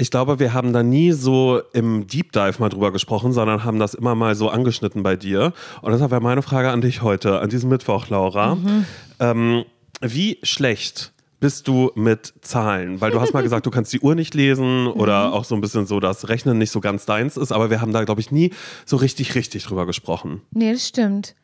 Ich 0.00 0.12
glaube, 0.12 0.38
wir 0.38 0.54
haben 0.54 0.72
da 0.72 0.84
nie 0.84 1.10
so 1.10 1.60
im 1.72 2.06
Deep 2.06 2.30
Dive 2.32 2.54
mal 2.60 2.68
drüber 2.68 2.92
gesprochen, 2.92 3.32
sondern 3.32 3.64
haben 3.64 3.80
das 3.80 3.94
immer 3.94 4.14
mal 4.14 4.36
so 4.36 4.48
angeschnitten 4.48 5.02
bei 5.02 5.16
dir. 5.16 5.52
Und 5.82 5.90
deshalb 5.90 6.12
wäre 6.12 6.20
meine 6.20 6.42
Frage 6.42 6.70
an 6.70 6.80
dich 6.80 7.02
heute, 7.02 7.40
an 7.40 7.48
diesem 7.50 7.68
Mittwoch, 7.68 8.08
Laura. 8.08 8.54
Mhm. 8.54 8.84
Ähm, 9.18 9.64
wie 10.00 10.38
schlecht 10.44 11.12
bist 11.40 11.66
du 11.66 11.90
mit 11.96 12.32
Zahlen? 12.42 13.00
Weil 13.00 13.10
du 13.10 13.20
hast 13.20 13.32
mal 13.34 13.42
gesagt, 13.42 13.66
du 13.66 13.70
kannst 13.70 13.92
die 13.92 13.98
Uhr 13.98 14.14
nicht 14.14 14.34
lesen 14.34 14.84
Mhm. 14.84 14.90
oder 14.92 15.32
auch 15.32 15.44
so 15.44 15.56
ein 15.56 15.60
bisschen 15.60 15.84
so, 15.86 15.98
dass 15.98 16.28
Rechnen 16.28 16.58
nicht 16.58 16.70
so 16.70 16.78
ganz 16.80 17.04
deins 17.04 17.36
ist. 17.36 17.50
Aber 17.50 17.68
wir 17.70 17.80
haben 17.80 17.92
da, 17.92 18.04
glaube 18.04 18.20
ich, 18.20 18.30
nie 18.30 18.52
so 18.86 18.96
richtig, 18.96 19.34
richtig 19.34 19.64
drüber 19.64 19.84
gesprochen. 19.84 20.42
Nee, 20.52 20.72
das 20.72 20.86
stimmt. 20.86 21.34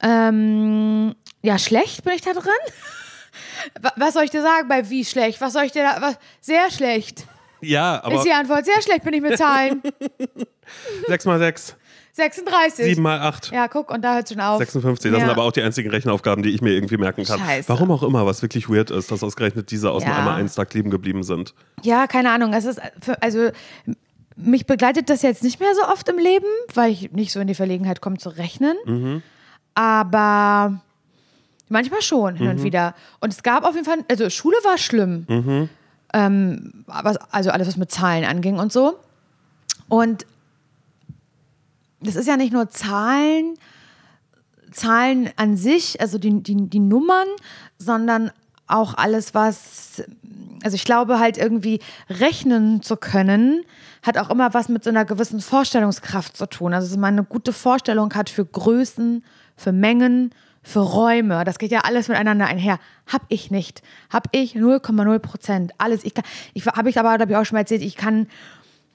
Ähm, 0.00 1.14
ja, 1.42 1.58
schlecht 1.58 2.04
bin 2.04 2.14
ich 2.14 2.22
da 2.22 2.32
drin. 2.32 2.44
Wa- 3.82 3.92
Was 3.96 4.14
soll 4.14 4.24
ich 4.24 4.30
dir 4.30 4.42
sagen 4.42 4.68
bei 4.68 4.88
wie 4.90 5.04
schlecht? 5.04 5.40
Was 5.40 5.52
soll 5.52 5.64
ich 5.64 5.72
dir 5.72 5.82
da. 5.82 6.00
Was, 6.00 6.18
sehr 6.40 6.70
schlecht. 6.70 7.26
Ja, 7.66 8.02
aber 8.04 8.16
ist 8.16 8.24
die 8.24 8.32
Antwort. 8.32 8.64
Sehr 8.64 8.80
schlecht 8.82 9.04
bin 9.04 9.14
ich 9.14 9.20
mit 9.22 9.36
Zahlen. 9.38 9.82
6 11.08 11.24
mal 11.26 11.38
6, 11.38 11.76
36. 12.12 12.84
7 12.84 13.02
mal 13.02 13.20
8. 13.20 13.50
Ja, 13.52 13.68
guck, 13.68 13.90
und 13.90 14.02
da 14.02 14.14
hört 14.14 14.28
schon 14.28 14.40
auf. 14.40 14.58
56, 14.58 15.10
das 15.10 15.18
Ja. 15.20 15.26
sind 15.26 15.30
aber 15.36 15.44
auch 15.44 15.52
die 15.52 15.62
einzigen 15.62 15.90
Rechenaufgaben, 15.90 16.42
die 16.42 16.50
ich 16.50 16.60
mir 16.62 16.70
irgendwie 16.72 16.96
merken 16.96 17.24
kann. 17.24 17.38
Scheiße. 17.40 17.68
Warum 17.68 17.90
auch 17.90 18.02
immer, 18.02 18.24
was 18.26 18.40
wirklich 18.42 18.68
weird 18.68 18.90
ist, 18.90 19.10
dass 19.10 19.22
ausgerechnet 19.22 19.70
diese 19.70 19.90
aus 19.90 20.02
dem 20.04 20.10
Ja. 20.12 20.18
einmal 20.18 20.36
eins 20.40 20.54
da 20.54 20.64
kleben 20.64 20.90
geblieben 20.90 21.22
sind. 21.22 21.54
Ja, 21.82 22.06
keine 22.06 22.30
Ahnung. 22.30 22.52
Es 22.52 22.64
ist 22.64 22.80
für, 23.00 23.20
also 23.22 23.50
mich 24.36 24.66
begleitet 24.66 25.10
das 25.10 25.22
jetzt 25.22 25.42
nicht 25.42 25.60
mehr 25.60 25.74
so 25.74 25.82
oft 25.92 26.08
im 26.08 26.18
Leben, 26.18 26.46
weil 26.74 26.90
ich 26.92 27.12
nicht 27.12 27.30
so 27.32 27.40
in 27.40 27.46
die 27.46 27.54
Verlegenheit 27.54 28.00
komme 28.00 28.18
zu 28.18 28.30
rechnen. 28.30 28.76
Mhm. 28.84 29.22
Aber 29.74 30.80
manchmal 31.68 32.02
schon 32.02 32.36
hin 32.36 32.48
und 32.48 32.60
Mhm. 32.60 32.64
wieder. 32.64 32.94
Und 33.20 33.32
es 33.32 33.42
gab 33.42 33.64
auf 33.64 33.74
jeden 33.74 33.84
Fall, 33.86 33.98
also 34.08 34.30
Schule 34.30 34.56
war 34.64 34.78
schlimm. 34.78 35.24
Mhm. 35.28 35.68
Ähm, 36.14 36.84
also 36.86 37.50
alles, 37.50 37.66
was 37.66 37.76
mit 37.76 37.90
Zahlen 37.90 38.24
anging 38.24 38.58
und 38.58 38.72
so. 38.72 38.98
Und 39.88 40.24
das 42.00 42.14
ist 42.14 42.28
ja 42.28 42.36
nicht 42.36 42.52
nur 42.52 42.70
Zahlen, 42.70 43.54
Zahlen 44.70 45.30
an 45.36 45.56
sich, 45.56 46.00
also 46.00 46.18
die, 46.18 46.42
die, 46.42 46.68
die 46.68 46.78
Nummern, 46.78 47.26
sondern 47.78 48.30
auch 48.66 48.94
alles, 48.94 49.34
was, 49.34 50.04
also 50.62 50.74
ich 50.76 50.84
glaube 50.84 51.18
halt 51.18 51.36
irgendwie 51.36 51.80
rechnen 52.08 52.80
zu 52.80 52.96
können, 52.96 53.64
hat 54.02 54.16
auch 54.16 54.30
immer 54.30 54.54
was 54.54 54.68
mit 54.68 54.84
so 54.84 54.90
einer 54.90 55.04
gewissen 55.04 55.40
Vorstellungskraft 55.40 56.36
zu 56.36 56.46
tun. 56.46 56.74
Also 56.74 56.88
dass 56.88 56.96
man 56.96 57.14
eine 57.14 57.24
gute 57.24 57.52
Vorstellung 57.52 58.14
hat 58.14 58.30
für 58.30 58.44
Größen, 58.44 59.24
für 59.56 59.72
Mengen, 59.72 60.30
für 60.64 60.80
Räume. 60.80 61.44
Das 61.44 61.58
geht 61.58 61.70
ja 61.70 61.80
alles 61.80 62.08
miteinander 62.08 62.46
einher. 62.46 62.78
Hab 63.06 63.22
ich 63.28 63.50
nicht. 63.50 63.82
Hab 64.10 64.28
ich 64.32 64.54
0,0 64.56 65.18
Prozent. 65.20 65.72
Alles. 65.78 66.02
Ich 66.04 66.14
kann, 66.14 66.24
ich 66.54 66.66
habe 66.66 66.88
ich 66.90 66.98
aber, 66.98 67.16
glaube 67.16 67.32
ich, 67.32 67.38
auch 67.38 67.44
schon 67.44 67.54
mal 67.56 67.60
erzählt, 67.60 67.82
ich 67.82 67.96
kann 67.96 68.26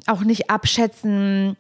auch 0.08 0.22
nicht 0.22 0.50
abschätzen, 0.50 1.56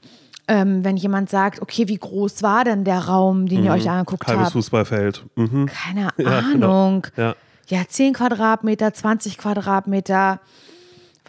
ähm, 0.48 0.84
wenn 0.84 0.98
jemand 0.98 1.30
sagt, 1.30 1.62
okay, 1.62 1.88
wie 1.88 1.98
groß 1.98 2.42
war 2.42 2.64
denn 2.64 2.84
der 2.84 3.00
Raum, 3.06 3.48
den 3.48 3.64
ihr 3.64 3.72
euch 3.72 3.88
angeguckt 3.90 4.26
Halbes 4.28 4.46
habt? 4.46 4.54
Fußballfeld. 4.54 5.24
Mhm. 5.36 5.68
Keine 5.68 6.10
Ja, 6.18 6.42
genau. 6.42 6.68
Ahnung. 6.88 7.08
Ja. 7.16 7.36
Ja, 7.68 7.82
10 7.88 8.14
Quadratmeter, 8.14 8.92
20 8.92 9.38
Quadratmeter, 9.38 10.40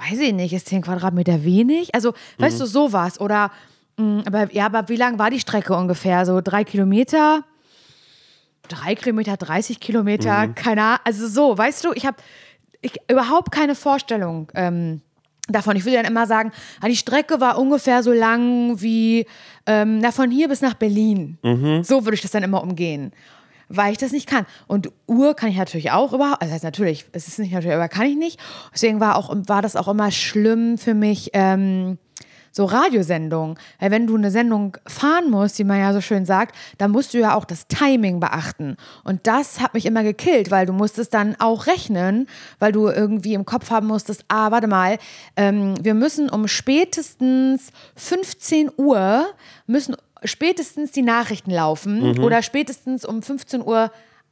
weiß 0.08 0.18
ich 0.20 0.32
nicht, 0.32 0.54
ist 0.54 0.68
10 0.68 0.80
Quadratmeter 0.82 1.44
wenig? 1.44 1.94
Also, 1.94 2.14
weißt 2.38 2.56
Mhm. 2.56 2.60
du, 2.60 2.66
sowas. 2.66 3.20
Oder, 3.20 3.50
mh, 3.98 4.22
aber 4.26 4.50
ja, 4.54 4.64
aber 4.64 4.88
wie 4.88 4.96
lang 4.96 5.18
war 5.18 5.28
die 5.28 5.40
Strecke 5.40 5.74
ungefähr? 5.74 6.24
So 6.24 6.40
drei 6.40 6.64
Kilometer? 6.64 7.42
Drei 8.70 8.94
Kilometer, 8.94 9.36
30 9.36 9.80
Kilometer, 9.80 10.46
Mhm. 10.46 10.54
keine 10.54 10.82
Ahnung. 10.82 11.00
Also 11.04 11.26
so, 11.28 11.58
weißt 11.58 11.84
du, 11.84 11.92
ich 11.94 12.06
habe 12.06 12.16
überhaupt 13.10 13.50
keine 13.52 13.74
Vorstellung 13.74 14.50
ähm, 14.54 15.02
davon. 15.48 15.76
Ich 15.76 15.84
würde 15.84 15.96
dann 15.96 16.06
immer 16.06 16.26
sagen, 16.26 16.52
ah, 16.80 16.86
die 16.88 16.96
Strecke 16.96 17.40
war 17.40 17.58
ungefähr 17.58 18.02
so 18.02 18.12
lang 18.12 18.80
wie 18.80 19.26
ähm, 19.66 19.98
na, 19.98 20.12
von 20.12 20.30
hier 20.30 20.48
bis 20.48 20.60
nach 20.62 20.74
Berlin. 20.74 21.36
So 21.82 22.04
würde 22.04 22.14
ich 22.14 22.22
das 22.22 22.30
dann 22.30 22.42
immer 22.44 22.62
umgehen. 22.62 23.12
Weil 23.72 23.92
ich 23.92 23.98
das 23.98 24.10
nicht 24.12 24.26
kann. 24.28 24.46
Und 24.66 24.90
Uhr 25.06 25.34
kann 25.34 25.48
ich 25.50 25.56
natürlich 25.56 25.90
auch 25.92 26.12
überhaupt, 26.12 26.42
also 26.42 26.52
heißt 26.52 26.64
natürlich, 26.64 27.06
es 27.12 27.28
ist 27.28 27.38
nicht 27.38 27.52
natürlich, 27.52 27.74
aber 27.76 27.88
kann 27.88 28.06
ich 28.06 28.16
nicht. 28.16 28.40
Deswegen 28.74 28.98
war, 28.98 29.16
auch, 29.16 29.32
war 29.46 29.62
das 29.62 29.76
auch 29.76 29.86
immer 29.88 30.10
schlimm 30.10 30.76
für 30.76 30.94
mich, 30.94 31.30
ähm, 31.34 31.98
so 32.50 32.64
Radiosendungen. 32.64 33.56
Weil 33.78 33.90
wenn 33.90 34.06
du 34.06 34.16
eine 34.16 34.30
Sendung 34.30 34.76
fahren 34.86 35.30
musst, 35.30 35.58
wie 35.58 35.64
man 35.64 35.78
ja 35.78 35.92
so 35.92 36.00
schön 36.00 36.26
sagt, 36.26 36.56
dann 36.78 36.90
musst 36.90 37.14
du 37.14 37.18
ja 37.18 37.34
auch 37.34 37.44
das 37.44 37.66
Timing 37.66 38.20
beachten. 38.20 38.76
Und 39.04 39.26
das 39.26 39.60
hat 39.60 39.74
mich 39.74 39.86
immer 39.86 40.02
gekillt, 40.02 40.50
weil 40.50 40.66
du 40.66 40.72
musstest 40.72 41.14
dann 41.14 41.36
auch 41.38 41.66
rechnen, 41.66 42.28
weil 42.58 42.72
du 42.72 42.88
irgendwie 42.88 43.34
im 43.34 43.44
Kopf 43.44 43.70
haben 43.70 43.86
musstest, 43.86 44.24
ah, 44.28 44.50
warte 44.50 44.66
mal, 44.66 44.98
ähm, 45.36 45.74
wir 45.82 45.94
müssen 45.94 46.28
um 46.28 46.48
spätestens 46.48 47.70
15 47.96 48.70
Uhr, 48.76 49.26
müssen 49.66 49.96
spätestens 50.24 50.92
die 50.92 51.02
Nachrichten 51.02 51.50
laufen 51.50 52.18
oder 52.20 52.42
spätestens 52.42 53.04
um 53.04 53.22
15 53.22 53.62
Uhr 53.62 53.90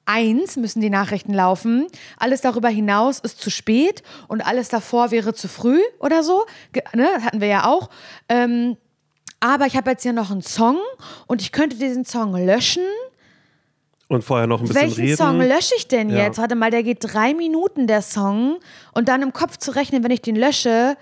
eins 0.09 0.57
müssen 0.57 0.81
die 0.81 0.91
Nachrichten 0.91 1.33
laufen. 1.35 1.87
Alles 2.17 2.41
darüber 2.41 2.69
hinaus 2.69 3.19
ist 3.21 3.41
zu 3.41 3.51
spät 3.51 4.03
und 4.27 4.41
alles 4.41 4.69
davor 4.69 5.11
wäre 5.11 5.35
zu 5.35 5.47
früh 5.49 5.81
oder 6.01 6.23
so. 6.23 6.47
Ne? 6.95 7.09
Das 7.15 7.25
hatten 7.25 7.41
wir 7.41 7.49
ja 7.49 7.67
auch. 7.67 7.91
Ähm, 8.29 8.77
aber 9.41 9.67
ich 9.67 9.77
habe 9.77 9.91
jetzt 9.91 10.03
hier 10.03 10.13
noch 10.13 10.31
einen 10.31 10.43
Song 10.43 10.79
und 11.27 11.43
ich 11.43 11.53
könnte 11.53 11.77
diesen 11.77 12.05
Song 12.05 12.35
löschen. 12.35 12.83
Und 14.09 14.23
vorher 14.25 14.47
noch 14.47 14.61
ein 14.61 14.67
bisschen 14.67 14.83
Welchen 14.83 15.05
reden. 15.05 15.17
Song 15.17 15.39
lösche 15.39 15.75
ich 15.77 15.87
denn 15.87 16.09
Ja. 16.11 16.25
jetzt? 16.25 16.39
Warte 16.39 16.55
mal, 16.55 16.71
der 16.71 16.83
geht 16.83 16.99
drei 17.03 17.35
Minuten, 17.35 17.87
der 17.87 18.01
Song. 18.03 18.59
Und 18.95 19.09
dann 19.09 19.21
im 19.23 19.35
Kopf 19.35 19.59
zu 19.59 19.71
rechnen, 19.77 20.03
wenn 20.03 20.11
ich 20.11 20.23
den 20.23 20.35
lösche, 20.35 20.97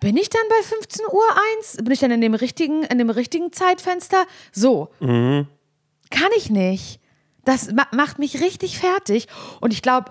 bin 0.00 0.16
ich 0.18 0.28
dann 0.28 0.42
bei 0.50 0.62
15 0.62 1.06
Uhr 1.10 1.24
eins? 1.56 1.76
Bin 1.78 1.90
ich 1.90 2.00
dann 2.00 2.10
in 2.10 2.20
dem 2.20 2.34
richtigen, 2.34 2.82
in 2.84 2.98
dem 2.98 3.08
richtigen 3.08 3.50
Zeitfenster? 3.52 4.26
So. 4.52 4.90
Mhm. 5.00 5.46
Kann 6.10 6.28
ich 6.36 6.50
nicht. 6.50 7.00
Das 7.44 7.72
ma 7.72 7.86
macht 7.92 8.18
mich 8.18 8.40
richtig 8.40 8.78
fertig. 8.78 9.28
Und 9.60 9.72
ich 9.72 9.82
glaube, 9.82 10.10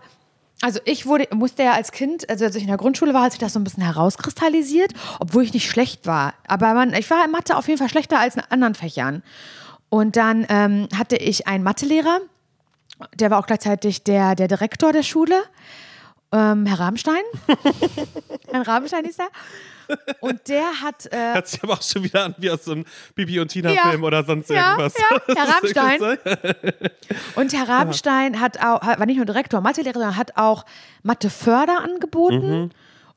also 0.62 0.80
ich 0.86 1.06
wurde, 1.06 1.28
musste 1.36 1.64
ja 1.64 1.74
als 1.74 1.92
Kind, 1.92 2.30
also 2.30 2.46
als 2.46 2.56
ich 2.56 2.62
in 2.62 2.70
der 2.70 2.78
Grundschule 2.78 3.14
war, 3.14 3.24
hat 3.24 3.34
sich 3.34 3.40
das 3.40 3.54
so 3.54 3.60
ein 3.60 3.66
bisschen 3.66 3.84
herauskristallisiert, 3.84 4.94
obwohl 5.20 5.44
ich 5.44 5.54
nicht 5.54 5.70
schlecht 5.70 6.08
war. 6.08 6.36
Aber 6.48 6.74
man, 6.74 6.94
ich 6.94 7.10
war 7.10 7.26
in 7.26 7.32
Mathe 7.32 7.58
auf 7.58 7.68
jeden 7.68 7.80
Fall 7.80 7.90
schlechter 7.90 8.20
als 8.20 8.36
in 8.36 8.44
anderen 8.50 8.76
Fächern. 8.76 9.24
Und 9.90 10.16
dann 10.16 10.46
ähm, 10.50 10.88
hatte 10.98 11.18
ich 11.18 11.48
einen 11.48 11.64
Mathelehrer, 11.64 12.20
der 13.16 13.30
war 13.30 13.40
auch 13.40 13.46
gleichzeitig 13.46 14.04
der, 14.04 14.36
der 14.36 14.48
Direktor 14.48 14.94
der 14.94 15.04
Schule, 15.04 15.36
ähm, 16.34 16.66
Herr 16.66 16.80
Rabenstein. 16.80 17.22
Herr 18.52 18.68
Rabenstein 18.68 19.06
ist 19.06 19.20
er. 19.20 19.28
Und 20.22 20.48
der 20.48 20.82
hat. 20.82 21.06
Äh, 21.12 21.34
Hört 21.34 21.48
sich 21.48 21.62
aber 21.64 21.74
auch 21.74 21.82
schon 21.82 22.04
wieder 22.04 22.26
an 22.26 22.36
wie 22.38 22.50
aus 22.50 22.64
so 22.66 22.72
einem 22.72 22.86
Bibi 23.16 23.40
und 23.40 23.54
Ja. 23.54 23.70
Tina-Film 23.70 24.04
oder 24.04 24.24
sonst 24.24 24.50
Ja, 24.50 24.72
irgendwas. 24.72 24.94
ja, 24.98 25.36
Herr 25.36 25.50
Rabenstein. 25.56 26.30
Und 27.36 27.54
Herr 27.54 27.68
Rabenstein 27.70 28.40
hat 28.40 28.60
auch, 28.64 28.82
war 28.82 29.06
nicht 29.06 29.18
nur 29.18 29.26
Direktor 29.26 29.62
Mathelehrer, 29.62 29.94
sondern 29.94 30.18
hat 30.18 30.38
auch 30.38 30.66
Matheförder 31.04 31.80
angeboten 31.84 32.72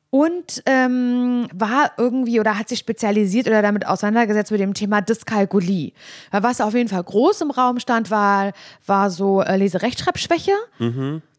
und 0.09 0.63
ähm, 0.65 1.47
war 1.53 1.91
irgendwie 1.97 2.39
oder 2.39 2.57
hat 2.57 2.69
sich 2.69 2.79
spezialisiert 2.79 3.47
oder 3.47 3.61
damit 3.61 3.85
auseinandergesetzt 3.87 4.51
mit 4.51 4.61
dem 4.61 4.73
Thema 4.73 5.01
Dyskalkulie. 5.01 5.93
Weil 6.31 6.43
Was 6.43 6.61
auf 6.61 6.73
jeden 6.73 6.89
Fall 6.89 7.03
groß 7.03 7.41
im 7.41 7.51
Raum 7.51 7.79
stand, 7.79 8.09
war, 8.11 8.51
war 8.85 9.09
so 9.09 9.41
äh, 9.41 9.55
Leserechtschreibschwäche. 9.57 10.51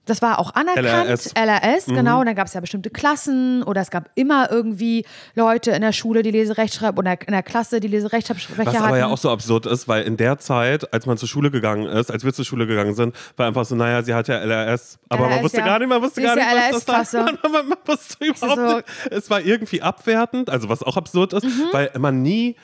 Das 0.09 0.23
war 0.23 0.39
auch 0.39 0.55
anerkannt. 0.55 0.87
LRS. 0.87 1.33
LRS, 1.37 1.87
genau. 1.87 2.21
Und 2.21 2.27
dann 2.27 2.35
gab 2.35 2.47
es 2.49 2.55
ja 2.55 2.61
bestimmte 2.61 2.91
Klassen 2.91 3.63
oder 3.63 3.81
es 3.83 3.91
gab 3.91 4.11
immer 4.15 4.51
irgendwie 4.51 5.05
Leute 5.35 5.71
in 5.73 5.83
der 5.83 5.93
Schule, 5.93 6.23
die 6.23 6.31
Leserechtschreib 6.31 6.99
oder 6.99 7.13
in 7.27 7.33
der 7.33 7.43
Klasse, 7.43 7.79
die 7.81 7.89
Leserechtschreibschwäche 7.89 8.67
Was 8.67 8.75
hatten. 8.75 8.87
aber 8.87 8.99
ja 8.99 9.07
auch 9.07 9.19
so 9.19 9.31
absurd 9.31 9.67
ist, 9.67 9.87
weil 9.89 10.03
in 10.05 10.17
der 10.17 10.39
Zeit, 10.39 10.93
als 10.93 11.07
man 11.07 11.17
zur 11.19 11.29
Schule 11.29 11.51
gegangen 11.51 11.87
ist, 11.87 12.11
als 12.11 12.25
wir 12.25 12.33
zur 12.33 12.45
Schule 12.45 12.67
gegangen 12.67 12.95
sind, 12.95 13.15
war 13.37 13.47
einfach 13.47 13.65
so, 13.65 13.75
naja, 13.75 14.03
sie 14.03 14.15
hat 14.15 14.29
ja 14.29 14.39
LRS, 14.39 14.99
aber 15.09 15.23
man 15.25 15.31
LRS, 15.33 15.43
wusste 15.45 15.59
ja. 15.59 15.65
gar 15.67 15.79
nicht, 15.79 15.89
man 15.89 16.03
wusste 16.03 16.21
Sie 16.21 16.27
gar 16.27 16.35
nicht, 16.35 16.45
ja 16.45 16.75
was 16.75 16.85
das 16.85 16.89
war. 16.89 17.23
LRS-Klasse. 17.25 17.39
Man, 17.53 17.69
man 17.69 17.79
wusste 17.87 18.25
überhaupt 18.25 18.57
so- 18.57 18.77
nicht. 18.77 18.85
Es 19.11 19.31
war 19.31 19.41
irgendwie 19.41 19.83
abwertend, 19.83 20.51
also 20.51 20.69
was 20.69 20.83
auch 20.83 20.97
absurd 20.97 21.33
ist, 21.33 21.45
Mhm. 21.45 21.65
weil 21.73 21.91
man 21.99 22.23
nie 22.23 22.57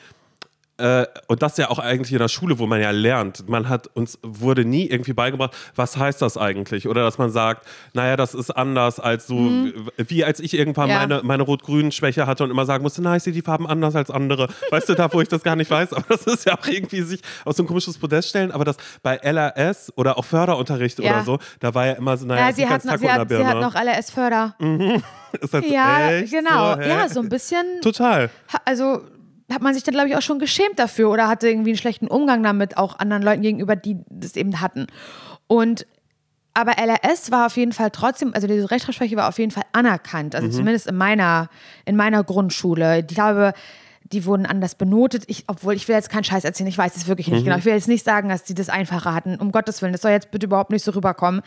äh, 0.77 1.05
und 1.27 1.41
das 1.41 1.57
ja 1.57 1.69
auch 1.69 1.79
eigentlich 1.79 2.11
in 2.11 2.19
der 2.19 2.27
Schule, 2.27 2.59
wo 2.59 2.67
man 2.67 2.81
ja 2.81 2.91
lernt. 2.91 3.47
Man 3.47 3.69
hat 3.69 3.87
uns 3.95 4.19
wurde 4.23 4.65
nie 4.65 4.87
irgendwie 4.87 5.13
beigebracht, 5.13 5.55
was 5.75 5.97
heißt 5.97 6.21
das 6.21 6.37
eigentlich? 6.37 6.87
Oder 6.87 7.03
dass 7.03 7.17
man 7.17 7.29
sagt, 7.31 7.65
naja, 7.93 8.15
das 8.17 8.33
ist 8.33 8.51
anders 8.51 8.99
als 8.99 9.27
so, 9.27 9.35
wie, 9.37 9.73
wie 9.97 10.23
als 10.25 10.39
ich 10.39 10.53
irgendwann 10.53 10.85
Mhm. 10.85 10.91
Ja. 10.91 10.99
meine, 10.99 11.21
meine 11.23 11.43
Rot-Grün-Schwäche 11.43 12.27
hatte 12.27 12.43
und 12.43 12.51
immer 12.51 12.65
sagen 12.65 12.83
musste, 12.83 13.01
na, 13.01 13.15
ich 13.15 13.23
sehe 13.23 13.33
die 13.33 13.41
Farben 13.41 13.65
anders 13.67 13.95
als 13.95 14.11
andere. 14.11 14.47
Weißt 14.69 14.89
du, 14.89 14.93
da, 14.95 15.11
wo 15.13 15.21
ich 15.21 15.27
das 15.29 15.43
gar 15.43 15.55
nicht 15.55 15.71
weiß, 15.71 15.93
aber 15.93 16.05
das 16.09 16.27
ist 16.27 16.45
ja 16.45 16.57
auch 16.57 16.67
irgendwie 16.67 17.01
sich 17.01 17.21
auf 17.45 17.55
so 17.55 17.63
ein 17.63 17.67
komisches 17.67 17.97
Podest 17.97 18.29
stellen. 18.29 18.51
Aber 18.51 18.65
das 18.65 18.77
bei 19.01 19.15
LRS 19.17 19.93
oder 19.95 20.17
auch 20.17 20.25
Förderunterricht 20.25 20.99
Ja. 20.99 21.11
oder 21.11 21.23
so, 21.23 21.39
da 21.59 21.73
war 21.73 21.85
ja 21.87 21.93
immer 21.93 22.17
so, 22.17 22.25
naja, 22.25 22.47
ja, 22.49 22.53
sie 22.53 22.67
hat, 22.67 22.83
noch, 22.85 22.97
sie, 22.97 23.09
hat, 23.09 23.29
sie 23.29 23.45
hat 23.45 23.59
noch 23.61 23.73
LRS-Förder. 23.75 24.55
Ist 25.41 25.53
das 25.53 25.65
Ja, 25.67 26.11
echt 26.11 26.31
genau. 26.33 26.75
So, 26.75 26.81
ja, 26.81 27.09
so 27.09 27.19
ein 27.21 27.29
bisschen. 27.29 27.65
Total. 27.81 28.29
Also 28.63 29.01
hat 29.51 29.61
man 29.61 29.73
sich 29.73 29.83
dann, 29.83 29.93
glaube 29.93 30.09
ich, 30.09 30.15
auch 30.15 30.21
schon 30.21 30.39
geschämt 30.39 30.79
dafür 30.79 31.09
oder 31.09 31.27
hatte 31.27 31.47
irgendwie 31.47 31.71
einen 31.71 31.77
schlechten 31.77 32.07
Umgang 32.07 32.41
damit, 32.43 32.77
auch 32.77 32.97
anderen 32.99 33.23
Leuten 33.23 33.41
gegenüber, 33.41 33.75
die 33.75 33.97
das 34.09 34.35
eben 34.35 34.59
hatten. 34.61 34.87
Und 35.47 35.85
aber 36.57 36.77
LRS 36.77 37.31
war 37.31 37.47
auf 37.47 37.57
jeden 37.57 37.73
Fall 37.73 37.91
trotzdem, 37.91 38.33
also 38.33 38.47
diese 38.47 38.71
Rechtschreibschwäche 38.71 39.17
war 39.17 39.27
auf 39.27 39.37
jeden 39.39 39.51
Fall 39.51 39.65
anerkannt. 39.73 40.35
Also 40.35 40.47
zumindest 40.47 40.87
in 40.87 40.95
meiner, 40.95 41.49
in 41.83 41.97
meiner 41.97 42.23
Grundschule. 42.23 42.99
Ich 42.99 43.07
glaube, 43.07 43.51
die 44.03 44.25
wurden 44.25 44.45
anders 44.45 44.75
benotet. 44.75 45.23
Ich, 45.27 45.43
obwohl, 45.47 45.73
ich 45.73 45.87
will 45.89 45.95
jetzt 45.95 46.09
keinen 46.09 46.23
Scheiß 46.23 46.45
erzählen, 46.45 46.69
ich 46.69 46.77
weiß 46.77 46.95
es 46.95 47.07
wirklich 47.07 47.27
nicht 47.27 47.43
genau. 47.43 47.57
Ich 47.57 47.65
will 47.65 47.73
jetzt 47.73 47.89
nicht 47.89 48.05
sagen, 48.05 48.29
dass 48.29 48.43
die 48.43 48.53
das 48.53 48.69
einfacher 48.69 49.13
hatten. 49.13 49.35
Um 49.35 49.51
Gottes 49.51 49.81
Willen, 49.81 49.91
das 49.91 50.01
soll 50.01 50.11
jetzt 50.11 50.31
bitte 50.31 50.45
überhaupt 50.45 50.69
nicht 50.71 50.85
so 50.85 50.91
rüberkommen. 50.91 51.41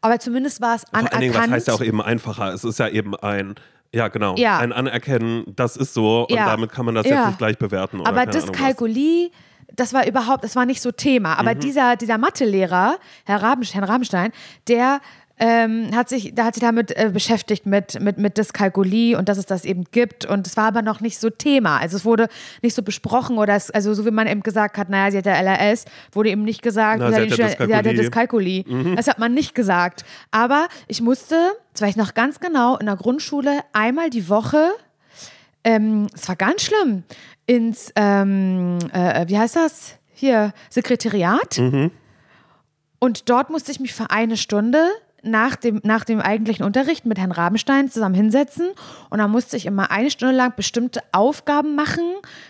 Aber 0.00 0.18
zumindest 0.18 0.62
war 0.62 0.76
es 0.76 0.82
Vor 0.82 0.94
allen 0.94 1.08
anerkannt. 1.08 1.22
Dingen, 1.22 1.34
was 1.34 1.50
heißt 1.50 1.68
ja 1.68 1.74
auch 1.74 1.82
eben 1.82 2.00
einfacher? 2.00 2.54
Es 2.54 2.64
ist 2.64 2.78
ja 2.78 2.88
eben 2.88 3.14
ein, 3.16 3.56
ja 3.94 4.08
genau, 4.08 4.34
Ja. 4.36 4.58
ein 4.58 4.72
Anerkennen, 4.72 5.44
das 5.54 5.76
ist 5.76 5.94
so 5.94 6.26
und 6.28 6.34
Ja. 6.34 6.46
damit 6.46 6.70
kann 6.72 6.84
man 6.86 6.94
das 6.94 7.06
Ja. 7.06 7.16
jetzt 7.16 7.26
nicht 7.28 7.38
gleich 7.38 7.58
bewerten. 7.58 8.00
Oder 8.00 8.08
Aber. 8.08 8.26
Dyskalkulie, 8.26 9.30
das 9.74 9.92
war 9.92 10.06
überhaupt, 10.06 10.44
das 10.44 10.54
war 10.56 10.66
nicht 10.66 10.80
so 10.80 10.90
Thema. 10.92 11.34
Mhm. 11.34 11.40
Aber 11.40 11.54
dieser, 11.54 11.96
dieser 11.96 12.18
Mathelehrer, 12.18 12.96
Herr 13.24 13.42
Rabenstein, 13.42 14.32
der 14.68 15.00
ähm, 15.38 15.90
hat 15.94 16.08
sich, 16.08 16.34
da 16.34 16.44
hat 16.44 16.54
sich 16.54 16.62
damit 16.62 16.96
äh, 16.96 17.10
beschäftigt 17.12 17.66
mit, 17.66 18.00
mit, 18.00 18.18
mit 18.18 18.38
Dyskalkulie 18.38 19.18
und 19.18 19.28
dass 19.28 19.38
es 19.38 19.46
das 19.46 19.64
eben 19.64 19.84
gibt. 19.90 20.24
Und 20.24 20.46
es 20.46 20.56
war 20.56 20.66
aber 20.66 20.82
noch 20.82 21.00
nicht 21.00 21.18
so 21.18 21.30
Thema. 21.30 21.78
Also 21.78 21.96
es 21.96 22.04
wurde 22.04 22.28
nicht 22.62 22.74
so 22.74 22.82
besprochen 22.82 23.38
oder 23.38 23.54
es, 23.54 23.70
also 23.70 23.94
so 23.94 24.06
wie 24.06 24.10
man 24.10 24.26
eben 24.26 24.42
gesagt 24.42 24.78
hat, 24.78 24.88
naja, 24.90 25.10
sie 25.10 25.18
hat 25.18 25.26
ja 25.26 25.40
LRS, 25.40 25.86
wurde 26.12 26.30
eben 26.30 26.44
nicht 26.44 26.62
gesagt, 26.62 27.00
Na, 27.00 27.08
sie 27.08 27.30
hat 27.30 27.38
ja 27.68 27.76
hat 27.78 27.86
Dyskalkulie. 27.86 28.62
Dyskalkulie. 28.64 28.96
Das 28.96 29.08
hat 29.08 29.18
man 29.18 29.34
nicht 29.34 29.54
gesagt. 29.54 30.04
Aber 30.30 30.68
ich 30.86 31.02
musste, 31.02 31.36
das 31.72 31.82
weiß 31.82 31.90
ich 31.90 31.96
noch 31.96 32.14
ganz 32.14 32.38
genau, 32.38 32.76
in 32.76 32.86
der 32.86 32.96
Grundschule 32.96 33.60
einmal 33.72 34.10
die 34.10 34.28
Woche 34.28 34.70
ähm, 35.64 36.06
es 36.14 36.28
war 36.28 36.36
ganz 36.36 36.62
schlimm, 36.62 37.04
ins, 37.46 37.90
ähm, 37.96 38.78
äh, 38.92 39.26
wie 39.28 39.38
heißt 39.38 39.56
das? 39.56 39.96
Hier, 40.12 40.52
Sekretariat. 40.70 41.58
Und 43.00 43.28
dort 43.28 43.50
musste 43.50 43.72
ich 43.72 43.80
mich 43.80 43.92
für 43.92 44.10
eine 44.10 44.36
Stunde 44.36 44.86
nach 45.24 45.56
dem, 45.56 45.80
nach 45.82 46.04
dem 46.04 46.20
eigentlichen 46.20 46.64
Unterricht 46.64 47.06
mit 47.06 47.18
Herrn 47.18 47.32
Rabenstein 47.32 47.90
zusammen 47.90 48.14
hinsetzen. 48.14 48.70
Und 49.10 49.18
dann 49.18 49.30
musste 49.30 49.56
ich 49.56 49.66
immer 49.66 49.90
eine 49.90 50.10
Stunde 50.10 50.34
lang 50.34 50.52
bestimmte 50.56 51.00
Aufgaben 51.12 51.74
machen, 51.74 52.04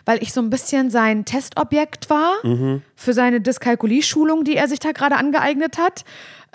weil 0.04 0.22
ich 0.22 0.32
so 0.32 0.40
ein 0.40 0.50
bisschen 0.50 0.90
sein 0.90 1.24
Testobjekt 1.24 2.10
war 2.10 2.34
für 2.96 3.12
seine 3.12 3.40
Dyskalkulie-Schulung, 3.40 4.44
die 4.44 4.56
er 4.56 4.68
sich 4.68 4.78
da 4.78 4.92
gerade 4.92 5.16
angeeignet 5.16 5.78
hat. 5.78 6.04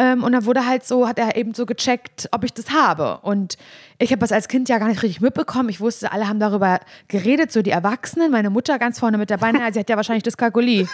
Ähm, 0.02 0.24
und 0.24 0.32
dann 0.32 0.46
wurde 0.46 0.66
halt 0.66 0.86
so, 0.86 1.08
hat 1.08 1.20
er 1.20 1.36
eben 1.36 1.54
so 1.54 1.66
gecheckt, 1.66 2.30
ob 2.32 2.46
ich 2.46 2.54
das 2.54 2.72
habe. 2.72 3.20
Und 3.22 3.58
ich 3.98 4.12
habe 4.12 4.20
das 4.22 4.32
als 4.32 4.48
Kind 4.48 4.70
ja 4.70 4.78
gar 4.80 4.88
nicht 4.88 5.04
richtig 5.04 5.20
mitbekommen. 5.20 5.68
Ich 5.68 5.82
wusste, 5.82 6.12
alle 6.14 6.28
haben 6.30 6.40
darüber 6.40 6.80
geredet, 7.10 7.52
so 7.52 7.62
die 7.62 7.72
Erwachsenen, 7.72 8.32
meine 8.32 8.50
Mutter 8.50 8.80
ganz 8.80 8.98
vorne 9.00 9.18
mit 9.18 9.30
dabei. 9.30 9.52
Na, 9.52 9.72
sie 9.74 9.80
hat 9.82 9.90
ja 9.90 9.98
wahrscheinlich 9.98 10.24
Dyskalkulie. 10.24 10.88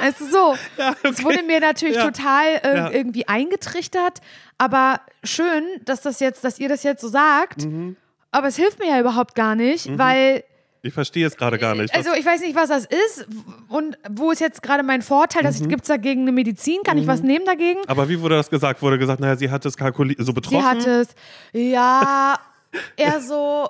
Es 0.00 0.20
ist 0.20 0.32
so. 0.32 0.54
Es 1.02 1.24
wurde 1.24 1.42
mir 1.42 1.58
natürlich 1.58 1.96
Ja. 1.96 2.04
total 2.04 2.44
äh, 2.62 2.76
Ja. 2.76 2.90
irgendwie 2.90 3.26
eingetrichtert. 3.26 4.20
Aber 4.58 5.00
schön, 5.24 5.64
dass 5.84 6.00
das 6.02 6.20
jetzt, 6.20 6.44
dass 6.44 6.60
ihr 6.60 6.68
das 6.68 6.84
jetzt 6.84 7.00
so 7.02 7.08
sagt. 7.08 7.64
Mhm. 7.66 7.96
Aber 8.30 8.46
es 8.46 8.56
hilft 8.56 8.78
mir 8.78 8.88
ja 8.90 9.00
überhaupt 9.00 9.34
gar 9.34 9.54
nicht, 9.56 9.98
weil 9.98 10.44
Ich 10.86 10.94
verstehe 10.94 11.26
es 11.26 11.36
gerade 11.36 11.58
gar 11.58 11.74
nicht. 11.74 11.94
Also 11.94 12.12
ich 12.14 12.24
weiß 12.24 12.40
nicht, 12.40 12.54
was 12.54 12.68
das 12.68 12.84
ist 12.86 13.26
und 13.68 13.98
wo 14.08 14.30
ist 14.30 14.40
jetzt 14.40 14.62
gerade 14.62 14.82
mein 14.82 15.02
Vorteil, 15.02 15.42
dass 15.42 15.60
Mhm. 15.60 15.68
gibt 15.68 15.82
es 15.82 15.88
dagegen 15.88 16.22
eine 16.22 16.32
Medizin, 16.32 16.82
kann 16.84 16.96
ich 16.98 17.06
was 17.06 17.22
nehmen 17.22 17.44
dagegen? 17.44 17.80
aber 17.88 18.08
wie 18.08 18.20
wurde 18.20 18.36
das 18.36 18.48
gesagt? 18.50 18.80
Wurde 18.82 18.98
gesagt, 18.98 19.20
naja, 19.20 19.36
sie 19.36 19.50
hat 19.50 19.64
es 19.66 19.76
kalkuliert, 19.76 20.18
so 20.24 20.32
betroffen 20.32 20.60
Sie 20.60 20.64
hat 20.64 20.86
es, 20.86 21.08
ja, 21.52 22.38
eher 22.96 23.20
so, 23.20 23.68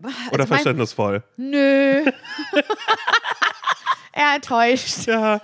oder 0.00 0.10
also 0.10 0.36
mein- 0.38 0.46
verständnisvoll? 0.46 1.22
nö, 1.36 2.04
eher 4.12 4.34
enttäuscht. 4.36 5.06
Ja, 5.06 5.40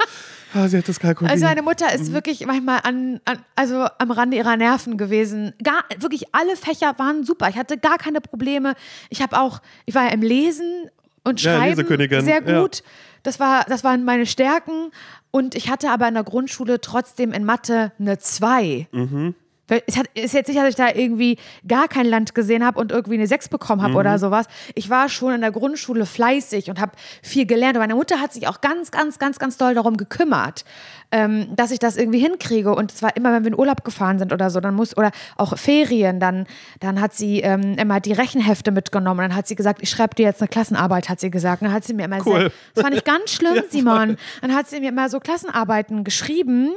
ah, 0.55 0.69
sie 0.69 0.79
hat 0.79 0.89
es 0.89 0.99
kalkuliert. 1.01 1.33
Also 1.33 1.45
meine 1.47 1.63
Mutter 1.63 1.87
Mhm. 1.87 2.01
ist 2.03 2.13
wirklich 2.13 2.47
manchmal 2.47 2.81
an, 2.85 3.21
an, 3.25 3.39
also 3.57 3.87
am 3.99 4.11
Rande 4.11 4.37
ihrer 4.37 4.57
Nerven 4.57 4.97
gewesen. 4.97 5.53
Gar, 5.63 5.85
wirklich 5.99 6.35
alle 6.35 6.57
Fächer 6.57 6.95
waren 6.99 7.25
super. 7.25 7.49
Ich 7.49 7.57
hatte 7.57 7.77
gar 7.79 7.99
keine 7.99 8.21
Probleme. 8.21 8.75
Ich 9.11 9.21
habe 9.23 9.39
auch, 9.39 9.61
ich 9.87 9.95
war 9.95 10.05
ja 10.05 10.11
im 10.11 10.23
Lesen 10.23 10.89
und 11.25 11.43
Ja, 11.43 11.57
Schreiben 11.57 11.71
Lesekönigin, 11.77 12.25
sehr 12.25 12.43
ja. 12.43 12.61
gut. 12.61 12.83
Das, 13.23 13.41
war, 13.41 13.65
das 13.65 13.85
waren 13.85 14.05
meine 14.05 14.27
Stärken. 14.27 14.91
Und 15.31 15.55
ich 15.57 15.69
hatte 15.71 15.91
aber 15.91 16.07
in 16.07 16.15
der 16.15 16.23
Grundschule 16.25 16.81
trotzdem 16.81 17.33
in 17.33 17.45
Mathe 17.45 17.93
eine 17.99 18.19
2. 18.19 18.87
Mhm. 18.93 19.35
Es 19.69 19.97
hat, 19.97 20.07
ist 20.15 20.35
jetzt 20.35 20.49
nicht, 20.49 20.59
dass 20.61 20.69
ich 20.69 20.75
da 20.75 20.89
irgendwie 20.95 21.39
gar 21.67 21.89
kein 21.89 22.05
Land 22.07 22.35
gesehen 22.35 22.65
habe 22.65 22.79
und 22.79 22.93
irgendwie 22.93 23.15
eine 23.15 23.27
6 23.27 23.49
bekommen 23.49 23.81
habe 23.81 23.93
Mhm. 23.93 23.99
oder 23.99 24.19
sowas. 24.19 24.47
Ich 24.75 24.91
war 24.91 25.09
schon 25.09 25.33
in 25.35 25.41
der 25.41 25.53
Grundschule 25.53 26.05
fleißig 26.05 26.69
und 26.69 26.81
habe 26.81 26.93
viel 27.23 27.47
gelernt. 27.47 27.77
Und 27.77 27.81
meine 27.81 27.95
Mutter 27.95 28.21
hat 28.21 28.33
sich 28.33 28.47
auch 28.47 28.61
ganz, 28.61 28.91
ganz, 28.91 29.19
ganz, 29.19 29.39
ganz 29.39 29.57
doll 29.57 29.75
darum 29.75 29.97
gekümmert, 29.97 30.65
ähm, 31.13 31.47
dass 31.57 31.71
ich 31.71 31.79
das 31.79 31.97
irgendwie 31.97 32.19
hinkriege. 32.19 32.75
Und 32.75 32.93
zwar 32.93 33.17
immer, 33.17 33.33
wenn 33.33 33.45
wir 33.45 33.53
in 33.53 33.59
Urlaub 33.59 33.85
gefahren 33.85 34.19
sind 34.19 34.33
oder 34.35 34.51
so, 34.51 34.61
dann 34.61 34.75
muss, 34.75 34.97
oder 34.97 35.13
auch 35.37 35.57
Ferien, 35.57 36.21
dann, 36.21 36.47
dann 36.81 37.01
hat 37.01 37.15
sie 37.15 37.41
ähm, 37.41 37.77
immer 37.79 38.01
die 38.01 38.13
Rechenhefte 38.13 38.71
mitgenommen. 38.71 39.21
Dann 39.21 39.35
hat 39.35 39.47
sie 39.47 39.55
gesagt, 39.55 39.79
ich 39.83 39.89
schreibe 39.89 40.15
dir 40.15 40.27
jetzt 40.27 40.43
eine 40.43 40.49
Klassenarbeit, 40.49 41.09
hat 41.09 41.21
sie 41.21 41.31
gesagt. 41.31 41.63
Und 41.63 41.69
dann 41.69 41.75
hat 41.75 41.85
sie 41.85 41.95
mir 41.95 42.05
immer 42.05 42.19
Cool. 42.27 42.41
sehr, 42.41 42.53
das 42.75 42.83
fand 42.85 42.97
ich 42.97 43.05
ganz 43.05 43.31
schlimm, 43.33 43.63
Simon. 43.71 44.17
Dann 44.43 44.55
hat 44.55 44.69
sie 44.69 44.81
mir 44.81 44.91
immer 44.91 45.09
so 45.09 45.21
Klassenarbeiten 45.21 46.05
geschrieben, 46.05 46.71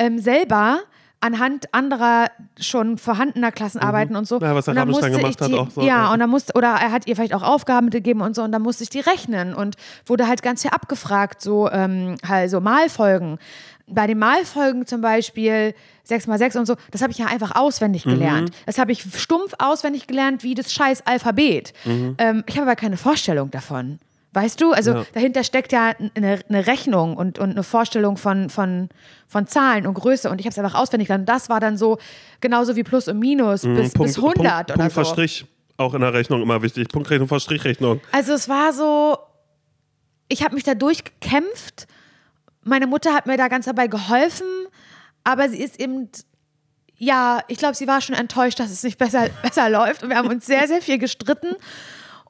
ähm, 0.00 0.18
selber 0.18 0.80
anhand 1.24 1.72
anderer 1.72 2.26
schon 2.60 2.98
vorhandener 2.98 3.50
Klassenarbeiten 3.50 4.14
und 4.14 4.28
so. 4.28 4.38
Ja, 4.40 4.54
was 4.54 4.66
der 4.66 4.72
und 4.72 4.76
dann 4.76 5.12
gemacht 5.12 5.40
hat 5.40 5.48
die, 5.48 5.54
auch 5.54 5.70
so, 5.70 5.80
Ja, 5.80 5.86
ja. 5.86 6.12
und 6.12 6.18
dann 6.18 6.28
musste, 6.28 6.52
oder 6.54 6.68
er 6.68 6.92
hat 6.92 7.06
ihr 7.06 7.16
vielleicht 7.16 7.32
auch 7.32 7.42
Aufgaben 7.42 7.88
gegeben 7.88 8.20
und 8.20 8.36
so, 8.36 8.42
und 8.42 8.52
dann 8.52 8.60
musste 8.60 8.84
ich 8.84 8.90
die 8.90 9.00
rechnen 9.00 9.54
und 9.54 9.76
wurde 10.04 10.28
halt 10.28 10.42
ganz 10.42 10.60
viel 10.60 10.70
abgefragt, 10.70 11.40
so, 11.40 11.70
ähm, 11.70 12.16
halt 12.28 12.50
so 12.50 12.60
Malfolgen. 12.60 13.38
Bei 13.86 14.06
den 14.06 14.18
Malfolgen 14.18 14.86
zum 14.86 15.00
Beispiel 15.00 15.74
6x6 16.06 16.58
und 16.58 16.66
so, 16.66 16.74
das 16.90 17.00
habe 17.00 17.10
ich 17.10 17.18
ja 17.18 17.26
einfach 17.26 17.54
auswendig 17.54 18.04
gelernt. 18.04 18.50
Mhm. 18.50 18.54
Das 18.66 18.76
habe 18.76 18.92
ich 18.92 19.02
stumpf 19.16 19.54
auswendig 19.58 20.06
gelernt, 20.06 20.42
wie 20.42 20.54
das 20.54 20.74
scheiß 20.74 21.06
Alphabet. 21.06 21.72
Mhm. 21.86 22.16
Ähm, 22.18 22.44
ich 22.46 22.56
habe 22.56 22.66
aber 22.66 22.76
keine 22.76 22.98
Vorstellung 22.98 23.50
davon. 23.50 23.98
Weißt 24.34 24.60
du? 24.60 24.72
Also 24.72 24.92
Ja. 24.92 25.06
dahinter 25.12 25.44
steckt 25.44 25.70
ja 25.72 25.92
eine, 26.14 26.40
eine 26.48 26.66
Rechnung 26.66 27.16
und, 27.16 27.38
und 27.38 27.50
eine 27.52 27.62
Vorstellung 27.62 28.16
von, 28.16 28.50
von, 28.50 28.88
von 29.28 29.46
Zahlen 29.46 29.86
und 29.86 29.94
Größe. 29.94 30.28
Und 30.28 30.40
ich 30.40 30.46
habe 30.46 30.52
es 30.52 30.58
einfach 30.58 30.78
auswendig 30.78 31.06
gelernt. 31.06 31.22
Und 31.22 31.28
das 31.34 31.48
war 31.48 31.60
dann 31.60 31.76
so, 31.78 31.98
genauso 32.40 32.74
wie 32.74 32.82
Plus 32.82 33.06
und 33.06 33.20
Minus 33.20 33.62
bis, 33.62 33.92
bis 33.92 34.16
100 34.18 34.34
Punkt, 34.34 34.40
oder 34.40 34.64
Punkt 34.76 34.92
vor 34.92 35.04
so. 35.04 35.12
Strich, 35.12 35.46
auch 35.76 35.94
in 35.94 36.00
der 36.00 36.12
Rechnung 36.12 36.42
immer 36.42 36.62
wichtig. 36.62 36.88
Punktrechnung 36.88 37.28
vor 37.28 37.38
Strichrechnung. 37.40 38.00
Also 38.10 38.32
es 38.32 38.48
war 38.48 38.72
so, 38.72 39.16
ich 40.28 40.42
habe 40.44 40.54
mich 40.54 40.64
da 40.64 40.74
durchgekämpft. 40.74 41.86
Meine 42.62 42.86
Mutter 42.86 43.12
hat 43.14 43.26
mir 43.26 43.36
da 43.36 43.48
ganz 43.48 43.66
dabei 43.66 43.86
geholfen, 43.86 44.46
aber 45.22 45.48
sie 45.48 45.58
ist 45.62 45.78
eben, 45.78 46.08
ja, 46.96 47.40
ich 47.48 47.58
glaube, 47.58 47.74
sie 47.74 47.86
war 47.86 48.00
schon 48.00 48.16
enttäuscht, 48.16 48.58
dass 48.58 48.70
es 48.70 48.82
nicht 48.82 48.98
besser, 48.98 49.28
besser 49.42 49.68
läuft. 49.70 50.02
Und 50.02 50.08
wir 50.08 50.16
haben 50.16 50.28
uns 50.28 50.44
sehr, 50.46 50.66
sehr 50.66 50.82
viel 50.82 50.98
gestritten. 50.98 51.54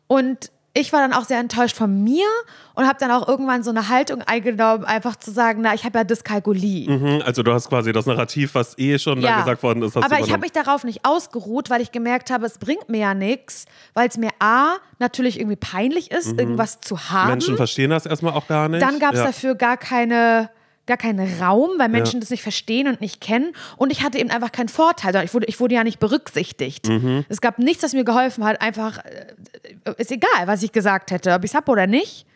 Und 0.06 0.50
ich 0.76 0.92
war 0.92 1.00
dann 1.00 1.12
auch 1.12 1.24
sehr 1.24 1.38
enttäuscht 1.38 1.76
von 1.76 2.02
mir 2.02 2.26
und 2.74 2.86
habe 2.86 2.98
dann 2.98 3.12
auch 3.12 3.28
irgendwann 3.28 3.62
so 3.62 3.70
eine 3.70 3.88
Haltung 3.88 4.22
eingenommen, 4.22 4.84
einfach 4.84 5.14
zu 5.14 5.30
sagen, 5.30 5.60
na, 5.62 5.72
ich 5.72 5.84
habe 5.84 5.98
ja 5.98 6.04
Dyskalkulie. 6.04 6.90
Mhm, 6.90 7.22
also 7.24 7.44
du 7.44 7.52
hast 7.52 7.68
quasi 7.68 7.92
das 7.92 8.06
Narrativ, 8.06 8.56
was 8.56 8.76
eh 8.76 8.98
schon 8.98 9.20
da 9.20 9.38
gesagt 9.38 9.62
worden 9.62 9.84
ist, 9.84 9.96
aber 9.96 10.18
ich 10.18 10.32
habe 10.32 10.40
mich 10.40 10.50
darauf 10.52 10.82
nicht 10.82 11.04
ausgeruht, 11.04 11.70
weil 11.70 11.80
ich 11.80 11.92
gemerkt 11.92 12.30
habe, 12.30 12.44
es 12.44 12.58
bringt 12.58 12.88
mir 12.88 12.98
ja 12.98 13.14
nichts, 13.14 13.66
weil 13.94 14.08
es 14.08 14.18
mir 14.18 14.30
A, 14.40 14.74
natürlich 14.98 15.38
irgendwie 15.38 15.56
peinlich 15.56 16.10
ist, 16.10 16.38
irgendwas 16.38 16.80
zu 16.80 17.08
haben. 17.08 17.30
Menschen 17.30 17.56
verstehen 17.56 17.90
das 17.90 18.04
erstmal 18.04 18.32
auch 18.32 18.48
gar 18.48 18.68
nicht. 18.68 18.82
Dann 18.82 18.98
gab 18.98 19.12
es 19.14 19.20
ja. 19.20 19.26
dafür 19.26 19.54
gar 19.54 19.76
keine 19.76 20.50
gar 20.86 20.96
keinen 20.96 21.40
Raum, 21.40 21.70
weil 21.78 21.88
Menschen 21.88 22.20
das 22.20 22.30
nicht 22.30 22.42
verstehen 22.42 22.88
und 22.88 23.00
nicht 23.00 23.20
kennen. 23.20 23.52
Und 23.76 23.90
ich 23.90 24.02
hatte 24.02 24.18
eben 24.18 24.30
einfach 24.30 24.52
keinen 24.52 24.68
Vorteil. 24.68 25.24
Ich 25.24 25.32
wurde, 25.32 25.46
ich 25.46 25.58
wurde 25.60 25.74
ja 25.74 25.84
nicht 25.84 25.98
berücksichtigt. 25.98 26.88
Mhm. 26.88 27.24
Es 27.28 27.40
gab 27.40 27.58
nichts, 27.58 27.82
was 27.82 27.94
mir 27.94 28.04
geholfen 28.04 28.44
hat. 28.44 28.60
Einfach, 28.60 28.98
äh, 29.04 29.94
ist 29.96 30.10
egal, 30.10 30.46
was 30.46 30.62
ich 30.62 30.72
gesagt 30.72 31.10
hätte. 31.10 31.32
Ob 31.32 31.44
ich 31.44 31.50
es 31.50 31.54
habe 31.54 31.70
oder 31.70 31.86
nicht. 31.86 32.26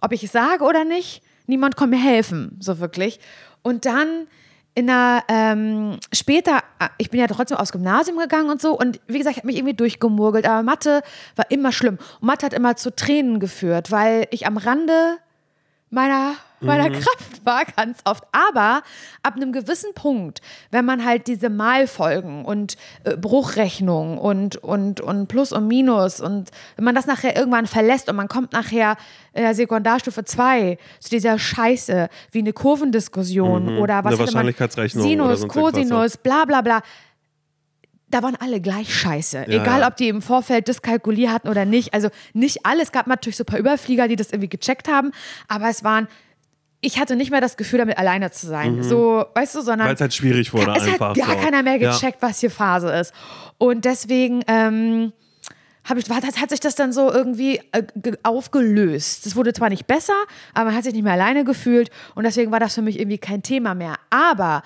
Ob 0.00 0.12
ich 0.12 0.24
es 0.24 0.32
sage 0.32 0.64
oder 0.64 0.84
nicht. 0.84 1.22
Niemand 1.46 1.76
kann 1.76 1.90
mir 1.90 2.02
helfen, 2.02 2.56
so 2.60 2.80
wirklich. 2.80 3.20
Und 3.62 3.84
dann 3.84 4.26
in 4.74 4.90
einer, 4.90 5.22
ähm, 5.28 5.98
später, 6.12 6.58
äh, 6.80 6.88
ich 6.98 7.10
bin 7.10 7.20
ja 7.20 7.26
trotzdem 7.28 7.58
aufs 7.58 7.70
Gymnasium 7.70 8.18
gegangen 8.18 8.50
und 8.50 8.60
so 8.60 8.76
und 8.76 9.00
wie 9.06 9.18
gesagt, 9.18 9.36
ich 9.36 9.42
habe 9.42 9.46
mich 9.46 9.56
irgendwie 9.56 9.74
durchgemurgelt, 9.74 10.46
aber 10.46 10.62
Mathe 10.62 11.02
war 11.36 11.50
immer 11.50 11.70
schlimm. 11.70 11.98
Und 12.20 12.26
Mathe 12.26 12.46
hat 12.46 12.52
immer 12.52 12.76
zu 12.76 12.94
Tränen 12.94 13.38
geführt, 13.38 13.92
weil 13.92 14.26
ich 14.30 14.46
am 14.46 14.56
Rande 14.56 15.18
meiner, 15.94 16.34
meiner 16.60 16.90
Kraft 16.90 17.44
war 17.44 17.64
ganz 17.64 17.98
oft. 18.04 18.24
Aber 18.32 18.82
ab 19.22 19.36
einem 19.36 19.52
gewissen 19.52 19.94
Punkt, 19.94 20.40
wenn 20.70 20.84
man 20.84 21.04
halt 21.04 21.26
diese 21.26 21.50
Malfolgen 21.50 22.44
und 22.44 22.76
äh, 23.04 23.16
Bruchrechnung 23.16 24.18
und, 24.18 24.56
und, 24.56 25.00
und 25.00 25.28
Plus 25.28 25.52
und 25.52 25.68
Minus 25.68 26.20
und 26.20 26.50
wenn 26.76 26.84
man 26.84 26.94
das 26.94 27.06
nachher 27.06 27.36
irgendwann 27.36 27.66
verlässt 27.66 28.08
und 28.08 28.16
man 28.16 28.28
kommt 28.28 28.52
nachher 28.52 28.96
der 29.34 29.54
Sekundarstufe 29.54 30.24
2 30.24 30.78
zu 31.00 31.10
dieser 31.10 31.38
Scheiße 31.38 32.08
wie 32.30 32.38
eine 32.38 32.52
Kurvendiskussion 32.52 33.78
oder 33.78 34.04
was 34.04 34.06
Eine 34.06 34.16
man? 34.16 34.26
Wahrscheinlichkeitsrechnung 34.26 35.04
oder 35.04 35.36
Sinus, 35.36 35.48
Cosinus, 35.48 36.16
bla 36.16 36.44
bla 36.44 36.60
bla 36.60 36.82
da 38.14 38.22
waren 38.22 38.36
alle 38.36 38.60
gleich 38.60 38.94
scheiße. 38.94 39.48
Egal, 39.48 39.80
ja. 39.80 39.88
ob 39.88 39.96
die 39.96 40.08
im 40.08 40.22
Vorfeld 40.22 40.68
Dyskalkulie 40.68 41.30
hatten 41.32 41.48
oder 41.48 41.64
nicht. 41.64 41.92
Also 41.94 42.08
nicht 42.32 42.64
alle. 42.64 42.82
Es 42.82 42.92
gab 42.92 43.06
natürlich 43.06 43.36
so 43.36 43.42
ein 43.42 43.46
paar 43.46 43.58
Überflieger, 43.58 44.06
die 44.08 44.16
das 44.16 44.30
irgendwie 44.30 44.48
gecheckt 44.48 44.88
haben. 44.88 45.10
Aber 45.48 45.68
es 45.68 45.82
waren 45.84 46.08
ich 46.80 46.98
hatte 47.00 47.16
nicht 47.16 47.30
mehr 47.30 47.40
das 47.40 47.56
Gefühl, 47.56 47.78
damit 47.78 47.96
alleine 47.96 48.30
zu 48.30 48.46
sein. 48.46 48.82
So, 48.82 49.24
weißt 49.34 49.54
du, 49.54 49.62
sondern. 49.62 49.88
Weil 49.88 49.94
es 49.94 50.00
halt 50.02 50.12
schwierig 50.12 50.52
wurde 50.52 50.70
es 50.76 50.82
einfach. 50.82 51.08
hat 51.08 51.16
gar 51.16 51.36
so. 51.38 51.42
keiner 51.42 51.62
mehr 51.62 51.76
Ja. 51.78 51.92
gecheckt, 51.92 52.18
was 52.20 52.40
hier 52.40 52.50
Phase 52.50 52.90
ist. 52.90 53.14
Und 53.56 53.86
deswegen 53.86 54.42
ähm, 54.48 55.14
ich, 55.96 56.10
hat, 56.10 56.24
hat 56.40 56.50
sich 56.50 56.60
das 56.60 56.74
dann 56.74 56.92
so 56.92 57.10
irgendwie 57.10 57.58
äh, 57.72 57.84
ge- 57.96 58.18
aufgelöst. 58.22 59.24
Es 59.26 59.34
wurde 59.34 59.54
zwar 59.54 59.70
nicht 59.70 59.86
besser, 59.86 60.12
aber 60.52 60.66
man 60.66 60.76
hat 60.76 60.84
sich 60.84 60.92
nicht 60.92 61.04
mehr 61.04 61.14
alleine 61.14 61.44
gefühlt. 61.44 61.90
Und 62.14 62.24
deswegen 62.24 62.52
war 62.52 62.60
das 62.60 62.74
für 62.74 62.82
mich 62.82 62.98
irgendwie 63.00 63.18
kein 63.18 63.42
Thema 63.42 63.74
mehr. 63.74 63.94
Aber 64.10 64.62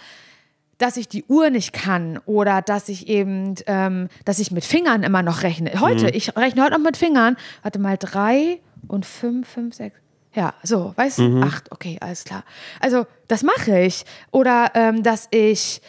dass 0.79 0.97
ich 0.97 1.09
die 1.09 1.25
Uhr 1.25 1.51
nicht 1.51 1.73
kann 1.73 2.19
oder 2.27 2.63
dass 2.63 2.89
ich 2.89 3.09
eben, 3.09 3.55
ähm, 3.67 4.09
dass 4.25 4.39
ich 4.39 4.51
mit 4.51 4.65
Fingern 4.65 5.03
immer 5.03 5.23
noch 5.23 5.43
rechne. 5.43 5.73
Heute, 5.81 6.05
Mhm. 6.05 6.11
ich 6.15 6.37
rechne 6.37 6.63
heute 6.63 6.73
noch 6.75 6.81
mit 6.85 6.97
Fingern. 6.97 7.37
Warte 7.63 7.79
mal, 7.79 7.97
drei 7.99 8.61
und 8.87 9.05
fünf, 9.05 9.49
fünf, 9.49 9.75
sechs. 9.75 9.97
Ja, 10.35 10.55
so, 10.63 10.93
weißt 10.97 11.19
du, 11.19 11.23
Mhm. 11.23 11.43
acht, 11.43 11.73
okay, 11.73 11.99
alles 12.01 12.25
klar. 12.25 12.45
Also, 12.81 13.07
das 13.27 13.43
mache 13.43 13.81
ich. 13.81 14.05
Oder 14.31 14.71
ähm, 14.75 15.03
dass 15.03 15.27
ich 15.33 15.81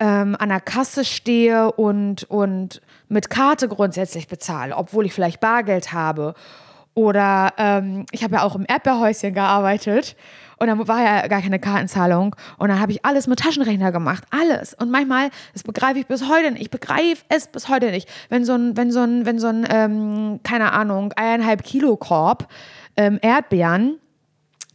ähm, 0.00 0.34
an 0.40 0.48
der 0.48 0.60
Kasse 0.60 1.04
stehe 1.04 1.70
und, 1.72 2.24
und 2.24 2.80
mit 3.08 3.30
Karte 3.30 3.68
grundsätzlich 3.68 4.26
bezahle, 4.26 4.76
obwohl 4.76 5.06
ich 5.06 5.12
vielleicht 5.12 5.38
Bargeld 5.38 5.92
habe. 5.92 6.34
Oder 6.94 7.54
ähm, 7.56 8.06
ich 8.12 8.22
habe 8.22 8.34
ja 8.34 8.42
auch 8.42 8.54
im 8.54 8.66
Erdbeerhäuschen 8.68 9.32
gearbeitet 9.32 10.14
und 10.58 10.66
dann 10.66 10.86
war 10.86 11.02
ja 11.02 11.26
gar 11.26 11.40
keine 11.40 11.58
Kartenzahlung 11.58 12.36
und 12.58 12.68
dann 12.68 12.80
habe 12.80 12.92
ich 12.92 13.04
alles 13.04 13.26
mit 13.26 13.40
Taschenrechner 13.40 13.92
gemacht, 13.92 14.24
alles. 14.30 14.74
Und 14.74 14.90
manchmal, 14.90 15.30
das 15.54 15.62
begreife 15.62 15.98
ich 15.98 16.06
bis 16.06 16.28
heute 16.28 16.52
nicht, 16.52 16.62
ich 16.62 16.70
begreife 16.70 17.24
es 17.28 17.46
bis 17.46 17.68
heute 17.68 17.90
nicht, 17.90 18.08
wenn 18.28 18.44
so 18.44 18.52
ein, 18.52 18.76
wenn 18.76 18.92
so 18.92 19.00
ein, 19.00 19.26
wenn 19.26 19.38
so 19.38 19.48
ein, 19.48 19.66
ähm, 19.70 20.40
keine 20.42 20.72
Ahnung, 20.72 21.12
eineinhalb 21.16 21.64
Kilo 21.64 21.96
Korb 21.96 22.46
ähm, 22.96 23.18
Erdbeeren 23.22 23.98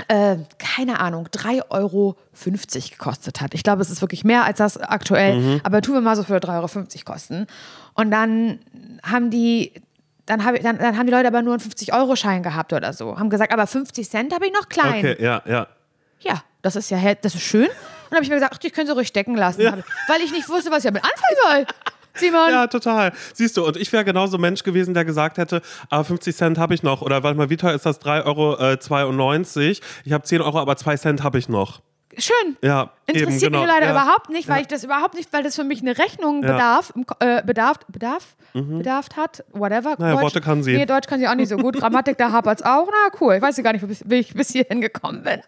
äh, 0.07 0.37
keine 0.59 0.99
Ahnung, 0.99 1.27
3,50 1.27 1.63
Euro 1.69 2.15
gekostet 2.89 3.41
hat. 3.41 3.53
Ich 3.53 3.63
glaube, 3.63 3.81
es 3.81 3.89
ist 3.89 4.01
wirklich 4.01 4.23
mehr 4.23 4.43
als 4.43 4.59
das 4.59 4.77
aktuell, 4.77 5.59
aber 5.63 5.81
tun 5.81 5.95
wir 5.95 6.01
mal 6.01 6.15
so 6.15 6.23
für 6.23 6.37
3,50 6.37 6.51
Euro 6.55 7.05
kosten. 7.05 7.47
Und 7.95 8.11
dann 8.11 8.59
haben 9.03 9.31
die, 9.31 9.73
dann, 10.27 10.45
hab 10.45 10.61
dann, 10.61 10.77
dann 10.77 10.97
haben 10.97 11.07
die 11.07 11.11
Leute 11.11 11.27
aber 11.27 11.41
nur 11.41 11.53
einen 11.53 11.63
50-Euro-Schein 11.63 12.43
gehabt 12.43 12.71
oder 12.73 12.93
so. 12.93 13.17
Haben 13.17 13.29
gesagt, 13.29 13.51
aber 13.51 13.65
50 13.65 14.07
Cent 14.07 14.33
habe 14.33 14.45
ich 14.45 14.53
noch 14.53 14.69
klein. 14.69 14.99
Okay, 14.99 15.17
ja, 15.19 15.41
ja. 15.45 15.67
Ja, 16.19 16.43
das 16.61 16.75
ist 16.75 16.91
ja, 16.91 17.15
das 17.15 17.33
ist 17.33 17.41
schön. 17.41 17.63
Und 17.63 17.71
dann 18.09 18.17
habe 18.17 18.23
ich 18.23 18.29
mir 18.29 18.35
gesagt, 18.35 18.53
ach, 18.55 18.59
die 18.59 18.69
können 18.69 18.87
sie 18.87 18.93
ruhig 18.93 19.07
stecken 19.07 19.35
lassen. 19.35 19.61
Ja. 19.61 19.77
Weil 20.07 20.21
ich 20.21 20.31
nicht 20.31 20.47
wusste, 20.49 20.69
was 20.69 20.85
ich 20.85 20.91
damit 20.91 21.03
anfangen 21.03 21.65
soll. 21.65 21.75
Simon. 22.13 22.49
Ja, 22.49 22.67
total. 22.67 23.13
Siehst 23.33 23.57
du, 23.57 23.65
und 23.65 23.77
ich 23.77 23.93
wäre 23.93 24.03
genauso 24.03 24.37
Mensch 24.37 24.63
gewesen, 24.63 24.93
der 24.93 25.05
gesagt 25.05 25.37
hätte, 25.37 25.61
ah, 25.89 26.03
50 26.03 26.35
Cent 26.35 26.57
habe 26.57 26.73
ich 26.73 26.83
noch. 26.83 27.01
Oder 27.01 27.23
warte 27.23 27.37
mal, 27.37 27.49
wie 27.49 27.57
teuer 27.57 27.75
ist 27.75 27.85
das? 27.85 28.01
3,92 28.01 28.25
Euro. 28.25 29.85
Ich 30.03 30.13
habe 30.13 30.23
10 30.23 30.41
Euro, 30.41 30.59
aber 30.59 30.75
2 30.75 30.97
Cent 30.97 31.23
habe 31.23 31.37
ich 31.37 31.47
noch. 31.47 31.81
Schön. 32.17 32.57
Ja, 32.63 32.91
Interessiert 33.05 33.31
eben, 33.31 33.39
genau. 33.39 33.59
mich 33.59 33.67
leider 33.67 33.85
ja. 33.85 33.91
überhaupt 33.91 34.29
nicht, 34.29 34.49
weil 34.49 34.61
ich 34.61 34.67
das 34.67 34.83
überhaupt 34.83 35.13
nicht, 35.13 35.31
weil 35.31 35.43
das 35.43 35.55
für 35.55 35.63
mich 35.63 35.81
eine 35.81 35.97
Rechnung 35.97 36.43
Ja. 36.43 36.49
Mhm. 36.49 36.53
bedarf, 36.53 36.93
äh, 37.19 37.43
bedarf, 37.43 37.77
bedarf, 37.87 38.35
bedarf 38.53 39.07
hat, 39.15 39.43
whatever. 39.53 39.95
Naja, 39.99 40.19
Worte 40.21 40.41
kann 40.41 40.63
sie. 40.63 40.75
Nee, 40.75 40.85
Deutsch 40.85 41.07
kann 41.07 41.19
sie 41.19 41.27
auch 41.27 41.35
nicht 41.35 41.49
so 41.49 41.57
gut. 41.57 41.75
Grammatik, 41.79 42.17
da 42.17 42.31
hapert 42.31 42.59
es 42.59 42.65
auch. 42.65 42.87
Na 42.87 43.17
cool, 43.21 43.35
ich 43.35 43.41
weiß 43.41 43.55
ja 43.57 43.63
gar 43.63 43.73
nicht, 43.73 43.87
wie 43.87 43.97
wie 44.09 44.15
ich 44.15 44.33
bis 44.33 44.49
hierhin 44.51 44.81
gekommen 44.81 45.23
bin. 45.23 45.41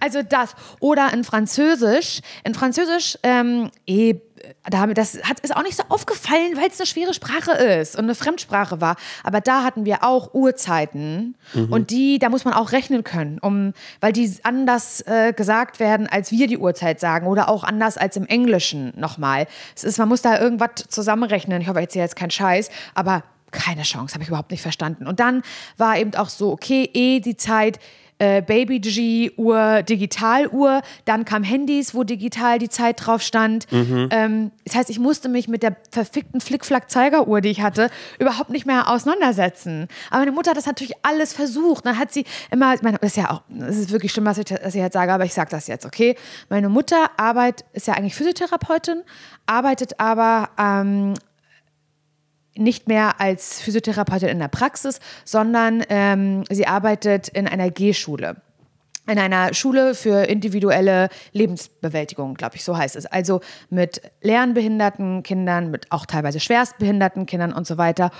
Also 0.00 0.22
das. 0.22 0.54
Oder 0.80 1.12
in 1.12 1.24
Französisch. 1.24 2.20
In 2.42 2.54
Französisch, 2.54 3.18
ähm, 3.22 3.70
eh, 3.86 4.16
damit, 4.64 4.98
das 4.98 5.18
hat, 5.22 5.40
ist 5.40 5.54
auch 5.56 5.62
nicht 5.62 5.76
so 5.76 5.82
aufgefallen, 5.88 6.56
weil 6.56 6.68
es 6.68 6.78
eine 6.80 6.86
schwere 6.86 7.14
Sprache 7.14 7.52
ist 7.52 7.96
und 7.96 8.04
eine 8.04 8.14
Fremdsprache 8.14 8.80
war. 8.80 8.96
Aber 9.22 9.40
da 9.40 9.62
hatten 9.62 9.84
wir 9.84 10.04
auch 10.04 10.34
Uhrzeiten 10.34 11.36
und 11.70 11.90
die, 11.90 12.18
da 12.18 12.28
muss 12.28 12.44
man 12.44 12.54
auch 12.54 12.72
rechnen 12.72 13.04
können, 13.04 13.38
um, 13.38 13.72
weil 14.00 14.12
die 14.12 14.32
anders 14.42 15.02
äh, 15.02 15.32
gesagt 15.32 15.80
werden, 15.80 16.06
als 16.06 16.30
wir 16.30 16.46
die 16.46 16.58
Uhrzeit 16.58 17.00
sagen 17.00 17.26
oder 17.26 17.48
auch 17.48 17.64
anders 17.64 17.96
als 17.96 18.16
im 18.16 18.26
Englischen 18.26 18.92
nochmal. 18.96 19.46
Es 19.76 19.84
ist, 19.84 19.98
man 19.98 20.08
muss 20.08 20.22
da 20.22 20.40
irgendwas 20.40 20.86
zusammenrechnen. 20.88 21.60
Ich 21.60 21.68
hoffe, 21.68 21.80
ich 21.80 21.84
erzähle 21.84 22.04
jetzt 22.04 22.16
keinen 22.16 22.30
Scheiß, 22.30 22.70
aber 22.94 23.22
keine 23.54 23.82
Chance, 23.82 24.14
habe 24.14 24.22
ich 24.24 24.28
überhaupt 24.28 24.50
nicht 24.50 24.62
verstanden. 24.62 25.06
Und 25.06 25.20
dann 25.20 25.42
war 25.76 25.96
eben 25.96 26.14
auch 26.16 26.28
so, 26.28 26.50
okay, 26.52 26.90
eh 26.92 27.20
die 27.20 27.36
Zeit, 27.36 27.78
äh, 28.18 28.42
Baby 28.42 28.80
G 28.80 29.30
Uhr, 29.36 29.82
Digitaluhr, 29.82 30.82
dann 31.04 31.24
kam 31.24 31.42
Handys, 31.42 31.94
wo 31.94 32.04
digital 32.04 32.58
die 32.58 32.68
Zeit 32.68 33.04
drauf 33.04 33.22
stand. 33.22 33.66
Ähm, 34.10 34.50
das 34.64 34.76
heißt, 34.76 34.90
ich 34.90 34.98
musste 34.98 35.28
mich 35.28 35.48
mit 35.48 35.62
der 35.62 35.76
verfickten 35.90 36.40
Flickflack-Zeigeruhr, 36.40 37.40
die 37.40 37.48
ich 37.50 37.62
hatte, 37.62 37.90
überhaupt 38.18 38.50
nicht 38.50 38.66
mehr 38.66 38.90
auseinandersetzen. 38.90 39.88
Aber 40.10 40.20
meine 40.20 40.32
Mutter 40.32 40.50
hat 40.50 40.56
das 40.56 40.66
natürlich 40.66 40.94
alles 41.02 41.32
versucht. 41.32 41.86
Dann 41.86 41.98
hat 41.98 42.12
sie 42.12 42.24
immer, 42.50 42.74
meine, 42.82 42.98
das 42.98 43.10
ist 43.10 43.16
ja 43.16 43.30
auch, 43.30 43.42
das 43.48 43.76
ist 43.76 43.90
wirklich 43.90 44.12
schlimm, 44.12 44.26
was 44.26 44.38
ich, 44.38 44.50
was 44.50 44.74
ich 44.74 44.80
jetzt 44.80 44.94
sage, 44.94 45.12
aber 45.12 45.24
ich 45.24 45.34
sage 45.34 45.50
das 45.50 45.66
jetzt, 45.66 45.84
okay? 45.84 46.16
Meine 46.48 46.68
Mutter 46.68 47.10
arbeitet, 47.16 47.66
ist 47.72 47.86
ja 47.86 47.94
eigentlich 47.94 48.14
Physiotherapeutin, 48.14 49.02
arbeitet 49.46 49.98
aber 49.98 50.50
ähm, 50.58 51.14
nicht 52.56 52.88
mehr 52.88 53.20
als 53.20 53.60
Physiotherapeutin 53.60 54.28
in 54.28 54.38
der 54.38 54.48
Praxis, 54.48 55.00
sondern 55.24 55.82
ähm, 55.88 56.44
sie 56.50 56.66
arbeitet 56.66 57.28
in 57.28 57.48
einer 57.48 57.70
G-Schule. 57.70 58.36
In 59.06 59.18
einer 59.18 59.52
Schule 59.52 59.94
für 59.94 60.24
individuelle 60.24 61.10
Lebensbewältigung, 61.32 62.34
glaube 62.34 62.56
ich, 62.56 62.64
so 62.64 62.74
heißt 62.74 62.96
es. 62.96 63.04
Also 63.04 63.42
mit 63.68 64.00
lernbehinderten 64.22 65.22
Kindern, 65.22 65.70
mit 65.70 65.92
auch 65.92 66.06
teilweise 66.06 66.40
schwerstbehinderten 66.40 67.26
Kindern 67.26 67.52
und 67.52 67.66
so 67.66 67.76
weiter. 67.76 68.10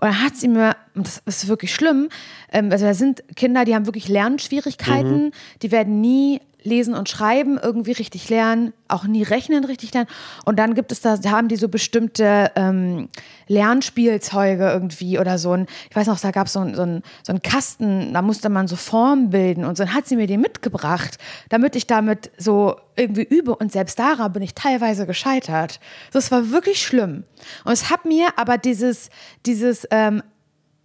Und 0.00 0.08
dann 0.08 0.22
hat 0.22 0.36
sie 0.36 0.48
mir, 0.48 0.76
und 0.94 1.06
das 1.06 1.22
ist 1.24 1.48
wirklich 1.48 1.74
schlimm, 1.74 2.10
ähm, 2.52 2.70
also 2.70 2.84
da 2.84 2.92
sind 2.92 3.24
Kinder, 3.36 3.64
die 3.64 3.74
haben 3.74 3.86
wirklich 3.86 4.08
Lernschwierigkeiten, 4.08 5.32
die 5.62 5.72
werden 5.72 6.02
nie 6.02 6.40
lesen 6.64 6.94
und 6.94 7.08
schreiben 7.08 7.58
irgendwie 7.62 7.92
richtig 7.92 8.28
lernen, 8.30 8.72
auch 8.88 9.04
nie 9.04 9.22
rechnen 9.22 9.64
richtig 9.64 9.92
lernen. 9.94 10.08
Und 10.44 10.58
dann 10.58 10.74
gibt 10.74 10.90
es 10.92 11.00
da, 11.00 11.16
haben 11.26 11.48
die 11.48 11.56
so 11.56 11.68
bestimmte 11.68 12.50
ähm, 12.56 13.08
Lernspielzeuge 13.46 14.68
irgendwie 14.70 15.18
oder 15.18 15.38
so 15.38 15.52
ein, 15.52 15.66
ich 15.90 15.94
weiß 15.94 16.06
noch, 16.06 16.18
da 16.18 16.30
gab 16.30 16.46
es 16.46 16.54
so 16.54 16.60
ein, 16.60 16.74
so, 16.74 16.82
ein, 16.82 17.02
so 17.22 17.32
einen 17.32 17.42
Kasten, 17.42 18.12
da 18.12 18.22
musste 18.22 18.48
man 18.48 18.66
so 18.66 18.76
Formen 18.76 19.30
bilden 19.30 19.64
und 19.64 19.76
so, 19.76 19.84
dann 19.84 19.94
hat 19.94 20.06
sie 20.06 20.16
mir 20.16 20.26
den 20.26 20.40
mitgebracht, 20.40 21.18
damit 21.50 21.76
ich 21.76 21.86
damit 21.86 22.30
so 22.38 22.76
irgendwie 22.96 23.24
übe 23.24 23.54
und 23.54 23.70
selbst 23.70 23.98
daran 23.98 24.32
bin 24.32 24.42
ich 24.42 24.54
teilweise 24.54 25.06
gescheitert. 25.06 25.80
Das 26.12 26.30
war 26.30 26.50
wirklich 26.50 26.82
schlimm. 26.82 27.24
Und 27.64 27.72
es 27.72 27.90
hat 27.90 28.04
mir 28.04 28.28
aber 28.36 28.58
dieses, 28.58 29.10
dieses 29.44 29.86
ähm, 29.90 30.22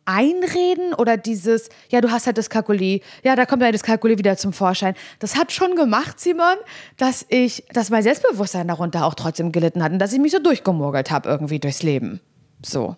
Einreden 0.09 0.93
oder 0.93 1.17
dieses, 1.17 1.69
ja, 1.89 2.01
du 2.01 2.09
hast 2.09 2.25
halt 2.25 2.37
Dyskalkulie, 2.37 3.01
ja, 3.23 3.35
da 3.35 3.45
kommt 3.45 3.61
ja 3.61 3.71
Dyskalkulie 3.71 4.17
wieder 4.17 4.37
zum 4.37 4.53
Vorschein. 4.53 4.95
Das 5.19 5.35
hat 5.35 5.51
schon 5.51 5.75
gemacht, 5.75 6.19
Simon, 6.19 6.57
dass 6.97 7.25
ich, 7.29 7.63
dass 7.73 7.89
mein 7.89 8.03
Selbstbewusstsein 8.03 8.67
darunter 8.67 9.05
auch 9.05 9.13
trotzdem 9.13 9.51
gelitten 9.51 9.83
hat 9.83 9.91
und 9.91 9.99
dass 9.99 10.13
ich 10.13 10.19
mich 10.19 10.31
so 10.31 10.39
durchgemurgelt 10.39 11.11
habe 11.11 11.29
irgendwie 11.29 11.59
durchs 11.59 11.83
Leben. 11.83 12.21
So. 12.65 12.97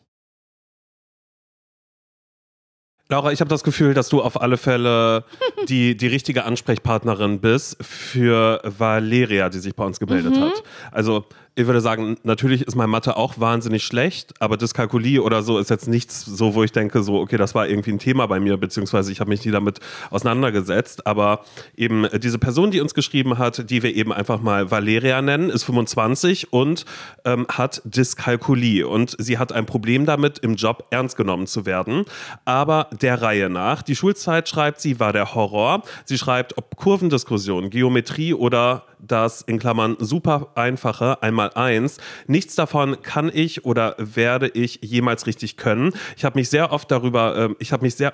Laura, 3.11 3.33
ich 3.33 3.41
habe 3.41 3.49
das 3.49 3.63
Gefühl, 3.63 3.93
dass 3.93 4.07
du 4.07 4.21
auf 4.21 4.41
alle 4.41 4.55
Fälle 4.55 5.25
die, 5.67 5.97
die 5.97 6.07
richtige 6.07 6.45
Ansprechpartnerin 6.45 7.41
bist 7.41 7.75
für 7.83 8.61
Valeria, 8.63 9.49
die 9.49 9.59
sich 9.59 9.75
bei 9.75 9.83
uns 9.83 9.99
gemeldet 9.99 10.37
Mhm. 10.37 10.41
hat. 10.43 10.63
Also 10.93 11.25
ich 11.53 11.65
würde 11.65 11.81
sagen, 11.81 12.15
natürlich 12.23 12.61
ist 12.61 12.75
mein 12.75 12.89
Mathe 12.89 13.17
auch 13.17 13.37
wahnsinnig 13.37 13.83
schlecht, 13.83 14.33
aber 14.39 14.55
Dyskalkulie 14.55 15.21
oder 15.21 15.43
so 15.43 15.59
ist 15.59 15.69
jetzt 15.69 15.89
nichts 15.89 16.23
so, 16.23 16.55
wo 16.55 16.63
ich 16.63 16.71
denke, 16.71 17.03
so, 17.03 17.19
okay, 17.19 17.35
das 17.35 17.53
war 17.53 17.67
irgendwie 17.67 17.91
ein 17.91 17.99
Thema 17.99 18.25
bei 18.27 18.39
mir, 18.39 18.55
beziehungsweise 18.55 19.11
ich 19.11 19.19
habe 19.19 19.29
mich 19.29 19.43
nie 19.43 19.51
damit 19.51 19.81
auseinandergesetzt. 20.11 21.05
Aber 21.05 21.41
eben 21.75 22.07
diese 22.23 22.39
Person, 22.39 22.71
die 22.71 22.79
uns 22.79 22.93
geschrieben 22.93 23.37
hat, 23.37 23.69
die 23.69 23.83
wir 23.83 23.93
eben 23.93 24.13
einfach 24.13 24.41
mal 24.41 24.71
Valeria 24.71 25.21
nennen, 25.21 25.49
ist 25.49 25.65
25 25.65 26.53
und 26.53 26.85
ähm, 27.25 27.45
hat 27.49 27.81
Dyskalkulie. 27.83 28.87
Und 28.87 29.17
sie 29.19 29.37
hat 29.37 29.51
ein 29.51 29.65
Problem 29.65 30.05
damit, 30.05 30.39
im 30.39 30.55
Job 30.55 30.85
ernst 30.89 31.17
genommen 31.17 31.47
zu 31.47 31.65
werden. 31.65 32.05
Aber 32.45 32.87
der 33.01 33.21
Reihe 33.21 33.49
nach. 33.49 33.81
Die 33.81 33.95
Schulzeit, 33.95 34.47
schreibt 34.47 34.81
sie, 34.81 34.99
war 34.99 35.13
der 35.13 35.35
Horror. 35.35 35.83
Sie 36.05 36.17
schreibt, 36.17 36.57
ob 36.57 36.75
Kurvendiskussion, 36.75 37.69
Geometrie 37.69 38.33
oder 38.33 38.85
das 38.99 39.41
in 39.41 39.59
Klammern 39.59 39.95
super 39.99 40.49
einfache 40.55 41.21
einmal 41.23 41.51
eins. 41.53 41.97
Nichts 42.27 42.55
davon 42.55 43.01
kann 43.01 43.31
ich 43.33 43.65
oder 43.65 43.95
werde 43.97 44.47
ich 44.47 44.79
jemals 44.81 45.25
richtig 45.27 45.57
können. 45.57 45.93
Ich 46.15 46.25
habe 46.25 46.37
mich 46.37 46.49
sehr 46.49 46.71
oft 46.71 46.91
darüber, 46.91 47.35
ähm, 47.37 47.55
ich 47.59 47.71
habe 47.71 47.83
mich 47.83 47.95
sehr, 47.95 48.13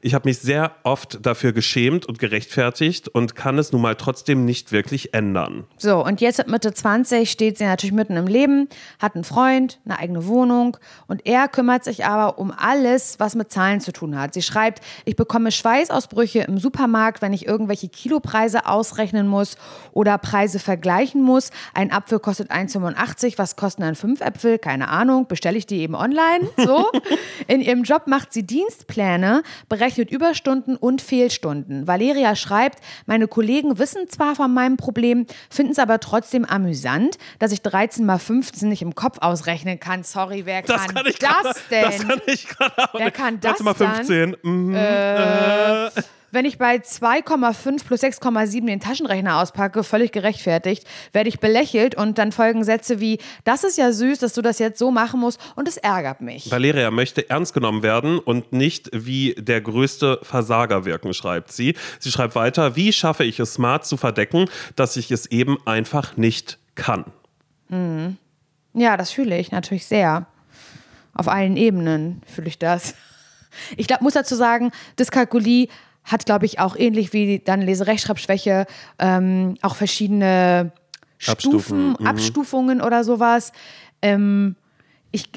ich 0.00 0.14
habe 0.14 0.28
mich 0.28 0.38
sehr 0.38 0.72
oft 0.82 1.24
dafür 1.24 1.52
geschämt 1.52 2.06
und 2.06 2.18
gerechtfertigt 2.18 3.08
und 3.08 3.34
kann 3.34 3.58
es 3.58 3.72
nun 3.72 3.82
mal 3.82 3.94
trotzdem 3.94 4.44
nicht 4.44 4.72
wirklich 4.72 5.14
ändern. 5.14 5.64
So, 5.76 6.04
und 6.04 6.20
jetzt 6.20 6.38
mit 6.38 6.48
Mitte 6.48 6.74
20 6.74 7.30
steht 7.30 7.58
sie 7.58 7.64
natürlich 7.64 7.94
mitten 7.94 8.16
im 8.16 8.26
Leben, 8.26 8.68
hat 8.98 9.14
einen 9.14 9.24
Freund, 9.24 9.80
eine 9.84 9.98
eigene 9.98 10.26
Wohnung 10.26 10.76
und 11.06 11.26
er 11.26 11.48
kümmert 11.48 11.84
sich 11.84 12.04
aber 12.04 12.38
um 12.38 12.52
alles, 12.56 13.18
was 13.18 13.34
mit 13.34 13.52
Zahlen 13.52 13.80
zu 13.80 13.92
tun 13.92 14.18
hat. 14.18 14.34
Sie 14.34 14.42
schreibt, 14.42 14.82
ich 15.04 15.16
bekomme 15.16 15.52
Schweißausbrüche 15.52 16.40
im 16.40 16.58
Supermarkt, 16.58 17.22
wenn 17.22 17.32
ich 17.32 17.46
irgendwelche 17.46 17.88
Kilopreise 17.88 18.66
ausrechnen 18.66 19.28
muss 19.28 19.56
oder 19.92 20.18
Preise 20.18 20.58
vergleichen 20.58 21.22
muss. 21.22 21.50
Ein 21.74 21.92
Apfel 21.92 22.18
kostet 22.18 22.50
1,85, 22.50 23.38
was 23.38 23.56
kosten 23.56 23.82
dann 23.82 23.94
fünf 23.94 24.20
Äpfel? 24.20 24.58
Keine 24.58 24.88
Ahnung, 24.88 25.26
bestelle 25.26 25.58
ich 25.58 25.66
die 25.66 25.80
eben 25.80 25.94
online. 25.94 26.48
So. 26.56 26.90
In 27.46 27.60
ihrem 27.60 27.82
Job 27.84 28.06
macht 28.06 28.32
sie 28.32 28.44
Dienstpläne, 28.44 29.42
berechnet 29.68 30.10
Überstunden 30.10 30.76
und 30.76 31.02
Fehlstunden. 31.02 31.86
Valeria 31.86 32.36
schreibt, 32.36 32.80
meine 33.06 33.28
Kollegen 33.28 33.78
wissen 33.78 34.08
zwar 34.08 34.34
von 34.34 34.52
meinem 34.52 34.76
Problem, 34.76 35.26
finden 35.50 35.72
es 35.72 35.78
aber 35.78 36.00
trotzdem 36.00 36.44
amüsant, 36.44 37.18
dass 37.38 37.52
ich 37.52 37.62
13 37.62 38.04
mal 38.04 38.18
15 38.18 38.68
nicht 38.68 38.82
im 38.82 38.94
Kopf 38.94 39.18
ausrechnen 39.20 39.78
kann. 39.80 40.02
Sorry, 40.02 40.46
wer 40.46 40.62
Das 40.62 40.86
kann, 40.86 40.94
kann 40.94 41.04
das 41.04 41.18
grade, 41.18 41.54
denn? 41.70 41.82
Das 41.82 41.98
kann 42.08 42.20
ich 42.26 42.48
gerade 42.48 42.88
Wer 42.94 43.10
kann 43.10 43.40
das 43.40 43.64
Warte 43.64 43.64
mal 43.64 43.74
dann? 43.74 44.04
15. 44.04 44.36
Mhm. 44.42 44.74
Äh, 44.74 45.90
Wenn 46.32 46.44
ich 46.44 46.58
bei 46.58 46.76
2,5 46.76 47.84
plus 47.84 48.02
6,7 48.02 48.66
den 48.66 48.80
Taschenrechner 48.80 49.40
auspacke, 49.40 49.82
völlig 49.82 50.12
gerechtfertigt, 50.12 50.86
werde 51.12 51.28
ich 51.28 51.40
belächelt 51.40 51.96
und 51.96 52.18
dann 52.18 52.30
folgen 52.30 52.62
Sätze 52.62 53.00
wie, 53.00 53.18
das 53.44 53.64
ist 53.64 53.78
ja 53.78 53.92
süß, 53.92 54.20
dass 54.20 54.32
du 54.34 54.42
das 54.42 54.58
jetzt 54.58 54.78
so 54.78 54.90
machen 54.90 55.20
musst 55.20 55.40
und 55.56 55.66
es 55.66 55.76
ärgert 55.76 56.20
mich. 56.20 56.50
Valeria 56.50 56.90
möchte 56.90 57.28
ernst 57.28 57.52
genommen 57.52 57.82
werden 57.82 58.18
und 58.18 58.52
nicht 58.52 58.90
wie 58.92 59.34
der 59.38 59.60
größte 59.60 60.20
Versager 60.22 60.84
wirken, 60.84 61.14
schreibt 61.14 61.52
sie. 61.52 61.74
Sie 61.98 62.12
schreibt 62.12 62.34
weiter, 62.34 62.76
wie 62.76 62.92
schaffe 62.92 63.24
ich 63.24 63.40
es 63.40 63.54
smart 63.54 63.84
zu 63.84 63.96
verdecken, 63.96 64.48
dass 64.76 64.96
ich 64.96 65.10
es 65.10 65.26
eben 65.26 65.58
einfach 65.66 66.16
nicht 66.16 66.58
kann. 66.74 67.06
Ja, 68.72 68.96
das 68.96 69.10
fühle 69.10 69.38
ich 69.38 69.50
natürlich 69.50 69.86
sehr. 69.86 70.26
Auf 71.14 71.28
allen 71.28 71.56
Ebenen 71.56 72.22
fühle 72.26 72.48
ich 72.48 72.58
das. 72.58 72.94
Ich 73.76 73.86
glaub, 73.88 74.00
muss 74.00 74.14
dazu 74.14 74.36
sagen, 74.36 74.70
Dyskalkulie 74.98 75.68
hat, 76.04 76.26
glaube 76.26 76.46
ich, 76.46 76.58
auch 76.58 76.76
ähnlich 76.76 77.12
wie 77.12 77.40
dann 77.40 77.62
Leserechtschreibschwäche 77.62 78.66
ähm, 78.98 79.56
auch 79.62 79.76
verschiedene 79.76 80.72
Abstufen, 81.26 81.60
Stufen, 81.60 81.96
mhm. 82.00 82.06
Abstufungen 82.06 82.80
oder 82.80 83.04
sowas. 83.04 83.52
Ähm, 84.02 84.56
ich, 85.12 85.28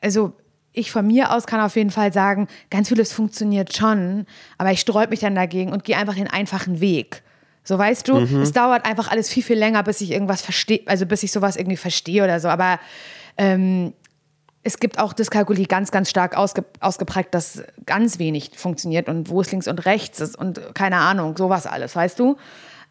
also 0.00 0.32
ich 0.72 0.90
von 0.90 1.06
mir 1.06 1.32
aus 1.32 1.46
kann 1.46 1.60
auf 1.60 1.76
jeden 1.76 1.90
Fall 1.90 2.12
sagen, 2.12 2.48
ganz 2.70 2.88
vieles 2.88 3.12
funktioniert 3.12 3.76
schon, 3.76 4.26
aber 4.58 4.70
ich 4.72 4.80
sträub 4.80 5.10
mich 5.10 5.20
dann 5.20 5.34
dagegen 5.34 5.72
und 5.72 5.84
gehe 5.84 5.96
einfach 5.96 6.14
den 6.14 6.28
einfachen 6.28 6.80
Weg. 6.80 7.22
So 7.62 7.78
weißt 7.78 8.08
du, 8.08 8.20
Mhm. 8.20 8.42
es 8.42 8.52
dauert 8.52 8.84
einfach 8.86 9.10
alles 9.10 9.28
viel, 9.28 9.42
viel 9.42 9.58
länger, 9.58 9.82
bis 9.82 10.00
ich 10.00 10.10
irgendwas 10.10 10.42
verstehe, 10.42 10.80
also 10.86 11.06
bis 11.06 11.22
ich 11.22 11.30
sowas 11.32 11.56
irgendwie 11.56 11.76
verstehe 11.76 12.24
oder 12.24 12.40
so. 12.40 12.48
Aber 12.48 12.80
ähm, 13.36 13.92
es 14.62 14.78
gibt 14.78 14.98
auch 14.98 15.12
Dyskalkulie 15.12 15.66
ganz, 15.66 15.90
ganz 15.90 16.10
stark 16.10 16.36
ausge, 16.36 16.64
ausgeprägt, 16.80 17.34
dass 17.34 17.62
ganz 17.86 18.18
wenig 18.18 18.52
funktioniert 18.56 19.08
und 19.08 19.30
wo 19.30 19.40
es 19.40 19.50
links 19.50 19.68
und 19.68 19.86
rechts 19.86 20.20
ist 20.20 20.36
und 20.36 20.74
keine 20.74 20.96
Ahnung, 20.96 21.36
sowas 21.36 21.66
alles, 21.66 21.96
weißt 21.96 22.18
du? 22.18 22.36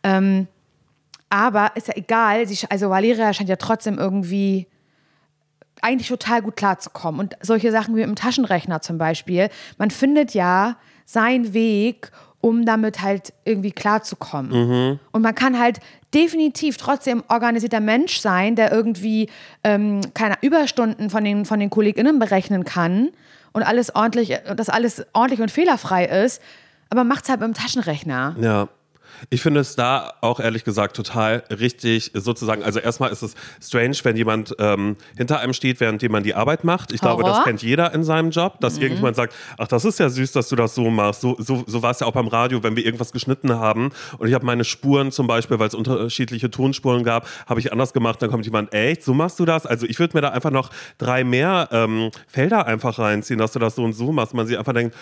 Ähm, 0.04 0.48
aber 1.30 1.72
ist 1.76 1.88
ja 1.88 1.96
egal, 1.96 2.48
sie, 2.48 2.66
also 2.70 2.90
Valeria 2.90 3.34
scheint 3.34 3.50
ja 3.50 3.56
trotzdem 3.56 4.00
irgendwie 4.00 4.68
eigentlich 5.82 6.08
total 6.08 6.42
gut 6.42 6.56
klarzukommen. 6.56 7.20
Und 7.20 7.38
solche 7.42 7.72
Sachen 7.72 7.96
wie 7.96 8.02
dem 8.02 8.16
Taschenrechner 8.16 8.82
zum 8.82 8.98
Beispiel, 8.98 9.50
man 9.78 9.92
findet 9.92 10.34
ja 10.34 10.78
seinen 11.06 11.54
Weg, 11.54 12.12
um 12.42 12.66
damit 12.66 13.02
halt 13.02 13.34
irgendwie 13.46 13.72
klarzukommen. 13.72 15.00
Und 15.12 15.22
man 15.22 15.36
kann 15.36 15.60
halt 15.60 15.80
definitiv 16.14 16.78
trotzdem 16.78 17.24
organisierter 17.28 17.80
Mensch 17.80 18.20
sein, 18.20 18.56
der 18.56 18.72
irgendwie 18.72 19.30
ähm, 19.64 20.02
keine 20.14 20.38
Überstunden 20.42 21.10
von 21.10 21.24
den, 21.24 21.46
von 21.46 21.60
den 21.60 21.70
KollegInnen 21.70 22.18
berechnen 22.20 22.64
kann 22.64 23.10
und 23.52 23.64
alles 23.64 23.96
ordentlich, 23.96 24.38
dass 24.56 24.70
alles 24.70 25.06
ordentlich 25.14 25.42
und 25.42 25.52
fehlerfrei 25.52 26.06
ist, 26.06 26.42
aber 26.90 27.04
macht 27.04 27.26
es 27.26 27.30
halt 27.30 27.42
mit 27.42 27.48
dem 27.48 27.54
Taschenrechner. 27.54 28.36
Ja. 28.40 28.70
Ich 29.30 29.42
finde 29.42 29.62
es 29.62 29.76
da 29.76 30.14
auch 30.22 30.40
ehrlich 30.40 30.64
gesagt 30.64 30.96
total 30.96 31.44
richtig, 31.50 32.12
sozusagen. 32.14 32.64
Also 32.64 32.80
erstmal 32.80 33.12
ist 33.12 33.22
es 33.22 33.36
strange, 33.62 33.98
wenn 34.04 34.16
jemand 34.16 34.56
ähm, 34.60 34.96
hinter 35.18 35.40
einem 35.40 35.54
steht, 35.54 35.80
während 35.80 36.00
man 36.10 36.24
die 36.24 36.34
Arbeit 36.34 36.64
macht. 36.64 36.92
Ich 36.92 37.02
glaube, 37.02 37.24
das 37.24 37.34
Horror. 37.34 37.46
kennt 37.46 37.62
jeder 37.62 37.94
in 37.94 38.04
seinem 38.04 38.32
Job, 38.32 38.60
dass 38.62 38.78
irgendjemand 38.78 39.16
sagt, 39.16 39.34
ach, 39.58 39.68
das 39.68 39.86
ist 39.86 40.00
ja 40.00 40.10
süß, 40.10 40.32
dass 40.32 40.50
du 40.50 40.56
das 40.56 40.76
so 40.76 40.90
machst. 40.90 41.22
So, 41.22 41.36
so, 41.40 41.64
so 41.68 41.82
war 41.82 41.92
es 41.92 42.00
ja 42.00 42.08
auch 42.08 42.14
beim 42.14 42.28
Radio, 42.28 42.64
wenn 42.64 42.76
wir 42.76 42.86
irgendwas 42.86 43.12
geschnitten 43.12 43.54
haben 43.54 43.92
und 44.18 44.28
ich 44.28 44.34
habe 44.34 44.46
meine 44.46 44.64
Spuren 44.64 45.12
zum 45.12 45.28
Beispiel, 45.28 45.60
weil 45.60 45.68
es 45.68 45.74
unterschiedliche 45.74 46.50
Tonspuren 46.50 47.04
gab, 47.04 47.28
habe 47.48 47.60
ich 47.60 47.72
anders 47.72 47.94
gemacht. 47.94 48.22
Dann 48.22 48.32
kommt 48.32 48.46
jemand, 48.46 48.74
echt, 48.74 49.04
so 49.04 49.14
machst 49.14 49.40
du 49.40 49.46
das? 49.46 49.66
Also 49.66 49.86
ich 49.86 50.00
würde 50.00 50.16
mir 50.18 50.22
da 50.22 50.30
einfach 50.30 50.52
noch 50.52 50.70
drei 50.98 51.24
mehr 51.24 51.70
ähm, 51.72 52.12
Felder 52.28 52.66
einfach 52.66 53.00
reinziehen, 53.00 53.40
dass 53.40 53.54
du 53.54 53.60
das 53.60 53.76
so 53.76 53.84
und 53.84 53.94
so 53.94 54.12
machst. 54.12 54.34
Man 54.34 54.48
sich 54.48 54.58
einfach 54.58 54.74
denkt, 54.74 54.96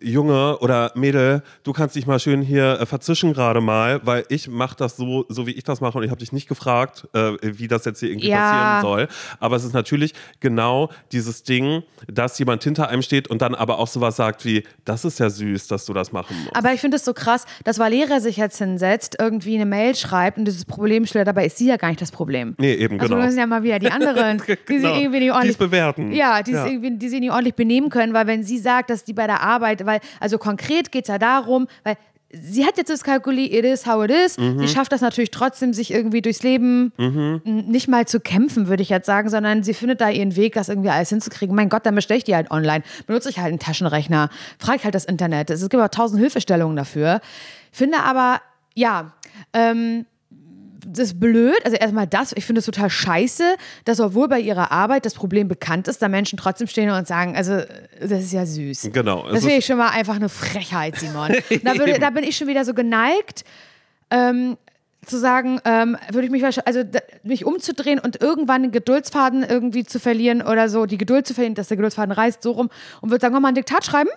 Junge 0.00 0.58
oder 0.58 0.92
Mädel, 0.94 1.42
du 1.62 1.72
kannst 1.72 1.96
dich 1.96 2.06
mal 2.06 2.18
schön 2.18 2.42
hier 2.42 2.80
äh, 2.80 2.86
verzischen 2.86 3.32
gerade 3.32 3.60
mal, 3.64 4.00
weil 4.04 4.24
ich 4.28 4.48
mache 4.48 4.76
das 4.76 4.96
so, 4.96 5.24
so 5.28 5.46
wie 5.46 5.52
ich 5.52 5.64
das 5.64 5.80
mache 5.80 5.98
und 5.98 6.04
ich 6.04 6.10
habe 6.10 6.20
dich 6.20 6.32
nicht 6.32 6.48
gefragt, 6.48 7.08
äh, 7.14 7.32
wie 7.42 7.66
das 7.68 7.84
jetzt 7.84 8.00
hier 8.00 8.10
irgendwie 8.10 8.28
Ja. 8.28 8.38
passieren 8.38 8.82
soll. 8.82 9.08
Aber 9.40 9.56
es 9.56 9.64
ist 9.64 9.72
natürlich 9.72 10.12
genau 10.40 10.90
dieses 11.12 11.42
Ding, 11.42 11.82
dass 12.06 12.38
jemand 12.38 12.62
hinter 12.64 12.88
einem 12.88 13.02
steht 13.02 13.28
und 13.28 13.42
dann 13.42 13.54
aber 13.54 13.78
auch 13.78 13.88
sowas 13.88 14.16
sagt 14.16 14.44
wie, 14.44 14.62
das 14.84 15.04
ist 15.04 15.18
ja 15.18 15.30
süß, 15.30 15.66
dass 15.68 15.86
du 15.86 15.92
das 15.92 16.12
machen 16.12 16.36
musst. 16.44 16.56
Aber 16.56 16.72
ich 16.72 16.80
finde 16.80 16.96
es 16.96 17.04
so 17.04 17.14
krass, 17.14 17.46
dass 17.64 17.78
Valeria 17.78 18.20
sich 18.20 18.36
jetzt 18.36 18.58
hinsetzt, 18.58 19.16
irgendwie 19.18 19.54
eine 19.54 19.66
Mail 19.66 19.94
schreibt 19.94 20.38
und 20.38 20.44
dieses 20.44 20.64
Problem 20.64 21.06
stellt, 21.06 21.26
dabei 21.26 21.46
ist 21.46 21.56
sie 21.58 21.66
ja 21.68 21.76
gar 21.76 21.88
nicht 21.88 22.00
das 22.00 22.12
Problem. 22.12 22.54
Nee, 22.58 22.74
eben, 22.74 23.00
also 23.00 23.14
genau. 23.14 23.24
das 23.24 23.32
sind 23.34 23.40
ja 23.40 23.46
mal 23.46 23.62
wieder 23.62 23.78
die 23.78 23.90
anderen, 23.90 24.42
die 24.46 24.56
Genau. 24.66 24.88
sich 24.94 25.02
irgendwie 25.02 25.20
nicht 25.20 25.32
ordentlich 25.32 25.58
bewerten. 25.58 26.12
Ja, 26.12 26.42
die, 26.42 26.52
Ja. 26.52 26.66
Irgendwie, 26.66 26.96
die 26.98 27.08
sich 27.08 27.20
nicht 27.20 27.30
ordentlich 27.30 27.54
benehmen 27.54 27.88
können, 27.90 28.12
weil 28.14 28.26
wenn 28.26 28.42
sie 28.42 28.58
sagt, 28.58 28.90
dass 28.90 29.04
die 29.04 29.12
bei 29.12 29.26
der 29.26 29.40
Arbeit, 29.40 29.84
weil, 29.86 30.00
also 30.20 30.38
konkret 30.38 30.92
geht 30.92 31.04
es 31.04 31.08
ja 31.08 31.18
darum, 31.18 31.66
weil 31.82 31.96
sie 32.42 32.66
hat 32.66 32.76
jetzt 32.76 32.90
das 32.90 33.02
Kalkuli, 33.04 33.46
it 33.46 33.64
is 33.64 33.86
how 33.86 34.04
it 34.04 34.10
is. 34.10 34.36
Mhm. 34.38 34.58
Sie 34.58 34.68
schafft 34.68 34.92
das 34.92 35.00
natürlich 35.00 35.30
trotzdem, 35.30 35.72
sich 35.72 35.92
irgendwie 35.92 36.22
durchs 36.22 36.42
Leben 36.42 36.92
n- 36.98 37.40
nicht 37.44 37.88
mal 37.88 38.06
zu 38.06 38.20
kämpfen, 38.20 38.68
würde 38.68 38.82
ich 38.82 38.88
jetzt 38.88 39.06
sagen, 39.06 39.28
sondern 39.30 39.62
sie 39.62 39.74
findet 39.74 40.00
da 40.00 40.10
ihren 40.10 40.36
Weg, 40.36 40.54
das 40.54 40.68
irgendwie 40.68 40.90
alles 40.90 41.08
hinzukriegen. 41.10 41.54
Mein 41.54 41.68
Gott, 41.68 41.86
dann 41.86 41.94
bestelle 41.94 42.18
ich 42.18 42.24
die 42.24 42.34
halt 42.34 42.50
online. 42.50 42.82
Benutze 43.06 43.30
ich 43.30 43.38
halt 43.38 43.48
einen 43.50 43.58
Taschenrechner, 43.58 44.28
frage 44.58 44.84
halt 44.84 44.94
das 44.94 45.04
Internet. 45.04 45.50
Es 45.50 45.68
gibt 45.68 45.82
auch 45.82 45.88
tausend 45.88 46.20
Hilfestellungen 46.20 46.76
dafür. 46.76 47.20
Finde 47.72 47.98
aber, 48.00 48.40
ja, 48.74 49.12
ähm, 49.52 50.06
das 50.86 51.08
ist 51.08 51.20
blöd, 51.20 51.56
also 51.64 51.76
erstmal 51.76 52.06
das, 52.06 52.32
ich 52.36 52.44
finde 52.44 52.60
es 52.60 52.66
total 52.66 52.90
scheiße, 52.90 53.56
dass 53.84 54.00
obwohl 54.00 54.28
bei 54.28 54.40
ihrer 54.40 54.70
Arbeit 54.70 55.06
das 55.06 55.14
Problem 55.14 55.48
bekannt 55.48 55.88
ist, 55.88 56.02
da 56.02 56.08
Menschen 56.08 56.36
trotzdem 56.38 56.66
stehen 56.66 56.90
und 56.90 57.06
sagen, 57.06 57.36
also 57.36 57.60
das 58.00 58.22
ist 58.22 58.32
ja 58.32 58.46
süß. 58.46 58.90
Genau, 58.92 59.28
Das 59.30 59.40
finde 59.40 59.56
ich 59.56 59.66
schon 59.66 59.78
mal 59.78 59.90
einfach 59.90 60.16
eine 60.16 60.28
Frechheit, 60.28 60.96
Simon. 60.96 61.32
da, 61.62 61.78
würde, 61.78 61.98
da 61.98 62.10
bin 62.10 62.24
ich 62.24 62.36
schon 62.36 62.48
wieder 62.48 62.64
so 62.64 62.74
geneigt, 62.74 63.44
ähm, 64.10 64.56
zu 65.06 65.18
sagen, 65.18 65.60
ähm, 65.64 65.96
würde 66.10 66.26
ich 66.26 66.30
mich 66.30 66.42
wahrscheinlich, 66.42 66.66
also 66.66 66.82
da, 66.82 67.00
mich 67.22 67.44
umzudrehen 67.44 67.98
und 67.98 68.20
irgendwann 68.22 68.62
den 68.62 68.72
Geduldsfaden 68.72 69.42
irgendwie 69.42 69.84
zu 69.84 70.00
verlieren 70.00 70.42
oder 70.42 70.68
so, 70.68 70.86
die 70.86 70.98
Geduld 70.98 71.26
zu 71.26 71.34
verlieren, 71.34 71.54
dass 71.54 71.68
der 71.68 71.76
Geduldsfaden 71.76 72.12
reißt, 72.12 72.42
so 72.42 72.52
rum 72.52 72.70
und 73.00 73.10
würde 73.10 73.20
sagen, 73.20 73.34
wollen 73.34 73.42
wir 73.42 73.46
mal 73.46 73.48
ein 73.48 73.54
Diktat 73.54 73.84
schreiben? 73.84 74.10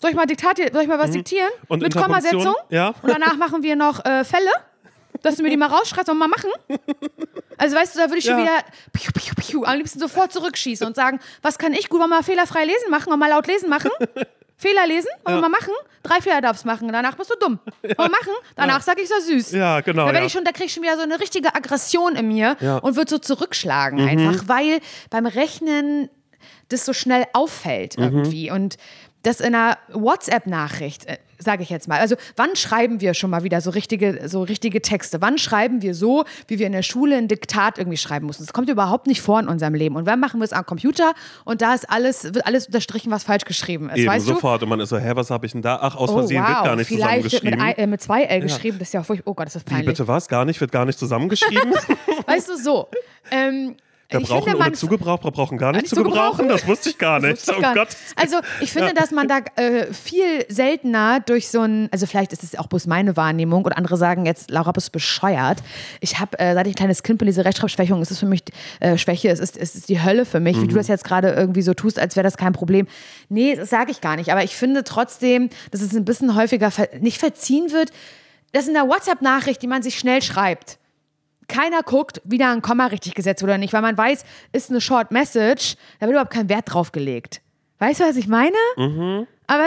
Soll 0.00 0.10
ich 0.10 0.16
mal 0.16 0.26
Diktat, 0.26 0.58
soll 0.72 0.82
ich 0.82 0.88
mal 0.88 0.98
was 0.98 1.10
diktieren? 1.10 1.48
Mhm. 1.62 1.66
Und 1.68 1.82
Mit? 1.82 1.94
Kommasetzung? 1.94 2.54
Ja. 2.68 2.94
Und 3.02 3.10
danach 3.10 3.36
machen 3.36 3.62
wir 3.64 3.74
noch 3.74 4.04
äh, 4.04 4.22
Fälle, 4.24 4.50
dass 5.22 5.36
du 5.36 5.42
mir 5.42 5.50
die 5.50 5.56
mal 5.56 5.66
rausschreibst 5.68 6.08
und 6.10 6.18
mal 6.18 6.28
machen. 6.28 6.50
Also 7.60 7.74
weißt 7.74 7.96
du, 7.96 7.98
da 7.98 8.04
würde 8.06 8.18
ich 8.18 8.24
schon 8.24 8.38
Ja. 8.38 8.44
wieder 8.44 8.58
piu, 8.92 9.10
piu, 9.12 9.34
piu, 9.36 9.64
am 9.64 9.78
liebsten 9.78 9.98
sofort 9.98 10.32
zurückschießen 10.32 10.86
und 10.86 10.94
sagen, 10.94 11.18
was 11.42 11.58
kann 11.58 11.72
ich 11.72 11.88
gut, 11.88 11.98
wollen 11.98 12.08
wir 12.10 12.18
mal 12.18 12.22
fehlerfrei 12.22 12.64
lesen 12.64 12.88
machen 12.88 13.12
und 13.12 13.18
mal 13.18 13.28
laut 13.28 13.48
lesen 13.48 13.68
machen? 13.68 13.90
Fehler 14.56 14.86
lesen, 14.86 15.08
wollen 15.24 15.38
wir 15.38 15.40
mal 15.42 15.48
machen? 15.48 15.72
Drei 16.04 16.20
Fehler 16.20 16.40
darfst 16.40 16.64
machen, 16.64 16.88
danach 16.92 17.16
bist 17.16 17.30
du 17.30 17.34
dumm. 17.40 17.58
Wollen 17.82 17.96
wir 17.96 18.08
machen? 18.10 18.32
Danach 18.54 18.80
sag 18.82 19.00
ich 19.00 19.08
so 19.08 19.18
süß. 19.20 19.52
Ja, 19.52 19.80
genau, 19.80 20.06
Da, 20.06 20.12
werd 20.12 20.20
ja. 20.22 20.26
ich 20.26 20.32
schon, 20.32 20.44
da 20.44 20.52
krieg 20.52 20.66
ich 20.66 20.72
schon 20.72 20.84
wieder 20.84 20.96
so 20.96 21.02
eine 21.02 21.18
richtige 21.18 21.52
Aggression 21.54 22.14
in 22.14 22.28
mir 22.28 22.56
Ja. 22.60 22.76
und 22.78 22.94
wird 22.94 23.08
so 23.08 23.18
zurückschlagen 23.18 24.02
Mhm. 24.04 24.08
einfach, 24.08 24.44
weil 24.46 24.78
beim 25.10 25.26
Rechnen 25.26 26.10
das 26.68 26.84
so 26.84 26.92
schnell 26.92 27.24
auffällt 27.32 27.96
Mhm. 27.98 28.04
irgendwie. 28.04 28.50
Und 28.52 28.76
das 29.22 29.40
in 29.40 29.54
einer 29.54 29.76
WhatsApp-Nachricht, 29.92 31.06
äh, 31.06 31.18
sage 31.38 31.62
ich 31.62 31.70
jetzt 31.70 31.88
mal. 31.88 31.98
Also 32.00 32.16
wann 32.36 32.54
schreiben 32.56 33.00
wir 33.00 33.14
schon 33.14 33.30
mal 33.30 33.42
wieder 33.44 33.60
so 33.60 33.70
richtige, 33.70 34.28
so 34.28 34.42
richtige 34.42 34.80
Texte? 34.82 35.20
Wann 35.20 35.38
schreiben 35.38 35.82
wir 35.82 35.94
so, 35.94 36.24
wie 36.46 36.58
wir 36.58 36.66
in 36.66 36.72
der 36.72 36.82
Schule 36.82 37.16
ein 37.16 37.28
Diktat 37.28 37.78
irgendwie 37.78 37.96
schreiben 37.96 38.26
mussten? 38.26 38.44
Das 38.44 38.52
kommt 38.52 38.68
überhaupt 38.68 39.06
nicht 39.06 39.20
vor 39.20 39.38
in 39.40 39.48
unserem 39.48 39.74
Leben. 39.74 39.96
Und 39.96 40.06
wann 40.06 40.20
machen 40.20 40.40
wir 40.40 40.44
es 40.44 40.52
am 40.52 40.66
Computer 40.66 41.14
und 41.44 41.62
da 41.62 41.74
ist 41.74 41.88
alles, 41.90 42.24
wird 42.24 42.46
alles 42.46 42.66
unterstrichen, 42.66 43.10
was 43.10 43.24
falsch 43.24 43.44
geschrieben 43.44 43.88
ist. 43.90 43.98
Eben, 43.98 44.08
weißt 44.08 44.28
du? 44.28 44.34
sofort. 44.34 44.62
Und 44.62 44.68
man 44.68 44.80
ist 44.80 44.88
so, 44.88 44.98
hä, 44.98 45.10
was 45.14 45.30
habe 45.30 45.46
ich 45.46 45.52
denn 45.52 45.62
da? 45.62 45.78
Ach, 45.80 45.96
aus 45.96 46.10
Oh, 46.10 46.18
Versehen 46.18 46.42
wird 46.46 46.64
gar 46.64 46.76
nicht 46.76 46.88
Vielleicht 46.88 47.22
mit, 47.24 47.30
zusammengeschrieben. 47.32 47.60
ein, 47.60 47.74
äh, 47.76 47.86
mit 47.86 48.00
zwei 48.02 48.22
L 48.24 48.40
geschrieben, 48.40 48.78
das 48.78 48.88
ist 48.88 48.94
ja 48.94 49.02
furchtbar. 49.02 49.30
Oh 49.30 49.34
Gott, 49.34 49.46
das 49.46 49.56
ist 49.56 49.66
Wie 49.66 49.70
peinlich. 49.74 49.86
bitte 49.86 50.08
was? 50.08 50.26
Gar 50.28 50.44
nicht? 50.44 50.60
Wird 50.60 50.72
gar 50.72 50.84
nicht 50.84 50.98
zusammengeschrieben? 50.98 51.72
Weißt 52.26 52.48
du, 52.48 52.56
so. 52.56 52.88
Ähm, 53.30 53.76
Ich 54.10 54.26
brauchen 54.26 54.50
finde, 54.50 54.64
ohne 54.64 54.72
Zugebrauch, 54.72 55.22
wir 55.22 55.30
brauchen 55.30 55.58
gar 55.58 55.72
nicht 55.72 55.88
zu 55.88 56.02
gebrauchen. 56.02 56.48
Das 56.48 56.66
wusste 56.66 56.88
ich 56.88 56.96
gar 56.96 57.20
nicht. 57.20 57.46
ich 57.46 57.54
oh 57.54 57.60
gar 57.60 57.74
Gott. 57.74 57.88
Also 58.16 58.36
ich 58.60 58.72
finde, 58.72 58.94
dass 58.94 59.10
man 59.10 59.28
da 59.28 59.40
äh, 59.56 59.92
viel 59.92 60.46
seltener 60.48 61.20
durch 61.20 61.50
so 61.50 61.60
ein, 61.60 61.90
also 61.92 62.06
vielleicht 62.06 62.32
ist 62.32 62.42
es 62.42 62.58
auch 62.58 62.68
bloß 62.68 62.86
meine 62.86 63.18
Wahrnehmung 63.18 63.66
und 63.66 63.72
andere 63.72 63.98
sagen 63.98 64.24
jetzt, 64.24 64.50
Laura, 64.50 64.72
bist 64.72 64.92
bescheuert. 64.92 65.58
Ich 66.00 66.18
habe, 66.20 66.38
äh, 66.38 66.54
seit 66.54 66.66
ich 66.66 66.72
ein 66.72 66.76
kleines 66.76 67.02
Kind 67.02 67.18
bin, 67.18 67.26
diese 67.26 67.44
Rechtschreibschwächung, 67.44 68.00
es 68.00 68.10
ist 68.10 68.20
für 68.20 68.26
mich 68.26 68.44
äh, 68.80 68.96
Schwäche, 68.96 69.28
es 69.28 69.40
ist, 69.40 69.58
es 69.58 69.74
ist 69.74 69.90
die 69.90 70.02
Hölle 70.02 70.24
für 70.24 70.40
mich, 70.40 70.56
wie 70.56 70.60
Mhm. 70.62 70.68
du 70.68 70.76
das 70.76 70.88
jetzt 70.88 71.04
gerade 71.04 71.32
irgendwie 71.32 71.60
so 71.62 71.74
tust, 71.74 71.98
als 71.98 72.16
wäre 72.16 72.24
das 72.24 72.38
kein 72.38 72.54
Problem. 72.54 72.86
Nee, 73.28 73.56
das 73.56 73.68
sage 73.68 73.90
ich 73.90 74.00
gar 74.00 74.16
nicht, 74.16 74.32
aber 74.32 74.42
ich 74.42 74.56
finde 74.56 74.84
trotzdem, 74.84 75.50
dass 75.70 75.82
es 75.82 75.94
ein 75.94 76.06
bisschen 76.06 76.34
häufiger 76.34 76.70
ver 76.70 76.88
nicht 76.98 77.18
verziehen 77.18 77.72
wird, 77.72 77.90
dass 78.52 78.66
in 78.68 78.72
der 78.72 78.88
WhatsApp-Nachricht, 78.88 79.60
die 79.60 79.66
man 79.66 79.82
sich 79.82 79.98
schnell 79.98 80.22
schreibt, 80.22 80.78
keiner 81.48 81.82
guckt, 81.82 82.20
wie 82.24 82.38
da 82.38 82.52
ein 82.52 82.62
Komma 82.62 82.86
richtig 82.86 83.14
gesetzt 83.14 83.42
wurde 83.42 83.52
oder 83.52 83.58
nicht, 83.58 83.72
weil 83.72 83.82
man 83.82 83.96
weiß, 83.96 84.24
ist 84.52 84.70
eine 84.70 84.80
Short 84.80 85.10
Message, 85.10 85.76
da 85.98 86.06
wird 86.06 86.12
überhaupt 86.12 86.32
kein 86.32 86.48
Wert 86.48 86.72
drauf 86.72 86.92
gelegt. 86.92 87.40
Weißt 87.78 88.00
du, 88.00 88.04
was 88.04 88.16
ich 88.16 88.28
meine? 88.28 88.56
Aber 89.46 89.66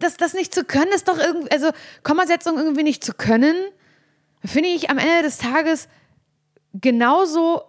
das, 0.00 0.16
das 0.16 0.34
nicht 0.34 0.54
zu 0.54 0.64
können, 0.64 0.92
ist 0.92 1.08
doch 1.08 1.18
irgendwie, 1.18 1.50
also 1.50 1.70
Kommasetzung 2.02 2.58
irgendwie 2.58 2.82
nicht 2.82 3.02
zu 3.02 3.14
können, 3.14 3.54
finde 4.44 4.68
ich 4.68 4.90
am 4.90 4.98
Ende 4.98 5.22
des 5.22 5.38
Tages 5.38 5.88
genauso 6.74 7.62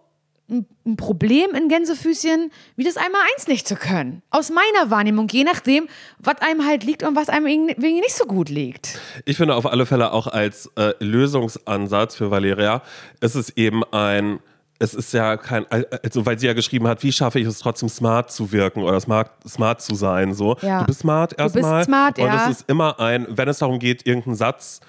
ein 0.47 0.95
Problem 0.95 1.55
in 1.55 1.69
Gänsefüßchen, 1.69 2.51
wie 2.75 2.83
das 2.83 2.97
einmal 2.97 3.21
eins 3.33 3.47
nicht 3.47 3.67
zu 3.67 3.75
können. 3.75 4.21
Aus 4.29 4.51
meiner 4.51 4.91
Wahrnehmung, 4.91 5.27
je 5.29 5.43
nachdem, 5.43 5.87
was 6.19 6.39
einem 6.41 6.65
halt 6.65 6.83
liegt 6.83 7.03
und 7.03 7.15
was 7.15 7.29
einem 7.29 7.47
irgendwie 7.47 7.99
nicht 7.99 8.15
so 8.15 8.25
gut 8.25 8.49
liegt. 8.49 8.99
Ich 9.25 9.37
finde 9.37 9.55
auf 9.55 9.65
alle 9.65 9.85
Fälle 9.85 10.11
auch 10.11 10.27
als 10.27 10.71
äh, 10.75 10.93
Lösungsansatz 10.99 12.15
für 12.15 12.29
Valeria, 12.29 12.83
ist 13.21 13.35
es 13.35 13.55
eben 13.57 13.83
ein 13.91 14.39
es 14.77 14.93
ist 14.93 15.13
ja 15.13 15.37
kein, 15.37 15.65
also 15.69 16.25
weil 16.25 16.37
sie 16.37 16.47
ja 16.47 16.53
geschrieben 16.53 16.85
hat, 16.87 17.01
wie 17.01 17.11
schaffe 17.11 17.39
ich 17.39 17.47
es 17.47 17.59
trotzdem 17.59 17.87
smart 17.87 18.29
zu 18.31 18.51
wirken 18.51 18.83
oder 18.83 18.99
smart, 18.99 19.31
smart 19.47 19.81
zu 19.81 19.95
sein. 19.95 20.33
So, 20.33 20.57
Ja. 20.61 20.81
du 20.81 20.87
bist 20.87 20.99
smart 20.99 21.39
erstmal. 21.39 21.63
Du 21.63 21.77
bist 21.77 21.85
smart, 21.85 22.19
und 22.19 22.25
ja. 22.25 22.49
es 22.49 22.59
ist 22.59 22.69
immer 22.69 22.99
ein, 22.99 23.25
wenn 23.29 23.47
es 23.47 23.59
darum 23.59 23.79
geht, 23.79 24.05
irgendeinen 24.05 24.35
Satz 24.35 24.81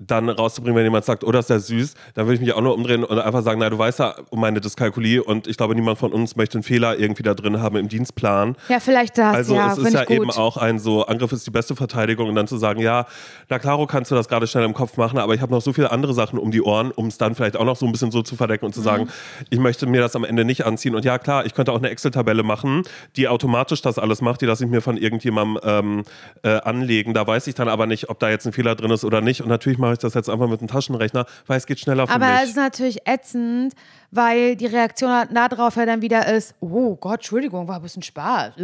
dann 0.00 0.28
rauszubringen, 0.28 0.76
wenn 0.76 0.84
jemand 0.84 1.04
sagt, 1.04 1.22
oh, 1.24 1.30
das 1.30 1.46
ist 1.46 1.50
ja 1.50 1.58
süß, 1.60 1.94
dann 2.14 2.26
würde 2.26 2.34
ich 2.34 2.40
mich 2.40 2.52
auch 2.52 2.60
nur 2.60 2.74
umdrehen 2.74 3.04
und 3.04 3.18
einfach 3.18 3.42
sagen, 3.42 3.60
na, 3.60 3.70
du 3.70 3.78
weißt 3.78 4.00
ja 4.00 4.16
um 4.30 4.40
meine 4.40 4.60
Dyskalkulie 4.60 5.22
und 5.22 5.46
ich 5.46 5.56
glaube, 5.56 5.74
niemand 5.74 5.98
von 5.98 6.12
uns 6.12 6.34
möchte 6.36 6.54
einen 6.58 6.64
Fehler 6.64 6.98
irgendwie 6.98 7.22
da 7.22 7.32
drin 7.34 7.60
haben 7.62 7.76
im 7.76 7.88
Dienstplan. 7.88 8.56
Ja, 8.68 8.80
vielleicht 8.80 9.18
das, 9.18 9.34
Also 9.34 9.54
ja, 9.54 9.72
es 9.72 9.78
ist 9.78 9.92
ja 9.94 10.08
eben 10.10 10.30
auch 10.32 10.56
ein 10.56 10.78
so, 10.80 11.06
Angriff 11.06 11.30
ist 11.32 11.46
die 11.46 11.50
beste 11.52 11.76
Verteidigung 11.76 12.28
und 12.28 12.34
dann 12.34 12.48
zu 12.48 12.56
sagen, 12.58 12.80
ja, 12.80 13.06
na 13.48 13.58
klaro 13.60 13.86
kannst 13.86 14.10
du 14.10 14.16
das 14.16 14.28
gerade 14.28 14.46
schnell 14.48 14.64
im 14.64 14.74
Kopf 14.74 14.96
machen, 14.96 15.18
aber 15.18 15.32
ich 15.34 15.40
habe 15.40 15.52
noch 15.52 15.62
so 15.62 15.72
viele 15.72 15.92
andere 15.92 16.12
Sachen 16.12 16.38
um 16.40 16.50
die 16.50 16.60
Ohren, 16.62 16.90
um 16.90 17.06
es 17.06 17.16
dann 17.18 17.34
vielleicht 17.36 17.56
auch 17.56 17.64
noch 17.64 17.76
so 17.76 17.86
ein 17.86 17.92
bisschen 17.92 18.10
so 18.10 18.22
zu 18.22 18.34
verdecken 18.36 18.64
und 18.66 18.72
zu 18.74 18.80
Mhm. 18.80 18.84
sagen, 18.84 19.08
ich 19.50 19.58
möchte 19.60 19.86
mir 19.86 20.00
das 20.00 20.16
am 20.16 20.24
Ende 20.24 20.44
nicht 20.44 20.66
anziehen. 20.66 20.94
Und 20.96 21.04
ja, 21.04 21.18
klar, 21.18 21.46
ich 21.46 21.54
könnte 21.54 21.72
auch 21.72 21.78
eine 21.78 21.88
Excel-Tabelle 21.90 22.42
machen, 22.42 22.82
die 23.16 23.28
automatisch 23.28 23.80
das 23.80 23.98
alles 23.98 24.20
macht, 24.20 24.40
die 24.40 24.46
lasse 24.46 24.64
ich 24.64 24.70
mir 24.70 24.80
von 24.82 24.96
irgendjemandem 24.96 25.60
ähm, 25.64 26.02
äh, 26.42 26.60
anlegen. 26.60 27.14
Da 27.14 27.26
weiß 27.26 27.46
ich 27.46 27.54
dann 27.54 27.68
aber 27.68 27.86
nicht, 27.86 28.10
ob 28.10 28.18
da 28.18 28.28
jetzt 28.28 28.44
ein 28.46 28.52
Fehler 28.52 28.74
drin 28.74 28.90
ist 28.90 29.04
oder 29.04 29.20
nicht. 29.20 29.40
Und 29.40 29.48
natürlich 29.48 29.78
mache 29.84 29.92
ich 29.94 29.98
das 30.00 30.14
jetzt 30.14 30.28
einfach 30.30 30.48
mit 30.48 30.60
einem 30.60 30.68
Taschenrechner, 30.68 31.26
weil 31.46 31.58
es 31.58 31.66
geht 31.66 31.78
schneller 31.80 32.06
für 32.06 32.12
Aber 32.14 32.26
es 32.34 32.40
mich. 32.40 32.50
ist 32.50 32.56
natürlich 32.56 33.06
ätzend, 33.06 33.74
weil 34.10 34.56
die 34.56 34.66
Reaktion 34.66 35.10
darauf 35.32 35.76
ja 35.76 35.86
dann 35.86 36.02
wieder 36.02 36.26
ist, 36.32 36.54
oh 36.60 36.96
Gott, 36.96 37.16
Entschuldigung, 37.20 37.68
war 37.68 37.76
ein 37.76 37.82
bisschen 37.82 38.02
Spaß. 38.02 38.54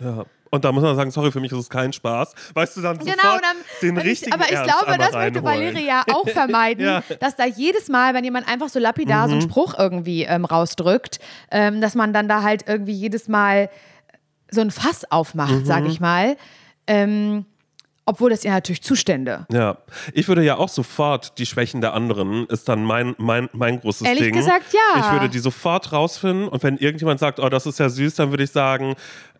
Ja. 0.00 0.24
Und 0.50 0.64
da 0.66 0.70
muss 0.72 0.82
man 0.82 0.94
sagen, 0.96 1.10
sorry, 1.10 1.32
für 1.32 1.40
mich 1.40 1.50
ist 1.50 1.58
es 1.58 1.70
kein 1.70 1.94
Spaß. 1.94 2.34
Weißt 2.52 2.76
du, 2.76 2.82
dann 2.82 2.98
Genau, 2.98 3.12
sofort 3.14 3.42
dann, 3.42 3.56
den 3.80 3.96
richtigen 3.96 4.34
aber 4.34 4.44
ich 4.44 4.52
Ernst 4.52 4.70
glaube, 4.70 4.98
das 4.98 5.12
möchte. 5.12 5.42
Valeria 5.42 6.02
auch 6.12 6.28
vermeiden, 6.28 6.84
Ja. 6.84 7.02
dass 7.20 7.36
da 7.36 7.46
jedes 7.46 7.88
Mal, 7.88 8.12
wenn 8.12 8.22
jemand 8.24 8.46
einfach 8.48 8.68
so 8.68 8.78
lapidar 8.78 9.28
so 9.28 9.32
einen 9.32 9.40
Spruch 9.42 9.74
irgendwie 9.78 10.24
ähm, 10.24 10.44
rausdrückt, 10.44 11.20
ähm, 11.50 11.80
dass 11.80 11.94
man 11.94 12.12
dann 12.12 12.28
da 12.28 12.42
halt 12.42 12.64
irgendwie 12.68 12.92
jedes 12.92 13.28
Mal 13.28 13.70
so 14.50 14.60
ein 14.60 14.70
Fass 14.70 15.10
aufmacht, 15.10 15.64
sag 15.64 15.86
ich 15.86 16.00
mal. 16.00 16.36
Ähm, 16.86 17.46
obwohl 18.12 18.30
das 18.30 18.44
ihr 18.44 18.50
natürlich 18.50 18.82
zustände. 18.82 19.46
Ja, 19.50 19.78
ich 20.12 20.28
würde 20.28 20.42
ja 20.42 20.56
auch 20.56 20.68
sofort 20.68 21.38
die 21.38 21.46
Schwächen 21.46 21.80
der 21.80 21.94
anderen, 21.94 22.46
ist 22.46 22.68
dann 22.68 22.84
mein, 22.84 23.14
mein, 23.16 23.48
mein 23.52 23.80
großes 23.80 24.06
Ehrlich 24.06 24.24
Ding. 24.24 24.34
gesagt, 24.34 24.72
ja. 24.72 25.00
Ich 25.00 25.12
würde 25.12 25.28
die 25.30 25.38
sofort 25.38 25.92
rausfinden 25.92 26.48
und 26.48 26.62
wenn 26.62 26.76
irgendjemand 26.76 27.20
sagt, 27.20 27.40
oh, 27.40 27.48
das 27.48 27.66
ist 27.66 27.78
ja 27.78 27.88
süß, 27.88 28.14
dann 28.16 28.30
würde 28.30 28.44
ich 28.44 28.50
sagen, 28.50 28.94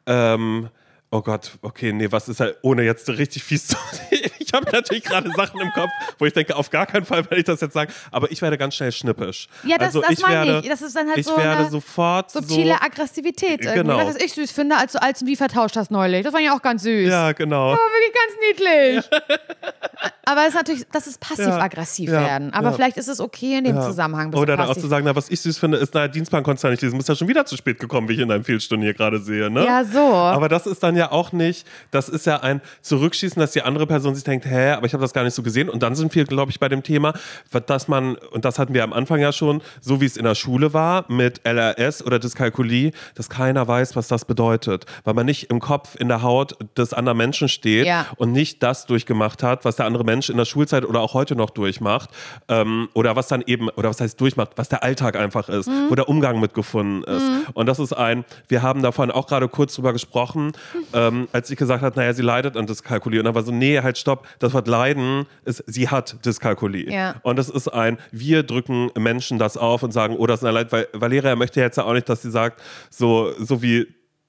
ähm, 0.06 0.68
oh 1.10 1.20
Gott, 1.20 1.52
okay, 1.60 1.92
nee, 1.92 2.10
was 2.10 2.28
ist 2.28 2.40
ja, 2.40 2.48
ohne 2.62 2.82
jetzt 2.82 3.08
richtig 3.10 3.44
fies 3.44 3.68
zu. 3.68 3.76
ich 4.52 4.60
habe 4.60 4.70
natürlich 4.70 5.04
gerade 5.04 5.30
Sachen 5.36 5.60
im 5.60 5.70
Kopf, 5.72 5.90
wo 6.18 6.26
ich 6.26 6.32
denke, 6.32 6.54
auf 6.56 6.70
gar 6.70 6.86
keinen 6.86 7.04
Fall 7.06 7.24
werde 7.24 7.36
ich 7.38 7.44
das 7.44 7.60
jetzt 7.60 7.72
sagen, 7.74 7.92
aber 8.10 8.30
ich 8.30 8.42
werde 8.42 8.58
ganz 8.58 8.74
schnell 8.74 8.92
schnippisch. 8.92 9.48
Ja, 9.64 9.78
das- 9.78 9.88
also 9.88 10.00
das 10.02 10.10
ich 10.10 10.20
meine 10.20 10.34
werde, 10.46 10.60
ich. 10.64 10.68
Das 10.68 10.82
ist 10.82 10.94
dann 10.96 11.08
halt 11.08 11.18
ich 11.18 11.26
so 11.26 11.36
werde 11.36 11.56
eine 11.62 11.70
sofort 11.70 12.30
Subtile 12.30 12.74
so, 12.78 12.86
Aggressivität 12.86 13.60
irgendwie. 13.62 13.78
Genau. 13.78 13.98
Das, 13.98 14.14
was 14.14 14.22
ich 14.22 14.32
süß 14.34 14.50
finde, 14.52 14.76
als 14.76 14.92
du 14.92 15.02
als 15.02 15.22
und 15.22 15.28
wie 15.28 15.36
vertauscht 15.36 15.76
hast 15.76 15.90
neulich. 15.90 16.22
Das 16.24 16.32
war 16.32 16.40
ja 16.40 16.54
auch 16.54 16.62
ganz 16.62 16.82
süß. 16.82 17.08
Ja, 17.08 17.32
genau. 17.32 17.70
Aber 17.72 17.78
wirklich 17.78 18.14
ganz 18.14 19.08
niedlich. 19.10 20.12
Aber 20.24 20.42
es 20.42 20.48
ist 20.50 20.54
natürlich, 20.54 20.86
das 20.92 21.06
ist 21.06 21.18
passiv-aggressiv 21.20 22.08
Ja, 22.10 22.20
werden. 22.20 22.52
Aber 22.54 22.68
ja. 22.68 22.72
vielleicht 22.74 22.96
ist 22.96 23.08
es 23.08 23.20
okay 23.20 23.58
in 23.58 23.64
dem. 23.64 23.80
Zusammenhang. 23.82 24.32
Oder 24.34 24.56
dann 24.56 24.68
auch 24.68 24.76
zu 24.76 24.86
sagen, 24.86 25.04
na, 25.04 25.16
was 25.16 25.28
ich 25.30 25.40
süß 25.40 25.58
finde, 25.58 25.78
ist, 25.78 25.92
na, 25.94 26.06
Dienstplan 26.06 26.42
konntest 26.44 26.62
du 26.62 26.68
ja 26.68 26.70
nicht 26.72 26.82
lesen, 26.82 26.96
bist 26.96 27.08
ja 27.08 27.16
schon 27.16 27.26
wieder 27.26 27.44
zu 27.46 27.56
spät 27.56 27.80
gekommen, 27.80 28.08
wie 28.08 28.12
ich 28.12 28.20
in 28.20 28.28
deinem 28.28 28.44
Fehlstunden 28.44 28.84
hier 28.84 28.94
gerade 28.94 29.18
sehe, 29.18 29.50
ne? 29.50 29.64
Ja, 29.64 29.84
so. 29.84 29.98
Aber 29.98 30.48
das 30.48 30.66
ist 30.66 30.82
dann 30.82 30.94
ja 30.94 31.10
auch 31.10 31.32
nicht, 31.32 31.66
das 31.90 32.08
ist 32.08 32.26
ja 32.26 32.40
ein 32.40 32.60
Zurückschießen, 32.82 33.40
dass 33.40 33.50
die 33.52 33.62
andere 33.62 33.86
Person 33.86 34.14
sich 34.14 34.22
denkt, 34.24 34.46
hä, 34.46 34.70
aber 34.72 34.86
ich 34.86 34.92
habe 34.92 35.02
das 35.02 35.12
gar 35.12 35.24
nicht 35.24 35.34
so 35.34 35.42
gesehen. 35.42 35.68
Und 35.68 35.82
dann 35.82 35.94
sind 35.96 36.14
wir, 36.14 36.24
glaube 36.24 36.50
ich, 36.52 36.60
bei 36.60 36.68
dem 36.68 36.82
Thema, 36.84 37.14
dass 37.66 37.88
man, 37.88 38.14
und 38.16 38.44
das 38.44 38.58
hatten 38.58 38.74
wir 38.74 38.84
am 38.84 38.92
Anfang 38.92 39.18
ja 39.20 39.32
schon, 39.32 39.62
so 39.80 40.00
wie 40.00 40.06
es 40.06 40.16
in 40.16 40.24
der 40.24 40.34
Schule 40.36 40.72
war, 40.72 41.04
mit 41.08 41.40
LRS 41.44 42.04
oder 42.04 42.18
Dyskalkulie, 42.20 42.92
dass 43.16 43.28
keiner 43.28 43.66
weiß, 43.66 43.96
was 43.96 44.06
das 44.06 44.24
bedeutet. 44.24 44.86
Weil 45.02 45.14
man 45.14 45.26
nicht 45.26 45.50
im 45.50 45.58
Kopf, 45.58 45.96
in 45.98 46.08
der 46.08 46.22
Haut 46.22 46.56
des 46.76 46.92
anderen 46.92 47.18
Menschen 47.18 47.48
steht 47.48 47.86
Ja. 47.86 48.06
und 48.16 48.30
nicht 48.32 48.62
das 48.62 48.86
durchgemacht 48.86 49.42
hat, 49.42 49.64
was 49.64 49.76
der 49.76 49.86
andere 49.86 50.04
Mensch 50.04 50.11
in 50.12 50.36
der 50.36 50.44
Schulzeit 50.44 50.84
oder 50.84 51.00
auch 51.00 51.14
heute 51.14 51.36
noch 51.36 51.50
durchmacht. 51.50 52.10
Ähm, 52.48 52.88
oder 52.94 53.16
was 53.16 53.28
dann 53.28 53.42
eben, 53.46 53.68
oder 53.70 53.88
was 53.88 54.00
heißt 54.00 54.20
durchmacht, 54.20 54.50
was 54.56 54.68
der 54.68 54.82
Alltag 54.82 55.16
einfach 55.16 55.48
ist, 55.48 55.70
wo 55.88 55.94
der 55.94 56.08
Umgang 56.08 56.40
mitgefunden 56.40 57.04
ist. 57.04 57.24
Und 57.54 57.66
das 57.66 57.78
ist 57.78 57.92
ein, 57.92 58.24
wir 58.48 58.62
haben 58.62 58.82
davon 58.82 59.10
auch 59.10 59.26
gerade 59.26 59.48
kurz 59.48 59.74
drüber 59.74 59.92
gesprochen, 59.92 60.52
ähm, 60.92 61.28
als 61.32 61.50
ich 61.50 61.56
gesagt 61.56 61.82
habe, 61.82 61.98
naja, 61.98 62.12
sie 62.12 62.22
leidet 62.22 62.56
an 62.56 62.66
Dyskalkulie. 62.66 63.20
Und 63.20 63.26
dann 63.26 63.34
war 63.34 63.42
so, 63.42 63.52
nee, 63.52 63.80
halt 63.80 63.98
stopp, 63.98 64.26
das 64.38 64.52
Wort 64.54 64.68
leiden 64.68 65.26
ist, 65.44 65.62
sie 65.66 65.88
hat 65.88 66.24
Dyskalkulie. 66.24 66.90
Ja. 66.90 67.14
Und 67.22 67.36
das 67.36 67.48
ist 67.48 67.68
ein, 67.68 67.98
wir 68.10 68.42
drücken 68.42 68.90
Menschen 68.98 69.38
das 69.38 69.56
auf 69.56 69.82
und 69.82 69.92
sagen, 69.92 70.16
oh, 70.16 70.26
das 70.26 70.40
ist 70.40 70.44
ein 70.44 70.54
Leid, 70.54 70.72
weil 70.72 70.88
Valeria 70.92 71.36
möchte 71.36 71.60
jetzt 71.60 71.76
ja 71.76 71.84
auch 71.84 71.92
nicht, 71.92 72.08
dass 72.08 72.22
sie 72.22 72.30
sagt, 72.30 72.60
so, 72.90 73.32
so 73.38 73.62
wie 73.62 73.86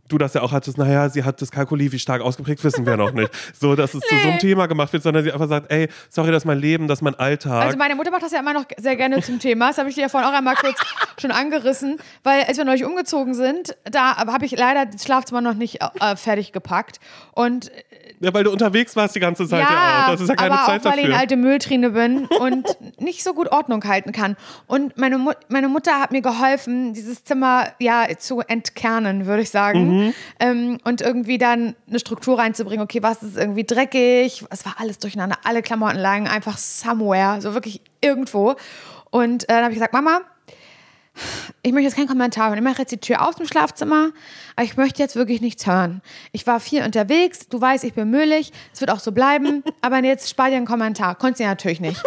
du 0.09 0.17
das 0.17 0.33
ja 0.33 0.41
auch 0.41 0.51
hattest, 0.51 0.77
naja, 0.77 1.09
sie 1.09 1.23
hat 1.23 1.39
Dyskalkulie, 1.39 1.91
wie 1.91 1.99
stark 1.99 2.21
ausgeprägt, 2.21 2.63
wissen 2.63 2.85
wir 2.85 2.97
noch 2.97 3.13
nicht. 3.13 3.31
So, 3.53 3.75
dass 3.75 3.93
es 3.93 4.01
zu 4.01 4.15
so 4.15 4.27
einem 4.27 4.39
Thema 4.39 4.67
gemacht 4.67 4.91
wird, 4.93 5.03
sondern 5.03 5.23
sie 5.23 5.31
einfach 5.31 5.47
sagt, 5.47 5.71
ey, 5.71 5.87
sorry, 6.09 6.31
das 6.31 6.43
ist 6.43 6.45
mein 6.45 6.59
Leben, 6.59 6.87
das 6.87 6.99
ist 6.99 7.03
mein 7.03 7.15
Alltag. 7.15 7.63
Also 7.63 7.77
meine 7.77 7.95
Mutter 7.95 8.11
macht 8.11 8.23
das 8.23 8.31
ja 8.31 8.39
immer 8.39 8.53
noch 8.53 8.65
sehr 8.77 8.95
gerne 8.95 9.21
zum 9.21 9.39
Thema. 9.39 9.69
Das 9.69 9.77
habe 9.77 9.89
ich 9.89 9.95
dir 9.95 10.01
ja 10.01 10.09
vorhin 10.09 10.29
auch 10.29 10.33
einmal 10.33 10.55
kurz 10.55 10.79
schon 11.19 11.31
angerissen, 11.31 11.97
weil 12.23 12.43
als 12.43 12.57
wir 12.57 12.65
neulich 12.65 12.85
umgezogen 12.85 13.33
sind, 13.33 13.75
da 13.85 14.17
habe 14.17 14.45
ich 14.45 14.51
leider 14.51 14.85
das 14.85 15.03
Schlafzimmer 15.03 15.41
noch 15.41 15.55
nicht 15.55 15.79
äh, 15.81 16.15
fertig 16.15 16.51
gepackt. 16.51 16.99
Und 17.31 17.71
ja, 18.19 18.33
weil 18.33 18.43
du 18.43 18.51
unterwegs 18.51 18.95
warst 18.95 19.15
die 19.15 19.19
ganze 19.19 19.47
Zeit 19.47 19.61
ja, 19.61 19.69
ja, 19.69 20.03
auch. 20.03 20.11
Das 20.11 20.21
ist 20.21 20.29
ja 20.29 20.35
keine 20.35 20.53
aber 20.53 20.65
Zeit 20.65 20.81
auch 20.81 20.85
weil 20.85 20.99
ich 20.99 21.01
dafür. 21.01 21.13
eine 21.13 21.21
alte 21.21 21.35
Mülltrine 21.37 21.89
bin 21.89 22.25
und 22.39 22.65
nicht 22.99 23.23
so 23.23 23.33
gut 23.33 23.51
Ordnung 23.51 23.83
halten 23.83 24.11
kann. 24.11 24.37
Und 24.67 24.97
meine, 24.97 25.17
Mu 25.17 25.31
meine 25.49 25.67
Mutter 25.67 25.99
hat 25.99 26.11
mir 26.11 26.21
geholfen, 26.21 26.93
dieses 26.93 27.23
Zimmer 27.23 27.67
ja 27.79 28.07
zu 28.17 28.41
entkernen, 28.41 29.25
würde 29.25 29.43
ich 29.43 29.49
sagen. 29.49 29.92
Mhm. 29.92 29.92
Ähm, 30.39 30.77
und 30.84 31.01
irgendwie 31.01 31.38
dann 31.38 31.75
eine 31.88 31.99
Struktur 31.99 32.39
reinzubringen. 32.39 32.84
Okay, 32.84 33.03
was 33.03 33.23
ist 33.23 33.38
irgendwie 33.38 33.63
dreckig? 33.63 34.45
Es 34.49 34.65
war 34.65 34.75
alles 34.77 34.99
durcheinander. 34.99 35.38
Alle 35.43 35.62
Klamotten 35.62 35.99
lagen 35.99 36.27
einfach 36.27 36.58
somewhere, 36.58 37.41
so 37.41 37.53
wirklich 37.53 37.82
irgendwo. 38.01 38.56
Und 39.12 39.43
äh, 39.43 39.47
dann 39.47 39.63
habe 39.63 39.71
ich 39.71 39.77
gesagt, 39.77 39.93
Mama, 39.93 40.21
ich 41.62 41.71
möchte 41.71 41.86
jetzt 41.86 41.95
keinen 41.95 42.08
Kommentar 42.08 42.49
hören. 42.49 42.58
Ich 42.58 42.63
mache 42.63 42.79
jetzt 42.79 42.91
die 42.91 42.97
Tür 42.97 43.27
auf 43.27 43.39
im 43.39 43.45
Schlafzimmer, 43.45 44.10
aber 44.56 44.65
ich 44.65 44.77
möchte 44.77 45.01
jetzt 45.01 45.15
wirklich 45.15 45.41
nichts 45.41 45.67
hören. 45.67 46.01
Ich 46.32 46.47
war 46.47 46.60
viel 46.60 46.84
unterwegs, 46.84 47.47
du 47.47 47.62
weißt, 47.62 47.84
ich 47.84 47.93
bin 47.93 48.10
müllig, 48.10 48.51
es 48.73 48.82
wird 48.82 48.89
auch 48.89 48.99
so 48.99 49.12
bleiben, 49.12 49.63
aber 49.82 50.03
jetzt 50.03 50.29
spar 50.29 50.49
dir 50.49 50.58
einen 50.58 50.65
Kommentar. 50.65 51.15
Konntest 51.15 51.39
du 51.39 51.43
ja 51.43 51.49
natürlich 51.49 51.79
nicht. 51.79 52.01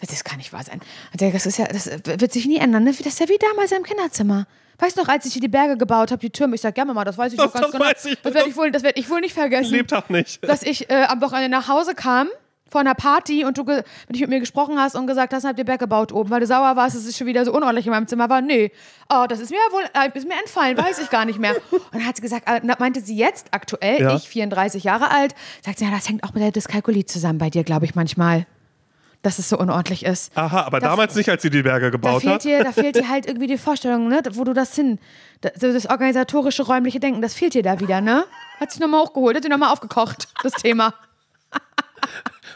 Das 0.00 0.24
kann 0.24 0.38
nicht 0.38 0.52
wahr 0.52 0.64
sein. 0.64 0.80
Das, 1.16 1.46
ist 1.46 1.58
ja, 1.58 1.66
das 1.66 1.86
wird 2.04 2.32
sich 2.32 2.46
nie 2.46 2.58
ändern, 2.58 2.84
ne? 2.84 2.90
Das 2.90 3.06
ist 3.06 3.20
ja 3.20 3.28
wie 3.28 3.38
damals 3.38 3.72
im 3.72 3.82
Kinderzimmer. 3.82 4.46
Weißt 4.82 4.96
du 4.96 5.02
noch, 5.02 5.08
als 5.08 5.24
ich 5.26 5.32
hier 5.34 5.40
die 5.42 5.48
Berge 5.48 5.76
gebaut 5.76 6.10
habe, 6.10 6.18
die 6.20 6.30
Türme, 6.30 6.56
ich 6.56 6.60
sag, 6.60 6.76
ja 6.76 6.84
Mama, 6.84 7.04
das 7.04 7.16
weiß 7.16 7.32
ich 7.32 7.38
Das- 7.38 7.46
noch 7.46 7.52
ganz 7.52 7.66
das 7.66 7.72
genau. 7.72 7.84
weiß 7.84 8.04
ich. 8.06 8.18
Das 8.20 8.34
werde 8.34 8.48
ich, 8.48 8.56
wohl- 8.56 8.70
das 8.72 8.82
werd 8.82 8.98
ich 8.98 9.08
wohl 9.08 9.20
nicht 9.20 9.32
vergessen 9.32 9.70
Lebtag 9.72 10.10
nicht. 10.10 10.42
dass 10.46 10.62
ich 10.64 10.90
äh, 10.90 11.04
am 11.04 11.20
Wochenende 11.20 11.48
nach 11.48 11.68
Hause 11.68 11.94
kam 11.94 12.28
von 12.68 12.80
einer 12.80 12.94
Party 12.94 13.44
und 13.44 13.58
du 13.58 13.64
ge- 13.64 13.82
mit, 14.08 14.18
mit 14.20 14.28
mir 14.30 14.40
gesprochen 14.40 14.78
hast 14.80 14.96
und 14.96 15.06
gesagt 15.06 15.32
hast, 15.34 15.44
habt 15.44 15.58
ihr 15.58 15.64
Berg 15.64 15.78
gebaut 15.78 16.10
oben, 16.10 16.30
weil 16.30 16.40
du 16.40 16.46
sauer 16.46 16.74
warst, 16.74 16.96
dass 16.96 17.04
es 17.04 17.16
schon 17.16 17.26
wieder 17.28 17.44
so 17.44 17.52
unordentlich 17.52 17.86
in 17.86 17.92
meinem 17.92 18.08
Zimmer 18.08 18.28
war. 18.28 18.40
Nee, 18.40 18.72
oh, 19.08 19.26
das 19.28 19.40
ist 19.40 19.50
mir 19.50 19.58
wohl 19.70 19.82
äh, 19.94 20.10
ist 20.18 20.26
mir 20.26 20.34
entfallen, 20.40 20.76
weiß 20.78 20.98
ich 21.00 21.10
gar 21.10 21.26
nicht 21.26 21.38
mehr. 21.38 21.54
Und 21.70 21.82
dann 21.92 22.06
hat 22.06 22.16
sie 22.16 22.22
gesagt, 22.22 22.48
äh, 22.48 22.60
meinte 22.78 23.00
sie 23.02 23.14
jetzt 23.16 23.48
aktuell, 23.52 24.00
Ja. 24.00 24.16
ich 24.16 24.26
34 24.28 24.84
Jahre 24.84 25.10
alt, 25.10 25.34
sagt 25.64 25.78
sie, 25.78 25.84
ja, 25.84 25.90
das 25.90 26.08
hängt 26.08 26.24
auch 26.24 26.32
mit 26.32 26.42
der 26.42 26.50
Dyskalkulie 26.50 27.04
zusammen 27.06 27.38
bei 27.38 27.50
dir, 27.50 27.62
glaube 27.62 27.84
ich 27.84 27.94
manchmal, 27.94 28.46
dass 29.22 29.38
es 29.38 29.48
so 29.48 29.56
unordentlich 29.58 30.04
ist. 30.04 30.36
Aha, 30.36 30.62
aber 30.62 30.80
Da- 30.80 30.88
damals 30.88 31.14
nicht, 31.14 31.28
als 31.30 31.42
sie 31.42 31.50
die 31.50 31.62
Berge 31.62 31.86
Da 31.86 31.90
gebaut 31.90 32.22
fehlt, 32.22 32.34
hat. 32.34 32.44
dir, 32.44 32.64
da 32.64 32.72
fehlt 32.72 32.96
dir 32.96 33.08
halt 33.08 33.26
irgendwie 33.26 33.46
die 33.46 33.58
Vorstellung, 33.58 34.08
ne, 34.08 34.20
wo 34.32 34.44
du 34.44 34.52
das 34.52 34.74
hin, 34.74 34.98
das, 35.40 35.52
das 35.54 35.86
organisatorische, 35.86 36.64
räumliche 36.64 36.98
Denken, 37.00 37.22
das 37.22 37.34
fehlt 37.34 37.54
dir 37.54 37.62
da 37.62 37.78
wieder, 37.80 38.00
ne? 38.00 38.24
Hat 38.60 38.70
sich 38.72 38.80
nochmal 38.80 39.02
hochgeholt, 39.02 39.36
hat 39.36 39.42
sich 39.44 39.50
nochmal 39.50 39.72
aufgekocht, 39.72 40.28
das 40.42 40.52
Thema. 40.54 40.94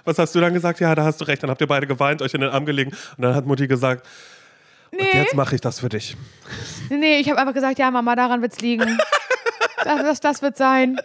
Was 0.04 0.18
hast 0.18 0.34
du 0.34 0.40
dann 0.40 0.54
gesagt? 0.54 0.80
Ja, 0.80 0.94
da 0.94 1.04
hast 1.04 1.20
du 1.20 1.24
recht. 1.24 1.42
Dann 1.42 1.50
habt 1.50 1.60
ihr 1.60 1.66
beide 1.66 1.86
geweint, 1.86 2.22
euch 2.22 2.34
in 2.34 2.40
den 2.40 2.50
Arm 2.50 2.64
gelegen. 2.66 2.90
Und 3.16 3.22
dann 3.22 3.34
hat 3.34 3.44
Mutti 3.46 3.66
gesagt, 3.66 4.06
und 4.92 5.00
jetzt 5.14 5.34
mache 5.34 5.54
ich 5.56 5.60
das 5.60 5.80
für 5.80 5.88
dich. 5.88 6.16
Nee, 6.90 6.96
Nee, 6.96 7.18
ich 7.18 7.28
habe 7.28 7.38
einfach 7.40 7.54
gesagt, 7.54 7.78
ja, 7.78 7.90
Mama, 7.90 8.14
daran 8.16 8.40
wird's 8.40 8.60
liegen. 8.60 8.98
das, 9.84 10.00
das, 10.02 10.20
das 10.20 10.42
wird 10.42 10.56
sein. 10.56 10.96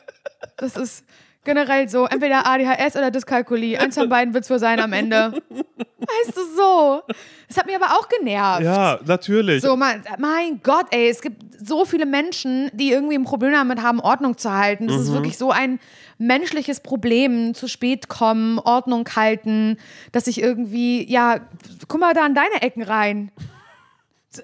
Das 0.57 0.75
ist 0.77 1.03
Generell 1.43 1.89
so, 1.89 2.05
entweder 2.05 2.45
ADHS 2.45 2.95
oder 2.95 3.09
Dyskalkulie. 3.09 3.79
Eins 3.79 3.97
von 3.97 4.07
beiden 4.09 4.33
wird 4.33 4.43
es 4.43 4.49
wohl 4.51 4.59
sein 4.59 4.79
am 4.79 4.93
Ende. 4.93 5.31
Weißt 5.49 6.37
du 6.37 6.41
so? 6.55 7.01
Das 7.47 7.57
hat 7.57 7.65
mich 7.65 7.75
aber 7.75 7.93
auch 7.97 8.07
genervt. 8.09 8.61
Ja, 8.61 8.99
natürlich. 9.05 9.61
So, 9.63 9.75
mein, 9.75 10.03
mein 10.19 10.61
Gott, 10.61 10.85
ey, 10.91 11.09
es 11.09 11.21
gibt 11.21 11.41
so 11.59 11.83
viele 11.85 12.05
Menschen, 12.05 12.69
die 12.73 12.91
irgendwie 12.91 13.15
ein 13.15 13.23
Problem 13.23 13.53
damit 13.53 13.81
haben, 13.81 13.99
Ordnung 13.99 14.37
zu 14.37 14.53
halten. 14.53 14.87
Das 14.87 14.97
Mhm. 14.97 15.01
ist 15.03 15.13
wirklich 15.13 15.37
so 15.39 15.49
ein 15.51 15.79
menschliches 16.19 16.79
Problem, 16.81 17.55
zu 17.55 17.67
spät 17.67 18.07
kommen, 18.07 18.59
Ordnung 18.59 19.07
halten, 19.15 19.77
dass 20.11 20.27
ich 20.27 20.41
irgendwie, 20.41 21.11
ja, 21.11 21.39
guck 21.87 21.99
mal 21.99 22.13
da 22.13 22.21
an 22.23 22.35
deine 22.35 22.61
Ecken 22.61 22.83
rein. 22.83 23.31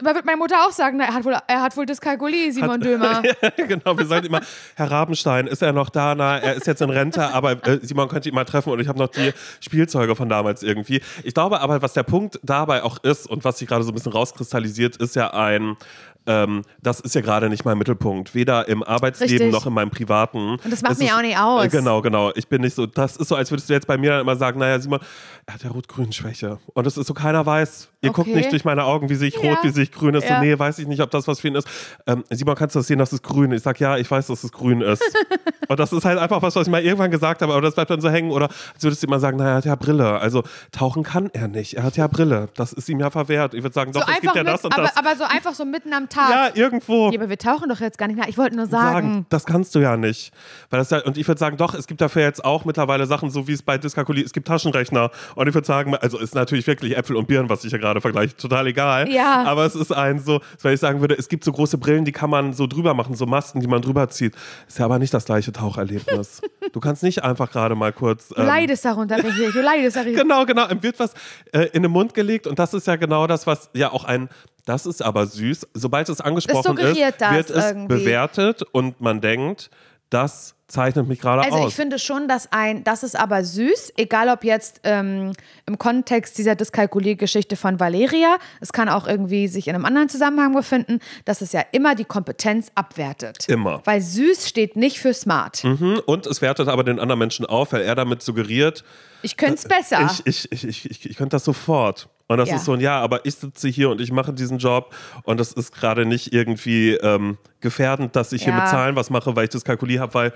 Da 0.02 0.14
wird 0.14 0.26
meine 0.26 0.38
Mutter 0.38 0.56
auch 0.68 0.72
sagen, 0.72 0.98
na, 0.98 1.06
er 1.06 1.14
hat 1.14 1.24
wohl, 1.24 1.38
er 1.48 1.62
hat 1.62 1.78
wohl 1.78 1.86
Dyskalkulie, 1.86 2.52
Simon 2.52 2.82
Dömer. 2.82 3.24
genau, 3.56 3.98
wir 3.98 4.06
sagen 4.06 4.26
immer, 4.26 4.42
Herr 4.76 4.92
Rabenstein, 4.92 5.48
ist 5.48 5.62
er 5.62 5.72
noch 5.72 5.90
da? 5.90 6.14
Na, 6.14 6.38
er 6.40 6.56
ist 6.56 6.68
jetzt 6.68 6.82
in 6.82 6.90
Rente, 6.90 7.34
aber 7.34 7.52
äh, 7.66 7.80
Simon 7.82 8.10
könnte 8.10 8.28
ihn 8.28 8.36
mal 8.36 8.44
treffen 8.44 8.70
und 8.74 8.82
ich 8.82 8.90
habe 8.90 9.00
noch 9.00 9.08
die 9.08 9.32
Spielzeuge 9.62 10.14
von 10.18 10.28
damals 10.28 10.62
irgendwie. 10.62 11.02
Ich 11.24 11.34
glaube 11.34 11.62
aber, 11.62 11.82
was 11.82 11.94
der 11.94 12.04
Punkt 12.04 12.38
dabei 12.44 12.84
auch 12.84 12.98
ist 13.04 13.28
und 13.30 13.46
was 13.46 13.60
sich 13.60 13.68
gerade 13.70 13.84
so 13.86 13.92
ein 13.92 13.94
bisschen 13.94 14.12
rauskristallisiert, 14.12 14.98
ist 14.98 15.16
ja 15.16 15.34
ein, 15.34 15.78
ähm, 16.26 16.64
das 16.82 17.00
ist 17.00 17.16
ja 17.16 17.22
gerade 17.22 17.48
nicht 17.48 17.64
mein 17.64 17.78
Mittelpunkt, 17.78 18.36
weder 18.36 18.68
im 18.68 18.84
Arbeitsleben 18.84 19.38
Richtig. 19.38 19.52
noch 19.54 19.66
in 19.68 19.74
meinem 19.74 19.90
privaten. 19.90 20.60
Und 20.62 20.70
das 20.70 20.82
macht 20.82 20.94
Es 20.94 20.98
mich 21.00 21.08
ist- 21.08 21.14
auch 21.16 21.22
nicht 21.22 21.38
aus. 21.38 21.64
Äh, 21.64 21.70
genau, 21.70 22.02
genau. 22.02 22.32
Ich 22.36 22.50
bin 22.50 22.60
nicht 22.62 22.76
so, 22.76 22.86
das 22.88 23.16
ist 23.16 23.30
so, 23.30 23.36
als 23.36 23.50
würdest 23.52 23.70
du 23.70 23.74
jetzt 23.74 23.88
bei 23.88 23.98
mir 23.98 24.12
dann 24.12 24.20
immer 24.22 24.36
sagen, 24.36 24.60
naja, 24.60 24.78
Simon, 24.82 25.00
er 25.46 25.54
hat 25.54 25.64
ja 25.64 25.70
Rot-Grün-Schwäche. 25.70 26.60
Und 26.74 26.86
es 26.86 26.98
ist 26.98 27.08
so, 27.08 27.14
keiner 27.14 27.46
weiß, 27.46 27.88
ihr 28.02 28.12
guckt 28.12 28.28
Okay. 28.30 28.38
nicht 28.38 28.52
durch 28.52 28.64
meine 28.66 28.84
Augen, 28.84 29.10
wie 29.10 29.16
sehe 29.16 29.28
ich 29.30 29.36
Ja. 29.36 29.50
rot, 29.50 29.60
wie 29.64 29.70
sehe 29.70 29.84
ich 29.84 29.92
grün 29.92 30.16
ist. 30.16 30.28
Ja. 30.28 30.38
So, 30.38 30.44
nee, 30.44 30.58
weiß 30.58 30.80
ich 30.80 30.88
nicht, 30.88 31.02
ob 31.02 31.10
das 31.12 31.28
was 31.28 31.40
für 31.40 31.48
ihn 31.48 31.56
ist. 31.56 31.68
Ähm, 32.06 32.24
Simon, 32.30 32.56
kannst 32.56 32.76
du 32.76 32.80
das 32.80 32.88
sehen, 32.88 33.00
dass 33.00 33.12
es 33.12 33.22
grün 33.22 33.52
ist? 33.52 33.58
Ich 33.60 33.64
sag, 33.64 33.80
ja, 33.80 33.98
ich 33.98 34.10
weiß, 34.10 34.28
dass 34.28 34.44
es 34.44 34.52
grün 34.52 34.82
ist. 34.82 35.02
und 35.68 35.80
das 35.80 35.92
ist 35.94 36.06
halt 36.06 36.20
einfach 36.20 36.42
was, 36.42 36.56
was 36.56 36.68
ich 36.68 36.72
mal 36.72 36.82
irgendwann 36.82 37.12
gesagt 37.12 37.42
habe, 37.42 37.52
aber 37.54 37.62
das 37.62 37.76
bleibt 37.76 37.90
dann 37.90 38.02
so 38.02 38.10
hängen. 38.10 38.32
Oder 38.32 38.50
als 38.74 38.84
würdest 38.84 39.02
du 39.04 39.08
immer 39.08 39.20
sagen, 39.20 39.38
naja, 39.38 39.52
er 39.52 39.56
hat 39.58 39.66
ja 39.66 39.76
Brille. 39.76 40.20
Also 40.20 40.44
tauchen 40.72 41.04
kann 41.04 41.30
er 41.34 41.48
nicht. 41.48 41.76
Er 41.76 41.84
hat 41.84 41.98
ja 41.98 42.08
Brille. 42.08 42.50
Das 42.56 42.74
ist 42.74 42.88
ihm 42.90 43.00
ja 43.00 43.10
verwehrt. 43.10 43.54
Ich 43.54 43.64
würde 43.64 43.74
sagen, 43.74 43.94
So 43.94 44.00
doch, 44.00 44.08
es 44.08 44.16
einfach 44.16 44.22
gibt 44.22 44.36
ja 44.36 44.44
mit, 44.44 44.54
das 44.54 44.66
und 44.66 44.74
aber, 44.74 44.84
das. 44.84 44.98
aber 44.98 45.16
so 45.16 45.24
einfach 45.24 45.54
so 45.56 45.66
mitten 45.66 45.94
am 45.94 46.08
Tag. 46.10 46.30
ja, 46.30 46.50
irgendwo. 46.54 47.10
Ja, 47.12 47.20
aber 47.20 47.30
wir 47.30 47.38
tauchen 47.38 47.70
doch 47.70 47.80
jetzt 47.80 47.98
gar 47.98 48.08
nicht 48.08 48.18
nach. 48.20 48.28
Ich 48.28 48.38
wollte 48.38 48.56
nur 48.56 48.68
sagen. 48.68 48.88
sagen. 48.94 49.26
Das 49.30 49.46
kannst 49.46 49.74
du 49.76 49.80
ja 49.80 49.98
nicht. 49.98 50.32
Weil 50.70 50.80
das 50.80 50.90
ja, 50.92 51.00
und 51.04 51.18
ich 51.18 51.28
würde 51.28 51.40
sagen, 51.40 51.58
doch, 51.58 51.74
es 51.74 51.88
gibt 51.88 52.02
dafür 52.02 52.22
jetzt 52.22 52.46
auch 52.46 52.64
mittlerweile 52.66 53.06
Sachen, 53.08 53.30
so 53.32 53.48
wie 53.48 53.54
es 53.54 53.64
bei 53.64 53.78
Dyskalkulie, 53.78 54.24
es 54.24 54.34
gibt 54.34 54.48
Taschenrechner. 54.48 55.10
Und 55.36 55.48
ich 55.48 55.54
würde 55.54 55.66
sagen, 55.68 55.96
also 55.96 56.18
ist 56.20 56.36
natürlich 56.36 56.68
wirklich 56.68 56.96
Äpfel 56.96 57.16
und 57.16 57.28
Birnen, 57.28 57.50
was 57.50 57.64
ich 57.64 57.72
ja 57.72 57.78
gerade 57.78 57.87
vergleiche, 58.02 58.36
total 58.36 58.68
egal. 58.68 59.10
Ja. 59.10 59.44
Aber 59.44 59.66
es 59.66 59.76
ist 59.76 59.92
ein 59.92 60.20
so, 60.20 60.42
weil 60.62 60.74
ich 60.74 60.80
sagen 60.80 61.02
würde, 61.02 61.16
es 61.16 61.30
gibt 61.30 61.44
so 61.44 61.52
große 61.52 61.78
Brillen, 61.78 62.06
die 62.06 62.12
kann 62.12 62.30
man 62.30 62.54
so 62.54 62.68
drüber 62.68 62.94
machen, 62.94 63.16
so 63.16 63.26
Masken, 63.26 63.62
die 63.62 63.68
man 63.68 63.82
drüber 63.82 64.10
zieht. 64.10 64.36
Ist 64.68 64.80
ja 64.80 64.86
aber 64.86 65.00
nicht 65.00 65.14
das 65.14 65.26
gleiche 65.26 65.52
Taucherlebnis. 65.52 66.42
du 66.74 66.80
kannst 66.80 67.04
nicht 67.04 67.24
einfach 67.24 67.52
gerade 67.52 67.76
mal 67.76 67.94
kurz. 67.94 68.30
Du 68.30 68.42
ähm, 68.42 68.48
leidest 68.48 68.86
darunter, 68.86 69.18
Regie. 69.18 69.52
Du 69.52 69.62
leidest 69.64 69.96
darunter. 69.96 70.22
Genau, 70.22 70.46
genau. 70.46 70.68
Ihm 70.70 70.84
wird 70.84 71.00
was 71.00 71.14
äh, 71.52 71.70
in 71.74 71.84
den 71.84 71.92
Mund 71.92 72.14
gelegt 72.14 72.48
und 72.48 72.60
das 72.60 72.74
ist 72.74 72.88
ja 72.88 72.96
genau 72.96 73.28
das, 73.28 73.48
was 73.48 73.70
ja 73.74 73.92
auch 73.92 74.04
ein, 74.04 74.30
das 74.66 74.86
ist 74.86 75.02
aber 75.02 75.26
süß. 75.26 75.68
Sobald 75.74 76.10
es 76.10 76.22
angesprochen 76.22 76.60
ist, 76.60 76.66
suggeriert 76.66 77.16
das 77.20 77.34
wird 77.34 77.50
es 77.50 77.66
irgendwie. 77.66 77.96
bewertet 77.96 78.64
und 78.72 79.00
man 79.00 79.22
denkt, 79.22 79.70
das 80.10 80.56
zeichnet 80.68 81.08
mich 81.08 81.20
gerade 81.22 81.44
Also 81.44 81.60
aus. 81.60 81.70
ich 81.70 81.76
finde 81.76 81.98
schon, 81.98 82.28
dass 82.28 82.52
ein, 82.52 82.84
das 82.84 83.04
ist 83.04 83.18
aber 83.18 83.44
süß, 83.46 83.94
egal 83.96 84.28
ob 84.28 84.44
jetzt 84.44 84.82
ähm, 84.84 85.32
im 85.66 85.78
Kontext 85.78 86.38
dieser 86.38 86.56
Dyskalkuliergeschichte 86.56 87.56
von 87.56 87.80
Valeria, 87.80 88.38
es 88.60 88.74
kann 88.74 88.90
auch 88.90 89.08
irgendwie 89.08 89.48
sich 89.48 89.70
in 89.70 89.76
einem 89.76 89.86
anderen 89.86 90.10
Zusammenhang 90.10 90.54
befinden, 90.54 91.00
dass 91.24 91.40
es 91.42 91.54
ja 91.54 91.62
immer 91.72 91.96
die 91.96 92.04
Kompetenz 92.04 92.70
abwertet. 92.76 93.48
Immer. 93.48 93.82
Weil 93.86 94.02
süß 94.02 94.48
steht 94.48 94.76
nicht 94.76 95.00
für 95.00 95.14
smart. 95.14 95.64
Mhm, 95.64 96.02
und 96.06 96.26
es 96.28 96.42
wertet 96.42 96.68
aber 96.68 96.84
den 96.84 97.00
anderen 97.00 97.20
Menschen 97.20 97.46
auf, 97.46 97.72
weil 97.72 97.82
er 97.84 97.96
damit 97.96 98.22
suggeriert, 98.22 98.84
Ich 99.22 99.38
könnte 99.38 99.56
es 99.56 99.64
besser. 99.64 100.10
ich, 100.26 100.52
ich, 100.52 100.64
ich, 100.66 100.86
ich, 100.90 101.10
ich 101.10 101.18
könnte 101.18 101.36
das 101.36 101.46
sofort. 101.46 102.10
Und 102.30 102.38
das 102.38 102.50
Ja. 102.50 102.56
ist 102.58 102.66
so 102.66 102.74
ein 102.74 102.80
Ja, 102.82 103.00
aber 103.00 103.26
ich 103.26 103.36
sitze 103.36 103.68
hier 103.70 103.90
und 103.90 104.02
ich 104.02 104.12
mache 104.12 104.34
diesen 104.34 104.58
Job 104.58 104.94
und 105.24 105.40
das 105.40 105.54
ist 105.54 105.74
gerade 105.74 106.06
nicht 106.06 106.34
irgendwie 106.34 106.92
ähm, 106.96 107.38
gefährdend, 107.62 108.16
dass 108.16 108.34
ich 108.34 108.44
hier 108.44 108.54
Ja. 108.54 108.60
mit 108.60 108.68
Zahlen 108.70 108.96
was 108.96 109.10
mache, 109.10 109.36
weil 109.36 109.46
ich 109.46 109.50
das 109.50 109.64
Kalkulier 109.64 110.02
habe, 110.02 110.14
weil 110.14 110.34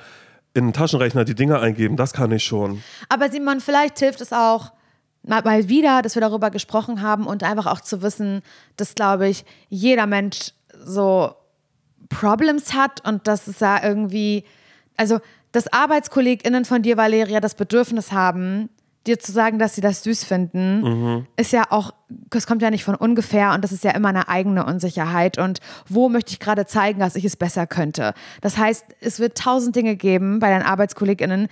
in 0.53 0.67
den 0.67 0.73
Taschenrechner 0.73 1.25
die 1.25 1.35
Dinge 1.35 1.59
eingeben, 1.59 1.97
das 1.97 2.13
kann 2.13 2.31
ich 2.31 2.43
schon. 2.43 2.81
Aber 3.09 3.29
Simon, 3.29 3.59
vielleicht 3.61 3.99
hilft 3.99 4.21
es 4.21 4.31
auch 4.33 4.71
mal, 5.23 5.41
mal 5.43 5.67
wieder, 5.69 6.01
dass 6.01 6.15
wir 6.15 6.21
darüber 6.21 6.49
gesprochen 6.49 7.01
haben 7.01 7.25
und 7.27 7.43
einfach 7.43 7.67
auch 7.67 7.81
zu 7.81 8.01
wissen, 8.01 8.41
dass, 8.77 8.95
glaube 8.95 9.27
ich, 9.29 9.45
jeder 9.69 10.07
Mensch 10.07 10.51
so 10.83 11.33
Problems 12.09 12.73
hat 12.73 13.05
und 13.07 13.27
dass 13.27 13.47
es 13.47 13.59
da 13.59 13.81
irgendwie, 13.83 14.43
also 14.97 15.19
dass 15.53 15.71
ArbeitskollegInnen 15.71 16.65
von 16.65 16.81
dir, 16.81 16.97
Valeria, 16.97 17.39
das 17.39 17.55
Bedürfnis 17.55 18.11
haben, 18.11 18.69
dir 19.07 19.19
zu 19.19 19.31
sagen, 19.31 19.57
dass 19.57 19.75
sie 19.75 19.81
das 19.81 20.03
süß 20.03 20.23
finden, 20.23 21.25
ist 21.35 21.51
ja 21.51 21.63
auch, 21.69 21.93
das 22.09 22.45
kommt 22.45 22.61
ja 22.61 22.69
nicht 22.69 22.83
von 22.83 22.95
ungefähr 22.95 23.53
und 23.53 23.63
das 23.63 23.71
ist 23.71 23.83
ja 23.83 23.91
immer 23.91 24.09
eine 24.09 24.27
eigene 24.27 24.65
Unsicherheit. 24.65 25.37
Und 25.37 25.59
wo 25.87 26.07
möchte 26.09 26.31
ich 26.31 26.39
gerade 26.39 26.65
zeigen, 26.65 26.99
dass 26.99 27.15
ich 27.15 27.25
es 27.25 27.35
besser 27.35 27.65
könnte? 27.65 28.13
Das 28.41 28.57
heißt, 28.57 28.85
es 29.01 29.19
wird 29.19 29.37
tausend 29.37 29.75
Dinge 29.75 29.95
geben 29.95 30.39
bei 30.39 30.49
deinen 30.49 30.63
ArbeitskollegInnen, 30.63 31.47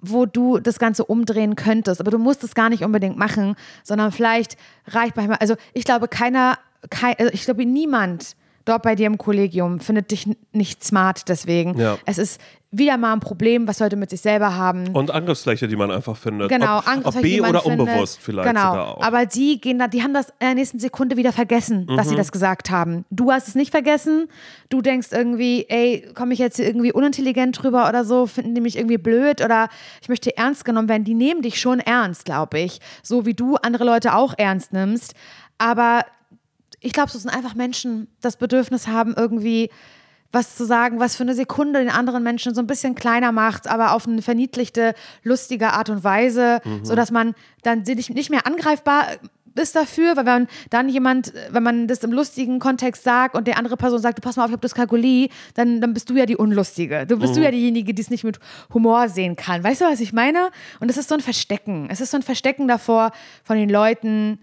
wo 0.00 0.26
du 0.26 0.58
das 0.58 0.78
Ganze 0.78 1.04
umdrehen 1.04 1.54
könntest. 1.56 2.00
Aber 2.00 2.10
du 2.10 2.18
musst 2.18 2.44
es 2.44 2.54
gar 2.54 2.70
nicht 2.70 2.84
unbedingt 2.84 3.18
machen, 3.18 3.56
sondern 3.82 4.12
vielleicht 4.12 4.56
reicht 4.86 5.16
manchmal. 5.16 5.38
Also 5.40 5.56
ich 5.74 5.84
glaube, 5.84 6.08
keiner, 6.08 6.58
kein, 6.90 7.14
also 7.18 7.30
ich 7.32 7.44
glaube, 7.44 7.66
niemand 7.66 8.36
dort 8.64 8.82
bei 8.82 8.94
dir 8.94 9.06
im 9.06 9.18
Kollegium 9.18 9.80
findet 9.80 10.10
dich 10.10 10.28
nicht 10.52 10.82
smart 10.84 11.28
deswegen. 11.28 11.78
Ja. 11.78 11.98
Es 12.06 12.18
ist 12.18 12.40
wieder 12.76 12.96
mal 12.96 13.12
ein 13.12 13.20
Problem, 13.20 13.68
was 13.68 13.78
Leute 13.78 13.94
mit 13.94 14.10
sich 14.10 14.20
selber 14.20 14.56
haben. 14.56 14.88
Und 14.88 15.12
Angriffsfläche, 15.12 15.68
die 15.68 15.76
man 15.76 15.92
einfach 15.92 16.16
findet. 16.16 16.48
Genau, 16.48 16.78
ob, 16.78 16.88
Angriff, 16.88 17.14
ob 17.14 17.22
B 17.22 17.28
jemand 17.28 17.50
oder 17.54 17.60
findet. 17.62 17.80
unbewusst 17.88 18.18
vielleicht 18.20 18.48
genau. 18.48 18.70
sogar 18.72 18.88
auch. 18.98 19.02
Aber 19.02 19.26
die 19.26 19.60
gehen 19.60 19.78
da, 19.78 19.86
die 19.86 20.02
haben 20.02 20.12
das 20.12 20.30
in 20.30 20.34
der 20.40 20.54
nächsten 20.54 20.80
Sekunde 20.80 21.16
wieder 21.16 21.32
vergessen, 21.32 21.86
dass 21.86 22.06
Mhm. 22.06 22.10
sie 22.10 22.16
das 22.16 22.32
gesagt 22.32 22.70
haben. 22.72 23.04
Du 23.10 23.30
hast 23.30 23.46
es 23.46 23.54
nicht 23.54 23.70
vergessen. 23.70 24.26
Du 24.70 24.82
denkst 24.82 25.08
irgendwie, 25.12 25.66
ey, 25.68 26.08
komme 26.14 26.32
ich 26.32 26.40
jetzt 26.40 26.56
hier 26.56 26.66
irgendwie 26.66 26.92
unintelligent 26.92 27.62
drüber 27.62 27.88
oder 27.88 28.04
so, 28.04 28.26
finden 28.26 28.56
die 28.56 28.60
mich 28.60 28.76
irgendwie 28.76 28.98
blöd 28.98 29.40
oder 29.40 29.68
ich 30.02 30.08
möchte 30.08 30.36
ernst 30.36 30.64
genommen 30.64 30.88
werden. 30.88 31.04
Die 31.04 31.14
nehmen 31.14 31.42
dich 31.42 31.60
schon 31.60 31.78
ernst, 31.78 32.24
glaube 32.24 32.58
ich. 32.58 32.80
So 33.04 33.24
wie 33.24 33.34
du 33.34 33.54
andere 33.54 33.84
Leute 33.84 34.16
auch 34.16 34.34
ernst 34.36 34.72
nimmst. 34.72 35.14
Aber 35.58 36.02
ich 36.84 36.92
glaube, 36.92 37.08
es 37.08 37.20
sind 37.20 37.30
einfach 37.30 37.54
Menschen, 37.54 38.08
das 38.20 38.36
Bedürfnis 38.36 38.86
haben, 38.86 39.14
irgendwie 39.16 39.70
was 40.30 40.56
zu 40.56 40.66
sagen, 40.66 40.98
was 40.98 41.16
für 41.16 41.22
eine 41.22 41.34
Sekunde 41.34 41.78
den 41.78 41.88
anderen 41.88 42.22
Menschen 42.22 42.54
so 42.54 42.60
ein 42.60 42.66
bisschen 42.66 42.94
kleiner 42.94 43.32
macht, 43.32 43.68
aber 43.68 43.92
auf 43.92 44.06
eine 44.06 44.20
verniedlichte, 44.20 44.94
lustige 45.22 45.72
Art 45.72 45.88
und 45.90 46.02
Weise, 46.02 46.60
sodass 46.82 47.10
man 47.12 47.34
dann 47.62 47.82
nicht 47.82 48.30
mehr 48.30 48.46
angreifbar 48.46 49.06
ist 49.56 49.76
dafür, 49.76 50.16
weil 50.16 50.26
wenn 50.26 50.48
dann 50.70 50.88
jemand, 50.88 51.32
wenn 51.50 51.62
man 51.62 51.86
das 51.86 52.02
im 52.02 52.12
lustigen 52.12 52.58
Kontext 52.58 53.04
sagt 53.04 53.36
und 53.36 53.46
der 53.46 53.56
andere 53.56 53.76
Person 53.76 54.00
sagt, 54.00 54.18
du 54.18 54.22
pass 54.22 54.36
mal 54.36 54.42
auf, 54.44 54.50
ich 54.50 54.52
habe 54.52 54.66
Dyskalkulie, 54.66 55.28
dann, 55.54 55.80
dann 55.80 55.94
bist 55.94 56.10
du 56.10 56.16
ja 56.16 56.26
die 56.26 56.36
Unlustige. 56.36 57.06
Du 57.06 57.18
bist 57.18 57.36
du 57.36 57.40
ja 57.40 57.52
diejenige, 57.52 57.94
die 57.94 58.02
es 58.02 58.10
nicht 58.10 58.24
mit 58.24 58.40
Humor 58.72 59.08
sehen 59.08 59.36
kann. 59.36 59.62
Weißt 59.62 59.80
du, 59.80 59.84
was 59.84 60.00
ich 60.00 60.12
meine? 60.12 60.50
Und 60.80 60.90
es 60.90 60.96
ist 60.96 61.08
so 61.08 61.14
ein 61.14 61.20
Verstecken. 61.20 61.88
Es 61.88 62.00
ist 62.00 62.10
so 62.10 62.16
ein 62.16 62.22
Verstecken 62.22 62.66
davor 62.66 63.12
von 63.44 63.56
den 63.56 63.70
Leuten, 63.70 64.40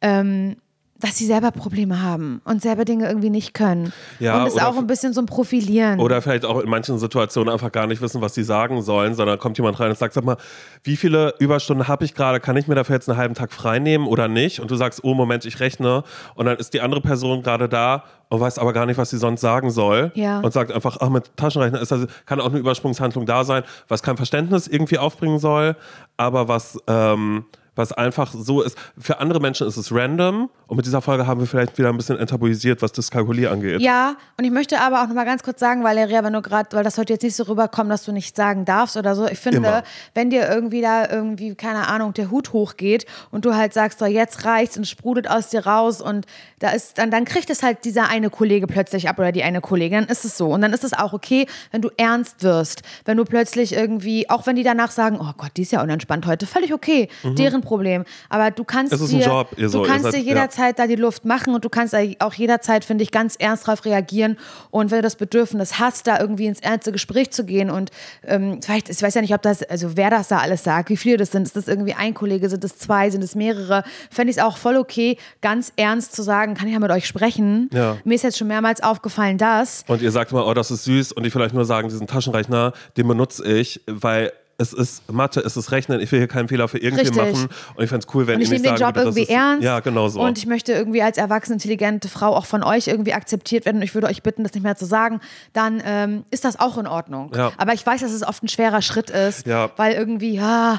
ähm, 0.00 0.56
dass 1.02 1.18
sie 1.18 1.26
selber 1.26 1.50
Probleme 1.50 2.00
haben 2.00 2.40
und 2.44 2.62
selber 2.62 2.84
Dinge 2.84 3.08
irgendwie 3.08 3.28
nicht 3.28 3.54
können. 3.54 3.92
Ja, 4.20 4.40
und 4.40 4.46
es 4.46 4.56
auch 4.56 4.78
ein 4.78 4.86
bisschen 4.86 5.12
so 5.12 5.20
ein 5.20 5.26
Profilieren. 5.26 5.98
Oder 5.98 6.22
vielleicht 6.22 6.44
auch 6.44 6.60
in 6.60 6.70
manchen 6.70 6.96
Situationen 6.98 7.52
einfach 7.52 7.72
gar 7.72 7.88
nicht 7.88 8.00
wissen, 8.00 8.20
was 8.20 8.34
sie 8.34 8.44
sagen 8.44 8.82
sollen, 8.82 9.14
sondern 9.14 9.38
kommt 9.38 9.58
jemand 9.58 9.80
rein 9.80 9.90
und 9.90 9.98
sagt, 9.98 10.14
sag 10.14 10.24
mal, 10.24 10.36
wie 10.84 10.96
viele 10.96 11.34
Überstunden 11.40 11.88
habe 11.88 12.04
ich 12.04 12.14
gerade? 12.14 12.38
Kann 12.38 12.56
ich 12.56 12.68
mir 12.68 12.76
dafür 12.76 12.94
jetzt 12.94 13.08
einen 13.08 13.18
halben 13.18 13.34
Tag 13.34 13.52
frei 13.52 13.80
nehmen 13.80 14.06
oder 14.06 14.28
nicht? 14.28 14.60
Und 14.60 14.70
du 14.70 14.76
sagst, 14.76 15.02
oh 15.02 15.14
Moment, 15.14 15.44
ich 15.44 15.58
rechne. 15.58 16.04
Und 16.36 16.46
dann 16.46 16.56
ist 16.56 16.72
die 16.72 16.80
andere 16.80 17.00
Person 17.00 17.42
gerade 17.42 17.68
da 17.68 18.04
und 18.28 18.40
weiß 18.40 18.58
aber 18.58 18.72
gar 18.72 18.86
nicht, 18.86 18.96
was 18.96 19.10
sie 19.10 19.18
sonst 19.18 19.40
sagen 19.40 19.70
soll. 19.70 20.12
Ja. 20.14 20.38
Und 20.40 20.52
sagt 20.52 20.70
einfach, 20.70 20.98
ach, 21.00 21.08
mit 21.08 21.36
Taschenrechner 21.36 21.80
ist 21.80 21.90
das, 21.90 22.06
kann 22.26 22.40
auch 22.40 22.50
eine 22.50 22.58
Übersprungshandlung 22.58 23.26
da 23.26 23.42
sein, 23.44 23.64
was 23.88 24.02
kein 24.02 24.16
Verständnis 24.16 24.68
irgendwie 24.68 24.98
aufbringen 24.98 25.40
soll, 25.40 25.76
aber 26.16 26.46
was, 26.46 26.78
ähm, 26.86 27.44
was 27.74 27.92
einfach 27.92 28.32
so 28.34 28.60
ist. 28.60 28.76
Für 28.98 29.18
andere 29.18 29.40
Menschen 29.40 29.66
ist 29.66 29.76
es 29.76 29.92
random 29.92 30.50
und 30.66 30.76
mit 30.76 30.84
dieser 30.84 31.00
Folge 31.00 31.26
haben 31.26 31.40
wir 31.40 31.46
vielleicht 31.46 31.78
wieder 31.78 31.88
ein 31.88 31.96
bisschen 31.96 32.18
enttabuisiert, 32.18 32.82
was 32.82 32.92
das 32.92 33.10
Kalkulier 33.10 33.50
angeht. 33.50 33.80
Ja, 33.80 34.16
und 34.36 34.44
ich 34.44 34.50
möchte 34.50 34.78
aber 34.80 35.02
auch 35.02 35.08
noch 35.08 35.14
mal 35.14 35.24
ganz 35.24 35.42
kurz 35.42 35.60
sagen, 35.60 35.82
Valeria, 35.82 36.22
wenn 36.22 36.34
du 36.34 36.42
gerade, 36.42 36.76
weil 36.76 36.84
das 36.84 36.98
heute 36.98 37.14
jetzt 37.14 37.22
nicht 37.22 37.34
so 37.34 37.44
rüberkommt, 37.44 37.90
dass 37.90 38.04
du 38.04 38.12
nicht 38.12 38.36
sagen 38.36 38.64
darfst 38.64 38.96
oder 38.96 39.14
so. 39.14 39.26
Ich 39.26 39.38
finde, 39.38 39.58
Immer. 39.58 39.82
wenn 40.14 40.28
dir 40.28 40.48
irgendwie 40.48 40.82
da 40.82 41.08
irgendwie, 41.08 41.54
keine 41.54 41.88
Ahnung, 41.88 42.12
der 42.12 42.30
Hut 42.30 42.52
hochgeht 42.52 43.06
und 43.30 43.46
du 43.46 43.54
halt 43.54 43.72
sagst, 43.72 44.00
so 44.00 44.06
jetzt 44.06 44.44
reicht's 44.44 44.76
und 44.76 44.86
sprudelt 44.86 45.30
aus 45.30 45.48
dir 45.48 45.66
raus 45.66 46.02
und 46.02 46.26
da 46.58 46.70
ist, 46.70 46.98
dann, 46.98 47.10
dann 47.10 47.24
kriegt 47.24 47.48
es 47.48 47.62
halt 47.62 47.84
dieser 47.84 48.08
eine 48.08 48.28
Kollege 48.28 48.66
plötzlich 48.66 49.08
ab 49.08 49.18
oder 49.18 49.32
die 49.32 49.42
eine 49.42 49.60
Kollegin, 49.60 50.00
dann 50.00 50.08
ist 50.08 50.24
es 50.24 50.36
so. 50.36 50.50
Und 50.50 50.60
dann 50.60 50.74
ist 50.74 50.84
es 50.84 50.92
auch 50.92 51.14
okay, 51.14 51.46
wenn 51.70 51.80
du 51.80 51.88
ernst 51.96 52.42
wirst, 52.42 52.82
wenn 53.06 53.16
du 53.16 53.24
plötzlich 53.24 53.72
irgendwie, 53.72 54.28
auch 54.28 54.46
wenn 54.46 54.56
die 54.56 54.62
danach 54.62 54.90
sagen, 54.90 55.18
oh 55.18 55.32
Gott, 55.38 55.52
die 55.56 55.62
ist 55.62 55.72
ja 55.72 55.82
unentspannt 55.82 56.26
heute, 56.26 56.46
völlig 56.46 56.74
okay. 56.74 57.08
Deren 57.24 57.61
ein 57.61 57.61
Problem. 57.62 58.04
Aber 58.28 58.50
du 58.50 58.64
kannst 58.64 58.92
Es 58.92 59.00
ist 59.00 59.12
ein 59.12 59.20
dir, 59.20 59.26
Job, 59.26 59.48
ihr 59.56 59.68
so, 59.68 59.78
du 59.78 59.84
ihr 59.84 59.90
kannst 59.90 60.04
seid- 60.04 60.14
dir 60.14 60.18
ja. 60.18 60.24
jederzeit 60.24 60.78
da 60.78 60.86
die 60.86 60.96
Luft 60.96 61.24
machen 61.24 61.54
und 61.54 61.64
du 61.64 61.68
kannst 61.70 61.94
auch 62.18 62.34
jederzeit, 62.34 62.84
finde 62.84 63.02
ich, 63.04 63.10
ganz 63.10 63.36
ernst 63.36 63.66
darauf 63.66 63.84
reagieren. 63.84 64.36
Und 64.70 64.90
wenn 64.90 64.98
du 64.98 65.02
das 65.02 65.16
Bedürfnis 65.16 65.78
hast, 65.78 66.06
da 66.06 66.20
irgendwie 66.20 66.46
ins 66.46 66.60
ernste 66.60 66.92
Gespräch 66.92 67.30
zu 67.30 67.44
gehen 67.44 67.70
und 67.70 67.90
ähm, 68.26 68.60
vielleicht, 68.62 68.88
ich 68.90 69.00
weiß 69.02 69.14
ja 69.14 69.20
nicht, 69.22 69.34
ob 69.34 69.42
das, 69.42 69.62
also 69.62 69.96
wer 69.96 70.10
das 70.10 70.28
da 70.28 70.38
alles 70.38 70.64
sagt, 70.64 70.90
wie 70.90 70.96
viele 70.96 71.16
das 71.16 71.30
sind, 71.30 71.44
ist 71.46 71.56
das 71.56 71.68
irgendwie 71.68 71.94
ein 71.94 72.14
Kollege, 72.14 72.48
sind 72.48 72.64
es 72.64 72.76
zwei, 72.78 73.08
sind 73.10 73.22
es 73.24 73.34
mehrere, 73.34 73.84
fände 74.10 74.30
ich 74.30 74.36
es 74.36 74.42
auch 74.42 74.56
voll 74.56 74.76
okay, 74.76 75.16
ganz 75.40 75.72
ernst 75.76 76.14
zu 76.14 76.22
sagen, 76.22 76.54
kann 76.54 76.66
ich 76.66 76.74
ja 76.74 76.80
mit 76.80 76.90
euch 76.90 77.06
sprechen. 77.06 77.70
Ja. 77.72 77.96
Mir 78.04 78.14
ist 78.14 78.22
jetzt 78.22 78.38
schon 78.38 78.48
mehrmals 78.48 78.82
aufgefallen, 78.82 79.38
dass 79.38 79.84
Und 79.86 80.02
ihr 80.02 80.10
sagt 80.10 80.32
mal, 80.32 80.42
oh, 80.42 80.54
das 80.54 80.70
ist 80.70 80.84
süß. 80.84 81.12
Und 81.12 81.26
ich 81.26 81.32
vielleicht 81.32 81.54
nur 81.54 81.64
sagen, 81.64 81.88
diesen 81.88 82.06
Taschenrechner, 82.06 82.72
den 82.96 83.08
benutze 83.08 83.44
ich, 83.44 83.80
weil 83.86 84.32
es 84.62 84.72
ist 84.72 85.12
Mathe, 85.12 85.40
es 85.40 85.56
ist 85.56 85.70
Rechnen. 85.72 86.00
Ich 86.00 86.10
will 86.12 86.20
hier 86.20 86.28
keinen 86.28 86.48
Fehler 86.48 86.68
für 86.68 86.78
irgendwen 86.78 87.06
Richtig. 87.06 87.34
machen. 87.34 87.48
Und 87.74 87.84
ich 87.84 87.90
fände 87.90 88.06
es 88.06 88.14
cool, 88.14 88.26
wenn 88.26 88.36
Und 88.36 88.42
ich 88.42 88.48
ihr 88.48 88.54
nehme 88.54 88.68
den 88.68 88.78
sagen 88.78 88.80
Job 88.80 88.96
würdet, 88.96 89.16
irgendwie 89.16 89.22
ist, 89.22 89.36
ernst. 89.36 89.64
Ja, 89.64 89.80
genau 89.80 90.08
so. 90.08 90.20
Und 90.20 90.38
ich 90.38 90.46
möchte 90.46 90.72
irgendwie 90.72 91.02
als 91.02 91.18
erwachsene, 91.18 91.54
intelligente 91.54 92.08
Frau 92.08 92.34
auch 92.34 92.46
von 92.46 92.62
euch 92.62 92.86
irgendwie 92.86 93.12
akzeptiert 93.12 93.66
werden. 93.66 93.78
Und 93.78 93.82
ich 93.82 93.94
würde 93.94 94.06
euch 94.06 94.22
bitten, 94.22 94.42
das 94.42 94.54
nicht 94.54 94.62
mehr 94.62 94.76
zu 94.76 94.86
sagen. 94.86 95.20
Dann 95.52 95.82
ähm, 95.84 96.24
ist 96.30 96.44
das 96.44 96.58
auch 96.58 96.78
in 96.78 96.86
Ordnung. 96.86 97.32
Ja. 97.34 97.52
Aber 97.58 97.74
ich 97.74 97.84
weiß, 97.84 98.00
dass 98.00 98.12
es 98.12 98.22
oft 98.22 98.42
ein 98.42 98.48
schwerer 98.48 98.82
Schritt 98.82 99.10
ist. 99.10 99.46
Ja. 99.46 99.70
Weil 99.76 99.94
irgendwie, 99.94 100.34
ja, 100.34 100.78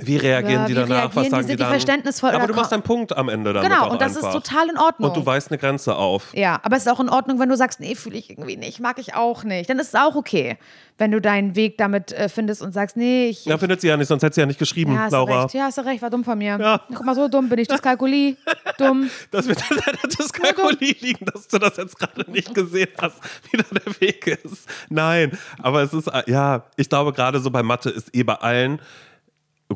wie 0.00 0.16
reagieren 0.18 0.60
Ja, 0.62 0.66
die 0.66 0.72
wie 0.72 0.74
danach? 0.74 0.90
reagieren 0.90 1.14
Was 1.16 1.24
die? 1.24 1.30
sagen 1.30 1.42
Sind 1.42 1.50
die 1.50 1.56
die 1.56 1.62
dann? 1.62 1.70
verständnisvoll 1.70 2.30
Aber 2.30 2.46
du 2.46 2.54
machst 2.54 2.72
einen 2.72 2.82
Punkt 2.82 3.16
am 3.16 3.28
Ende 3.28 3.52
damit 3.54 3.70
genau. 3.70 3.90
Und 3.90 4.00
das 4.02 4.16
einfach. 4.16 4.34
ist 4.34 4.46
total 4.48 4.68
in 4.68 4.76
Ordnung. 4.76 5.08
Und 5.10 5.16
du 5.16 5.24
weißt 5.24 5.50
eine 5.50 5.58
Grenze 5.58 5.96
auf. 5.96 6.34
ja, 6.34 6.60
aber 6.62 6.76
es 6.76 6.82
ist 6.86 6.92
auch 6.92 7.00
in 7.00 7.08
Ordnung, 7.08 7.38
wenn 7.40 7.48
du 7.48 7.56
sagst, 7.56 7.80
nee, 7.80 7.94
fühle 7.94 8.18
ich 8.18 8.28
irgendwie 8.30 8.56
nicht, 8.56 8.80
mag 8.80 8.98
ich 8.98 9.14
auch 9.14 9.44
nicht. 9.44 9.70
Dann 9.70 9.78
ist 9.78 9.88
es 9.88 9.94
auch 9.94 10.14
okay, 10.14 10.58
wenn 10.98 11.10
du 11.10 11.20
deinen 11.20 11.56
Weg 11.56 11.78
damit 11.78 12.12
äh, 12.12 12.28
findest 12.28 12.60
und 12.60 12.72
sagst, 12.72 12.96
nee, 12.96 13.28
ich, 13.28 13.44
Ja, 13.46 13.56
findet 13.56 13.80
sie 13.80 13.88
ja 13.88 13.96
nicht, 13.96 14.08
sonst 14.08 14.22
hätte 14.22 14.34
sie 14.34 14.40
ja 14.40 14.46
nicht 14.46 14.58
geschrieben, 14.58 14.92
ja, 14.94 15.08
Laura. 15.08 15.42
recht. 15.44 15.54
Ja, 15.54 15.64
hast 15.64 15.78
du 15.78 15.82
recht, 15.86 16.02
war 16.02 16.10
dumm 16.10 16.24
von 16.24 16.36
mir. 16.36 16.58
Ja. 16.60 16.80
Guck 16.88 17.04
mal, 17.04 17.14
so 17.14 17.28
dumm 17.28 17.48
bin 17.48 17.58
ich, 17.58 17.68
das 17.68 17.80
Kalkuli. 17.80 18.36
dumm. 18.78 19.08
Das 19.30 19.46
wird 19.48 19.58
an 19.70 19.78
deiner 19.86 20.08
Dyskalkulie 20.18 20.96
liegen, 21.00 21.24
dass 21.32 21.48
du 21.48 21.58
das 21.58 21.76
jetzt 21.76 21.98
gerade 21.98 22.30
nicht 22.30 22.52
gesehen 22.54 22.88
hast, 23.00 23.16
wie 23.50 23.56
da 23.56 23.64
der 23.72 24.00
Weg 24.00 24.26
ist. 24.44 24.68
Nein, 24.90 25.38
aber 25.62 25.82
es 25.82 25.92
ist, 25.94 26.08
äh, 26.08 26.22
ja, 26.26 26.64
ich 26.76 26.88
glaube 26.88 27.12
gerade 27.12 27.40
so 27.40 27.50
bei 27.50 27.62
Mathe 27.62 27.90
ist 27.90 28.14
eh 28.14 28.22
bei 28.22 28.34
allen, 28.34 28.80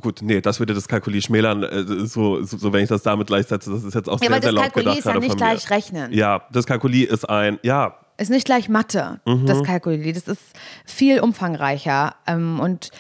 gut, 0.01 0.21
nee, 0.23 0.41
das 0.41 0.59
würde 0.59 0.75
das 0.75 0.89
Kalkuli 0.89 1.21
schmälern, 1.21 1.63
äh, 1.63 1.85
so, 2.07 2.43
so, 2.43 2.57
so 2.57 2.73
wenn 2.73 2.83
ich 2.83 2.89
das 2.89 3.03
damit 3.03 3.27
gleichsetze, 3.27 3.71
das 3.71 3.85
ist 3.85 3.95
jetzt 3.95 4.09
auch 4.09 4.15
Ja, 4.15 4.19
sehr, 4.21 4.31
weil 4.31 4.43
sehr 4.43 4.53
das 4.53 4.55
laut 4.55 4.63
Kalkuli 4.73 4.85
gedacht 4.85 4.99
ist 4.99 5.05
ja 5.05 5.11
gerade 5.13 5.21
nicht 5.27 5.31
von 5.33 5.39
mir. 5.41 5.55
gleich 5.55 5.71
rechnen. 5.71 6.13
Ja, 6.13 6.43
das 6.53 6.67
Kalkuli 6.67 7.03
ist 7.03 7.29
ein, 7.29 7.59
ja, 7.63 7.97
ist 8.19 8.31
nicht 8.31 8.45
gleich 8.47 8.69
Mathe, 8.69 9.21
Mhm. 9.27 9.47
das 9.47 9.63
Kalkuli. 9.63 10.13
Das 10.13 10.29
ist 10.29 10.41
viel 10.85 11.21
umfangreicher. 11.21 12.15
Ähm, 12.27 12.61
und 12.61 12.91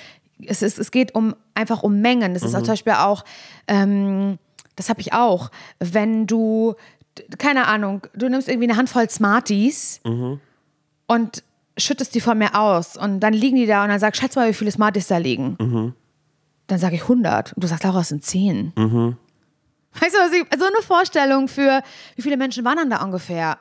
es, 0.44 0.62
ist, 0.62 0.78
es 0.78 0.90
geht 0.90 1.14
um 1.14 1.36
einfach 1.54 1.82
um 1.82 2.00
Mengen. 2.00 2.34
Das 2.34 2.42
ist 2.42 2.52
Mhm. 2.52 2.56
auch 2.58 2.62
zum 2.62 2.72
Beispiel 2.72 2.92
auch, 2.94 3.24
ähm, 3.68 4.38
das 4.74 4.88
habe 4.88 5.00
ich 5.00 5.12
auch, 5.12 5.50
wenn 5.78 6.26
du, 6.26 6.74
keine 7.38 7.66
Ahnung, 7.68 8.06
du 8.14 8.28
nimmst 8.28 8.48
irgendwie 8.48 8.68
eine 8.68 8.76
Handvoll 8.78 9.08
Smarties 9.08 10.00
Mhm. 10.04 10.40
und 11.06 11.44
schüttest 11.78 12.14
die 12.14 12.20
von 12.20 12.36
mir 12.38 12.54
aus 12.58 12.96
und 12.96 13.20
dann 13.20 13.32
liegen 13.32 13.56
die 13.56 13.66
da 13.66 13.82
und 13.84 13.90
dann 13.90 14.00
sagst, 14.00 14.20
schätz 14.20 14.34
mal, 14.36 14.48
wie 14.48 14.54
viele 14.54 14.70
Smarties 14.72 15.06
da 15.06 15.18
liegen. 15.18 15.56
Mhm. 15.60 15.94
Dann 16.72 16.78
sage 16.78 16.96
ich 16.96 17.02
100 17.02 17.52
und 17.52 17.62
du 17.62 17.68
sagst, 17.68 17.84
Laura, 17.84 18.00
es 18.00 18.08
sind 18.08 18.24
10. 18.24 18.72
Weißt 18.74 20.14
du, 20.14 20.18
was 20.20 20.32
ich, 20.32 20.46
so 20.58 20.64
eine 20.64 20.82
Vorstellung 20.82 21.48
für, 21.48 21.82
wie 22.16 22.22
viele 22.22 22.38
Menschen 22.38 22.64
waren 22.64 22.78
dann 22.78 22.88
da 22.88 23.04
ungefähr? 23.04 23.58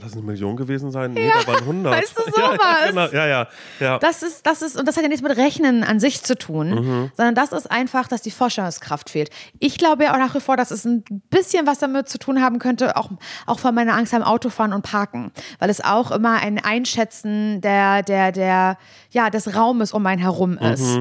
lass 0.00 0.12
eine 0.12 0.22
Million 0.22 0.56
gewesen 0.56 0.90
sein, 0.90 1.12
nee, 1.12 1.30
da 1.30 1.46
waren 1.46 1.60
100. 1.60 1.92
weißt 1.92 2.18
du, 2.18 2.22
Ja, 2.38 2.42
ja, 2.42 2.52
sowas. 2.52 2.88
genau, 2.88 3.06
ja, 3.08 3.26
ja, 3.26 3.48
ja. 3.80 3.98
Das 3.98 4.22
ist, 4.22 4.46
das 4.46 4.62
ist, 4.62 4.78
und 4.78 4.86
das 4.86 4.96
hat 4.96 5.02
ja 5.02 5.08
nichts 5.08 5.22
mit 5.22 5.36
Rechnen 5.36 5.84
an 5.84 6.00
sich 6.00 6.22
zu 6.22 6.36
tun, 6.36 7.10
sondern 7.14 7.34
das 7.34 7.52
ist 7.52 7.70
einfach, 7.70 8.08
dass 8.08 8.22
die 8.22 8.30
Vorstellungskraft 8.30 9.10
fehlt. 9.10 9.30
Ich 9.58 9.76
glaube 9.78 10.04
ja 10.04 10.14
auch 10.14 10.18
nach 10.18 10.34
wie 10.34 10.40
vor, 10.40 10.56
dass 10.56 10.70
es 10.70 10.84
ein 10.84 11.04
bisschen 11.30 11.66
was 11.66 11.78
damit 11.78 12.08
zu 12.08 12.18
tun 12.18 12.40
haben 12.42 12.58
könnte, 12.58 12.96
auch, 12.96 13.10
auch 13.46 13.58
von 13.58 13.74
meiner 13.74 13.94
Angst 13.94 14.14
am 14.14 14.22
Autofahren 14.22 14.72
und 14.72 14.82
Parken, 14.82 15.32
weil 15.58 15.68
es 15.70 15.82
auch 15.82 16.10
immer 16.10 16.34
ein 16.40 16.58
Einschätzen 16.58 17.60
der, 17.60 18.02
der, 18.02 18.32
der, 18.32 18.78
ja, 19.10 19.30
des 19.30 19.54
Raumes 19.54 19.92
um 19.92 20.06
einen 20.06 20.20
herum 20.20 20.58
ist 20.58 20.98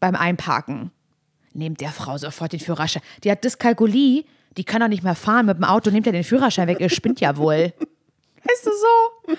beim 0.00 0.14
Einparken. 0.14 0.90
Nehmt 1.52 1.80
der 1.80 1.90
Frau 1.90 2.18
sofort 2.18 2.52
den 2.52 2.60
Führerschein. 2.60 3.02
Die 3.24 3.30
hat 3.30 3.42
Dyskalkulie, 3.44 4.24
die 4.56 4.64
kann 4.64 4.80
doch 4.80 4.88
nicht 4.88 5.02
mehr 5.02 5.14
fahren 5.14 5.46
mit 5.46 5.56
dem 5.56 5.64
Auto, 5.64 5.90
nehmt 5.90 6.06
ihr 6.06 6.12
den 6.12 6.24
Führerschein 6.24 6.68
weg, 6.68 6.80
ihr 6.80 6.90
spinnt 6.90 7.20
ja 7.20 7.36
wohl. 7.36 7.72
Weißt 8.44 8.66
du 8.66 8.70
so? 8.70 9.36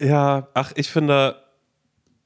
Ja, 0.00 0.48
ach, 0.54 0.72
ich 0.74 0.88
finde, 0.90 1.36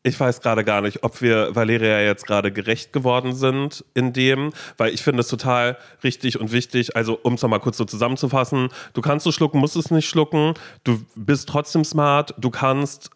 ich 0.03 0.19
weiß 0.19 0.41
gerade 0.41 0.65
gar 0.65 0.81
nicht, 0.81 1.05
ob 1.05 1.23
wir 1.23 1.55
Valeria 1.55 2.01
jetzt 2.01 2.27
gerade 2.27 2.53
gerecht 2.53 2.93
geworden 2.93 3.35
sind 3.35 3.85
in 3.95 4.13
dem, 4.13 4.53
weil 4.77 4.93
ich 4.93 5.03
finde 5.03 5.21
es 5.21 5.29
total 5.29 5.79
richtig 6.03 6.41
und 6.41 6.53
wichtig, 6.53 6.97
also 6.97 7.19
um 7.23 7.35
es 7.35 7.43
nochmal 7.43 7.61
kurz 7.61 7.77
so 7.77 7.85
zusammenzufassen, 7.85 8.69
du 8.95 9.01
kannst 9.01 9.27
es 9.27 9.35
schlucken, 9.35 9.61
musst 9.61 9.77
es 9.77 9.91
nicht 9.91 10.09
schlucken, 10.09 10.55
du 10.85 11.05
bist 11.15 11.49
trotzdem 11.49 11.85
smart, 11.85 12.35
du 12.39 12.51
kannst 12.51 13.11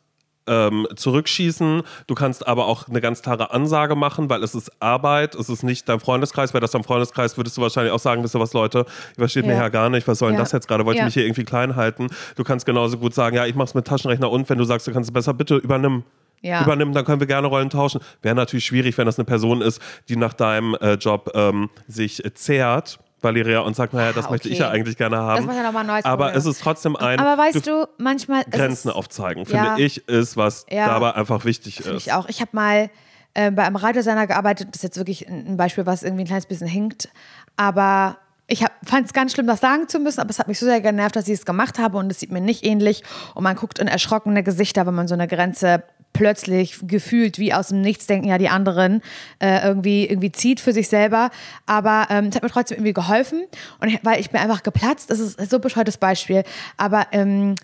ähm, 0.46 0.86
zurückschießen. 0.94 1.82
Du 2.06 2.14
kannst 2.14 2.46
aber 2.46 2.66
auch 2.66 2.88
eine 2.88 3.00
ganz 3.00 3.22
klare 3.22 3.50
Ansage 3.52 3.94
machen, 3.96 4.28
weil 4.30 4.42
es 4.42 4.54
ist 4.54 4.70
Arbeit, 4.80 5.34
es 5.34 5.48
ist 5.48 5.62
nicht 5.62 5.88
dein 5.88 6.00
Freundeskreis. 6.00 6.52
Wäre 6.54 6.60
das 6.60 6.70
dein 6.72 6.84
Freundeskreis, 6.84 7.36
würdest 7.36 7.56
du 7.56 7.62
wahrscheinlich 7.62 7.92
auch 7.92 7.98
sagen, 7.98 8.22
wisst 8.22 8.34
ihr 8.34 8.40
was, 8.40 8.52
Leute, 8.52 8.78
ihr 8.80 9.14
versteht 9.16 9.46
mir 9.46 9.52
Ja. 9.54 9.62
ja 9.62 9.68
gar 9.68 9.90
nicht, 9.90 10.06
was 10.08 10.18
soll 10.18 10.28
denn 10.30 10.36
Ja. 10.38 10.42
das 10.42 10.52
jetzt 10.52 10.68
gerade? 10.68 10.84
Wollt 10.84 10.96
ihr 10.96 11.00
Ja. 11.00 11.04
mich 11.06 11.14
hier 11.14 11.24
irgendwie 11.24 11.44
klein 11.44 11.76
halten? 11.76 12.08
Du 12.36 12.44
kannst 12.44 12.66
genauso 12.66 12.98
gut 12.98 13.14
sagen, 13.14 13.36
ja, 13.36 13.46
ich 13.46 13.54
mach's 13.54 13.74
mit 13.74 13.86
Taschenrechner 13.86 14.30
und 14.30 14.48
wenn 14.48 14.58
du 14.58 14.64
sagst, 14.64 14.86
du 14.86 14.92
kannst 14.92 15.10
es 15.10 15.12
besser, 15.14 15.34
bitte 15.34 15.56
übernimm. 15.56 16.04
Ja. 16.42 16.62
Übernimm, 16.62 16.92
dann 16.92 17.04
können 17.04 17.18
wir 17.18 17.26
gerne 17.26 17.46
Rollen 17.48 17.70
tauschen. 17.70 18.00
Wäre 18.22 18.34
natürlich 18.34 18.66
schwierig, 18.66 18.96
wenn 18.98 19.06
das 19.06 19.18
eine 19.18 19.24
Person 19.24 19.62
ist, 19.62 19.80
die 20.08 20.16
nach 20.16 20.34
deinem 20.34 20.74
äh, 20.80 20.92
Job 20.94 21.30
ähm, 21.34 21.70
sich 21.88 22.24
äh, 22.24 22.34
zehrt, 22.34 22.98
Valeria, 23.22 23.60
und 23.60 23.74
sagt, 23.74 23.92
naja, 23.94 24.12
das 24.12 24.26
Ah, 24.26 24.30
möchte 24.30 24.48
ich 24.48 24.54
okay. 24.54 24.64
ja 24.64 24.70
eigentlich 24.70 24.96
gerne 24.96 25.16
haben. 25.16 25.48
ja 25.50 25.64
Aber 26.04 26.24
Problem. 26.24 26.36
es 26.36 26.46
ist 26.46 26.60
trotzdem 26.62 26.96
ein 26.96 27.18
Aber 27.18 27.40
weißt 27.42 27.66
du, 27.66 27.86
manchmal. 27.98 28.44
Grenzen 28.44 28.90
aufzeigen, 28.90 29.44
Ja. 29.48 29.64
finde 29.74 29.82
ich, 29.82 30.06
ist, 30.08 30.36
was 30.36 30.66
Ja. 30.70 30.86
dabei 30.88 31.14
einfach 31.14 31.44
wichtig 31.44 31.80
ist. 31.80 32.06
ich 32.06 32.12
auch. 32.12 32.28
Ich 32.28 32.40
habe 32.40 32.50
mal 32.52 32.90
äh, 33.34 33.50
bei 33.50 33.64
einem 33.64 33.76
Radiosender 33.76 34.26
gearbeitet. 34.26 34.68
Das 34.70 34.76
ist 34.76 34.82
jetzt 34.82 34.96
wirklich 34.98 35.28
ein 35.28 35.46
ein 35.46 35.56
Beispiel, 35.56 35.86
was 35.86 36.02
irgendwie 36.02 36.22
ein 36.24 36.26
kleines 36.26 36.46
bisschen 36.46 36.66
hinkt. 36.68 37.08
Aber 37.56 38.16
ich 38.46 38.64
fand 38.84 39.06
es 39.06 39.12
ganz 39.12 39.32
schlimm, 39.32 39.46
das 39.46 39.60
sagen 39.60 39.88
zu 39.88 39.98
müssen, 39.98 40.20
aber 40.20 40.30
es 40.30 40.38
hat 40.38 40.46
mich 40.48 40.58
so 40.58 40.66
sehr 40.66 40.80
genervt, 40.80 41.16
dass 41.16 41.26
ich 41.26 41.34
es 41.34 41.44
gemacht 41.44 41.78
habe 41.78 41.98
und 41.98 42.10
es 42.10 42.20
sieht 42.20 42.30
mir 42.30 42.40
nicht 42.40 42.64
ähnlich. 42.64 43.02
Und 43.34 43.42
man 43.44 43.56
guckt 43.56 43.78
in 43.78 43.88
erschrockene 43.88 44.42
Gesichter, 44.42 44.86
wenn 44.86 44.94
man 44.94 45.08
so 45.08 45.14
eine 45.14 45.26
Grenze 45.26 45.82
plötzlich 46.16 46.78
gefühlt 46.82 47.38
wie 47.38 47.52
aus 47.52 47.68
dem 47.68 47.80
Nichts 47.80 48.06
denken 48.06 48.28
ja 48.28 48.38
die 48.38 48.48
anderen 48.48 49.02
äh, 49.38 49.66
irgendwie 49.66 50.06
irgendwie 50.06 50.32
zieht 50.32 50.60
für 50.60 50.72
sich 50.72 50.88
selber. 50.88 51.30
Aber 51.66 52.06
ähm, 52.10 52.26
es 52.26 52.36
hat 52.36 52.42
mir 52.42 52.48
trotzdem 52.48 52.78
irgendwie 52.78 52.92
geholfen 52.92 53.44
und 53.80 53.98
weil 54.02 54.20
ich 54.20 54.30
bin 54.30 54.40
einfach 54.40 54.62
geplatzt. 54.62 55.10
Das 55.10 55.18
ist 55.18 55.50
so 55.50 55.56
ein 55.56 55.62
bescheuertes 55.62 55.98
Beispiel. 55.98 56.42
Aber 56.76 57.06
ähm, 57.12 57.54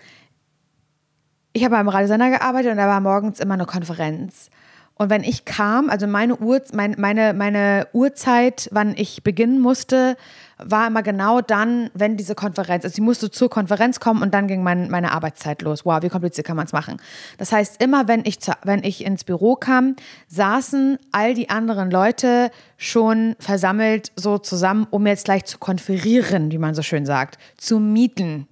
ich 1.53 1.63
habe 1.63 1.75
beim 1.75 1.87
Radiosender 1.87 2.29
gearbeitet 2.29 2.71
und 2.71 2.77
da 2.77 2.87
war 2.87 2.99
morgens 2.99 3.39
immer 3.39 3.53
eine 3.55 3.65
Konferenz. 3.65 4.49
Und 4.95 5.09
wenn 5.09 5.23
ich 5.23 5.45
kam, 5.45 5.89
also 5.89 6.05
meine, 6.05 6.37
Uhr, 6.37 6.61
mein, 6.71 6.95
meine, 6.97 7.33
meine 7.33 7.87
Uhrzeit, 7.93 8.69
wann 8.71 8.93
ich 8.95 9.23
beginnen 9.23 9.59
musste, 9.59 10.15
war 10.57 10.87
immer 10.87 11.01
genau 11.03 11.41
dann, 11.41 11.89
wenn 11.93 12.15
diese 12.17 12.35
Konferenz, 12.35 12.83
also 12.85 12.93
ich 12.93 13.01
musste 13.01 13.31
zur 13.31 13.49
Konferenz 13.49 13.99
kommen 13.99 14.21
und 14.21 14.33
dann 14.33 14.47
ging 14.47 14.63
mein, 14.63 14.89
meine 14.89 15.11
Arbeitszeit 15.11 15.61
los. 15.61 15.85
Wow, 15.85 16.01
wie 16.03 16.09
kompliziert 16.09 16.45
kann 16.47 16.55
man 16.55 16.65
es 16.65 16.73
machen? 16.73 16.97
Das 17.37 17.51
heißt, 17.51 17.81
immer 17.81 18.07
wenn 18.07 18.23
ich, 18.25 18.39
zu, 18.39 18.51
wenn 18.63 18.83
ich 18.83 19.03
ins 19.03 19.23
Büro 19.23 19.55
kam, 19.55 19.95
saßen 20.27 20.97
all 21.11 21.33
die 21.33 21.49
anderen 21.49 21.89
Leute 21.91 22.51
schon 22.77 23.35
versammelt 23.39 24.11
so 24.15 24.37
zusammen, 24.37 24.87
um 24.89 25.07
jetzt 25.07 25.25
gleich 25.25 25.45
zu 25.45 25.57
konferieren, 25.57 26.51
wie 26.51 26.57
man 26.59 26.75
so 26.75 26.81
schön 26.81 27.05
sagt, 27.05 27.37
zu 27.57 27.79
mieten. 27.79 28.47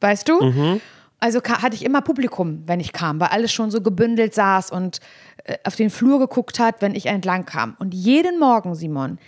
Weißt 0.00 0.28
du? 0.28 0.40
Also 1.20 1.40
ka- 1.40 1.62
hatte 1.62 1.74
ich 1.74 1.84
immer 1.84 2.02
Publikum, 2.02 2.62
wenn 2.66 2.80
ich 2.80 2.92
kam, 2.92 3.18
weil 3.20 3.28
alles 3.28 3.52
schon 3.52 3.70
so 3.70 3.80
gebündelt 3.80 4.34
saß 4.34 4.70
und 4.70 5.00
äh, 5.44 5.56
auf 5.64 5.76
den 5.76 5.88
Flur 5.88 6.18
geguckt 6.18 6.58
hat, 6.58 6.82
wenn 6.82 6.94
ich 6.94 7.06
entlang 7.06 7.46
kam. 7.46 7.76
Und 7.78 7.94
jeden 7.94 8.38
Morgen, 8.38 8.74
Simon, 8.74 9.18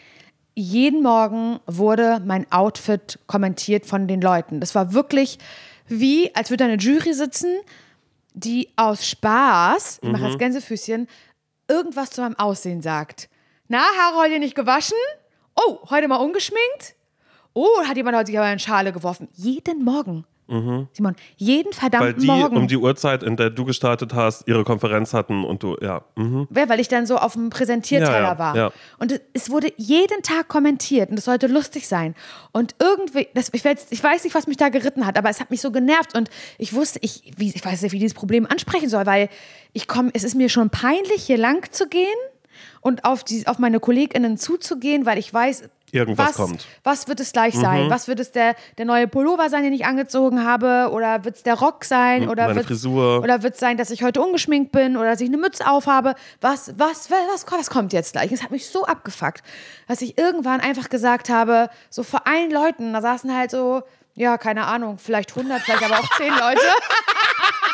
jeden 0.57 1.03
Morgen 1.03 1.61
wurde 1.67 2.21
mein 2.25 2.51
Outfit 2.51 3.19
kommentiert 3.27 3.85
von 3.85 4.09
den 4.09 4.23
Leuten. 4.23 4.59
Das 4.59 4.75
war 4.75 4.95
wirklich 4.95 5.39
wie, 5.87 6.35
als 6.35 6.51
würde 6.51 6.65
eine 6.65 6.77
Jury 6.77 7.13
sitzen, 7.13 7.59
die 8.33 8.71
aus 8.75 9.07
Spaß, 9.07 10.01
ich 10.03 10.11
mache 10.11 10.25
das 10.25 10.39
Gänsefüßchen, 10.39 11.09
irgendwas 11.69 12.11
zu 12.11 12.23
meinem 12.23 12.39
Aussehen 12.39 12.81
sagt. 12.81 13.29
Na, 13.69 13.83
Haare 13.99 14.17
heute 14.17 14.39
nicht 14.39 14.55
gewaschen? 14.55 14.97
Oh, 15.55 15.79
heute 15.91 16.09
mal 16.09 16.17
ungeschminkt? 16.17 16.96
Oh, 17.59 17.67
hat 17.89 17.97
jemand 17.97 18.17
heute 18.19 18.27
sich 18.27 18.39
aber 18.39 18.53
in 18.53 18.59
Schale 18.59 18.93
geworfen? 18.93 19.29
Jeden 19.35 19.83
Morgen. 19.83 20.25
Simon, 20.49 21.17
jeden 21.37 21.73
Weil 21.73 21.73
verdammten 21.73 22.21
die 22.21 22.27
Morgen. 22.29 22.57
um 22.57 22.69
die 22.69 22.77
Uhrzeit, 22.77 23.25
in 23.25 23.37
der 23.37 23.51
du 23.51 23.65
gestartet 23.65 24.15
hast, 24.15 24.47
ihre 24.47 24.63
Konferenz 24.63 25.13
hatten 25.13 25.43
und 25.45 25.65
du, 25.65 25.77
ja. 25.81 26.05
Mhm. 26.15 26.47
Ja, 26.55 26.69
weil 26.69 26.79
ich 26.79 26.87
dann 26.87 27.05
so 27.05 27.17
auf 27.17 27.33
dem 27.33 27.51
Präsentierteller 27.51 28.13
Ja, 28.21 28.23
ja, 28.35 28.39
war. 28.39 28.57
ja. 28.57 28.71
Und 29.01 29.11
es- 29.11 29.21
es 29.33 29.51
wurde 29.51 29.73
jeden 29.77 30.23
Tag 30.23 30.47
kommentiert 30.47 31.11
und 31.11 31.19
es 31.19 31.25
sollte 31.25 31.49
lustig 31.49 31.89
sein. 31.89 32.15
Und 32.53 32.77
irgendwie, 32.79 33.27
das, 33.35 33.49
ich, 33.55 33.65
weiß, 33.65 33.89
ich 33.91 34.05
weiß 34.05 34.23
nicht, 34.23 34.37
was 34.37 34.47
mich 34.47 34.57
da 34.57 34.69
geritten 34.69 35.05
hat, 35.05 35.19
aber 35.19 35.31
es 35.31 35.41
hat 35.41 35.51
mich 35.51 35.61
so 35.61 35.73
genervt 35.73 36.17
und 36.17 36.31
ich 36.59 36.75
wusste, 36.75 37.01
ich, 37.03 37.33
wie, 37.37 37.51
ich 37.53 37.65
weiß 37.65 37.83
nicht, 37.83 37.91
wie 37.91 37.97
ich 37.97 38.03
dieses 38.03 38.15
Problem 38.15 38.47
ansprechen 38.47 38.89
soll, 38.89 39.05
weil 39.05 39.29
ich 39.73 39.89
komme, 39.89 40.11
es 40.15 40.23
ist 40.23 40.37
mir 40.37 40.49
schon 40.49 40.71
peinlich, 40.71 41.25
hier 41.25 41.39
lang 41.39 41.67
zu 41.73 41.89
gehen. 41.89 42.07
und 42.81 43.05
auf, 43.05 43.25
die, 43.25 43.47
auf 43.49 43.59
meine 43.59 43.81
KollegInnen 43.81 44.39
zuzugehen, 44.39 45.05
weil 45.07 45.19
ich 45.19 45.35
weiß, 45.35 45.65
Irgendwas 45.93 46.31
was, 46.31 46.37
kommt. 46.37 46.67
was 46.83 47.09
wird 47.09 47.21
es 47.21 47.33
gleich 47.33 47.55
sein? 47.55 47.89
Was 47.91 48.09
wird 48.09 48.19
es 48.21 48.33
der, 48.33 48.57
der 48.77 48.85
neue 48.85 49.07
Pullover 49.07 49.49
sein, 49.51 49.63
den 49.63 49.73
ich 49.73 49.87
angezogen 49.87 50.45
habe? 50.45 50.91
Oder 50.93 51.25
wird 51.25 51.37
es 51.37 51.43
der 51.45 51.55
Rock 51.55 51.85
sein? 51.85 52.29
Oder 52.29 52.45
meine 52.45 52.57
wird's- 52.57 52.67
Frisur. 52.69 53.21
Oder 53.23 53.43
wird 53.43 53.55
es 53.55 53.61
sein, 53.61 53.77
dass 53.77 53.91
ich 53.91 54.03
heute 54.03 54.21
ungeschminkt 54.21 54.73
bin? 54.73 54.97
Oder 54.97 55.11
dass 55.11 55.21
ich 55.21 55.29
eine 55.29 55.37
Mütze 55.39 55.67
aufhabe? 55.71 56.15
Was, 56.41 56.73
was, 56.79 57.11
was, 57.11 57.21
was, 57.33 57.47
was 57.59 57.71
kommt 57.71 57.93
jetzt 57.93 58.13
gleich? 58.13 58.33
Es 58.33 58.43
hat 58.43 58.51
mich 58.51 58.69
so 58.69 58.85
abgefuckt, 58.85 59.43
dass 59.87 60.03
ich 60.03 60.19
irgendwann 60.19 60.61
einfach 60.61 60.89
gesagt 60.89 61.29
habe, 61.31 61.71
so 61.89 62.03
vor 62.03 62.27
allen 62.27 62.51
Leuten, 62.51 62.93
da 62.93 63.01
saßen 63.01 63.35
halt 63.37 63.51
so, 63.53 63.83
ja, 64.15 64.39
keine 64.39 64.67
Ahnung, 64.67 64.99
vielleicht 64.99 65.37
100, 65.37 65.61
vielleicht 65.63 65.85
aber 65.85 66.01
auch 66.01 66.17
10 66.17 66.31
Leute. 66.31 66.61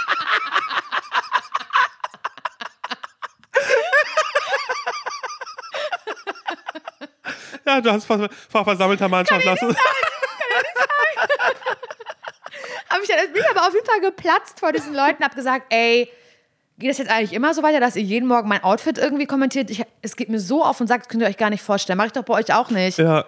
Ja, 7.73 7.81
du 7.81 7.91
hast 7.91 8.05
vor, 8.05 8.29
versammelter 8.65 9.09
Mannschaft 9.09 9.45
lassen. 9.45 9.75
habe 12.91 13.03
ich 13.03 13.09
dann 13.09 13.33
bin 13.33 13.43
aber 13.51 13.67
auf 13.67 13.73
jeden 13.73 13.87
Fall 13.87 14.01
geplatzt 14.01 14.61
vor 14.61 14.73
diesen 14.73 14.95
Leuten, 14.95 15.25
habe 15.25 15.35
gesagt, 15.35 15.67
ey, 15.71 16.11
geht 16.79 16.91
das 16.91 16.99
jetzt 16.99 17.11
eigentlich 17.11 17.33
immer 17.33 17.55
so 17.55 17.63
weiter, 17.63 17.81
dass 17.81 17.97
ihr 17.97 18.03
jeden 18.03 18.29
Morgen 18.29 18.49
mein 18.49 18.63
Outfit 18.63 18.99
irgendwie 18.99 19.27
kommentiert? 19.27 19.71
Ich, 19.71 19.83
es 20.03 20.17
geht 20.17 20.29
mir 20.29 20.41
so 20.41 20.63
auf 20.63 20.81
und 20.81 20.87
sagt, 20.87 21.05
das 21.05 21.09
könnt 21.09 21.23
ihr 21.23 21.29
euch 21.29 21.39
gar 21.39 21.49
nicht 21.51 21.63
vorstellen. 21.63 21.97
Mache 21.97 22.09
ich 22.09 22.13
doch 22.13 22.25
bei 22.25 22.35
euch 22.35 22.53
auch 22.53 22.71
nicht. 22.71 22.99
Ja, 22.99 23.25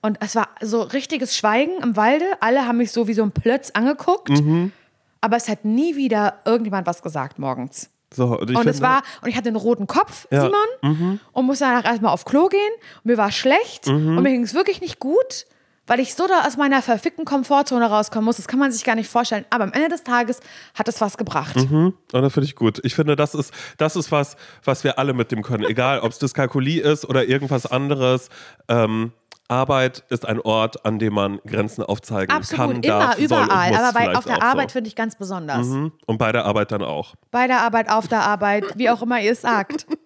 Und 0.00 0.18
es 0.22 0.36
war 0.36 0.48
so 0.60 0.82
richtiges 0.82 1.36
Schweigen 1.36 1.82
im 1.82 1.96
Walde. 1.96 2.24
Alle 2.40 2.66
haben 2.66 2.76
mich 2.76 2.92
so 2.92 3.08
wie 3.08 3.14
so 3.14 3.22
ein 3.22 3.32
Plötz 3.32 3.70
angeguckt. 3.72 4.28
Mhm. 4.28 4.72
Aber 5.20 5.36
es 5.36 5.48
hat 5.48 5.64
nie 5.64 5.96
wieder 5.96 6.40
irgendjemand 6.44 6.86
was 6.86 7.02
gesagt 7.02 7.38
morgens. 7.40 7.90
So. 8.14 8.38
Und, 8.38 8.50
ich 8.50 8.56
Und 8.56 8.66
es 8.66 8.80
war, 8.80 9.02
und 9.22 9.28
ich 9.28 9.36
hatte 9.36 9.48
einen 9.48 9.56
roten 9.56 9.86
Kopf, 9.86 10.26
Ja. 10.30 10.42
Simon, 10.82 11.20
und 11.32 11.46
musste 11.46 11.64
danach 11.64 11.84
erstmal 11.84 12.12
auf 12.12 12.24
Klo 12.24 12.48
gehen. 12.48 12.60
Und 12.96 13.06
mir 13.06 13.16
war 13.18 13.30
schlecht 13.32 13.86
Mhm. 13.88 14.16
und 14.16 14.22
mir 14.22 14.30
ging 14.30 14.42
es 14.44 14.54
wirklich 14.54 14.80
nicht 14.80 15.00
gut, 15.00 15.46
weil 15.88 16.00
ich 16.00 16.14
so 16.14 16.26
da 16.26 16.46
aus 16.46 16.56
meiner 16.56 16.82
verfickten 16.82 17.24
Komfortzone 17.24 17.86
rauskommen 17.86 18.24
muss. 18.24 18.36
Das 18.38 18.48
kann 18.48 18.58
man 18.58 18.72
sich 18.72 18.82
gar 18.84 18.94
nicht 18.96 19.08
vorstellen. 19.08 19.44
Aber 19.50 19.64
am 19.64 19.72
Ende 19.72 19.88
des 19.88 20.02
Tages 20.02 20.40
hat 20.74 20.88
es 20.88 21.00
was 21.00 21.16
gebracht. 21.16 21.56
Und 21.56 21.94
das 22.12 22.32
finde 22.32 22.46
ich 22.48 22.56
gut. 22.56 22.80
Ich 22.84 22.94
finde, 22.94 23.14
das 23.16 23.34
ist, 23.34 23.52
das 23.78 23.94
ist 23.96 24.10
was, 24.10 24.36
was 24.64 24.82
wir 24.82 24.98
alle 24.98 25.12
mitnehmen 25.12 25.42
können. 25.44 25.64
Egal, 25.64 26.00
ob 26.00 26.10
es 26.10 26.18
Dyskalkulie 26.18 26.80
ist 26.82 27.04
oder 27.08 27.24
irgendwas 27.28 27.66
anderes. 27.66 28.30
Ähm, 28.68 29.12
Arbeit 29.48 30.02
ist 30.08 30.26
ein 30.26 30.40
Ort, 30.40 30.84
an 30.84 30.98
dem 30.98 31.14
man 31.14 31.38
Grenzen 31.46 31.84
aufzeigen 31.84 32.34
Absolut, 32.34 32.74
kann. 32.74 32.82
immer, 32.82 32.98
darf, 32.98 33.14
soll 33.14 33.22
und 33.38 33.44
überall. 33.46 33.70
muss 33.70 33.78
Aber 33.80 33.92
bei, 33.98 34.16
auf 34.16 34.24
der 34.24 34.42
Arbeit 34.42 34.70
so. 34.70 34.74
finde 34.74 34.88
ich 34.88 34.96
ganz 34.96 35.16
besonders. 35.16 35.66
Mhm. 35.66 35.92
Und 36.06 36.18
bei 36.18 36.32
der 36.32 36.44
Arbeit 36.44 36.72
dann 36.72 36.82
auch. 36.82 37.14
Bei 37.30 37.46
der 37.46 37.60
Arbeit, 37.62 37.88
auf 37.90 38.08
der 38.08 38.22
Arbeit, 38.22 38.64
wie 38.76 38.90
auch 38.90 39.02
immer 39.02 39.20
ihr 39.20 39.32
es 39.32 39.42
sagt. 39.42 39.86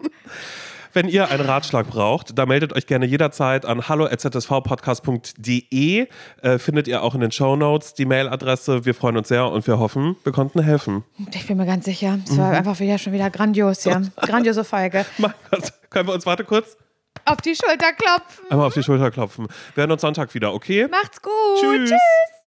Wenn 0.93 1.09
ihr 1.09 1.31
einen 1.31 1.47
Ratschlag 1.47 1.87
braucht, 1.89 2.37
da 2.37 2.47
meldet 2.47 2.73
euch 2.73 2.85
gerne 2.85 3.07
jederzeit 3.07 3.65
an 3.65 3.89
hallo.zsvpodcast.de. 3.89 6.09
Äh, 6.43 6.59
findet 6.59 6.89
ihr 6.89 7.05
auch 7.05 7.15
in 7.15 7.21
den 7.21 7.31
Shownotes 7.31 7.95
die 7.95 8.07
Mailadresse. 8.07 8.85
Wir 8.85 8.93
freuen 8.95 9.17
uns 9.17 9.29
sehr 9.29 9.47
und 9.49 9.65
wir 9.69 9.79
hoffen, 9.79 10.17
wir 10.25 10.33
konnten 10.33 10.61
helfen. 10.63 11.05
Ich 11.33 11.47
bin 11.47 11.59
mir 11.59 11.67
ganz 11.67 11.85
sicher. 11.85 12.19
Es 12.25 12.33
Mhm. 12.33 12.39
war 12.39 12.51
einfach 12.51 12.81
wieder 12.81 12.99
schon 12.99 13.13
wieder 13.13 13.31
grandios 13.31 13.85
hier. 13.85 14.03
Grandiose 14.17 14.65
Folge. 14.65 15.07
Mein 15.19 15.33
Gott, 15.51 15.73
können 15.91 16.09
wir 16.09 16.15
uns, 16.15 16.27
warte 16.27 16.43
kurz, 16.45 16.77
Auf 17.25 17.41
die 17.43 17.55
Schulter 17.55 17.93
klopfen. 17.93 18.45
einmal 18.51 18.67
auf 18.67 18.75
die 18.75 18.83
Schulter 18.83 19.11
klopfen. 19.11 19.47
Wir 19.75 19.83
hören 19.83 19.93
uns 19.93 20.01
Sonntag 20.01 20.35
wieder, 20.35 20.53
okay? 20.53 20.89
Macht's 20.91 21.21
gut. 21.23 21.33
Tschüss. 21.61 21.91
Tschüss. 21.91 22.01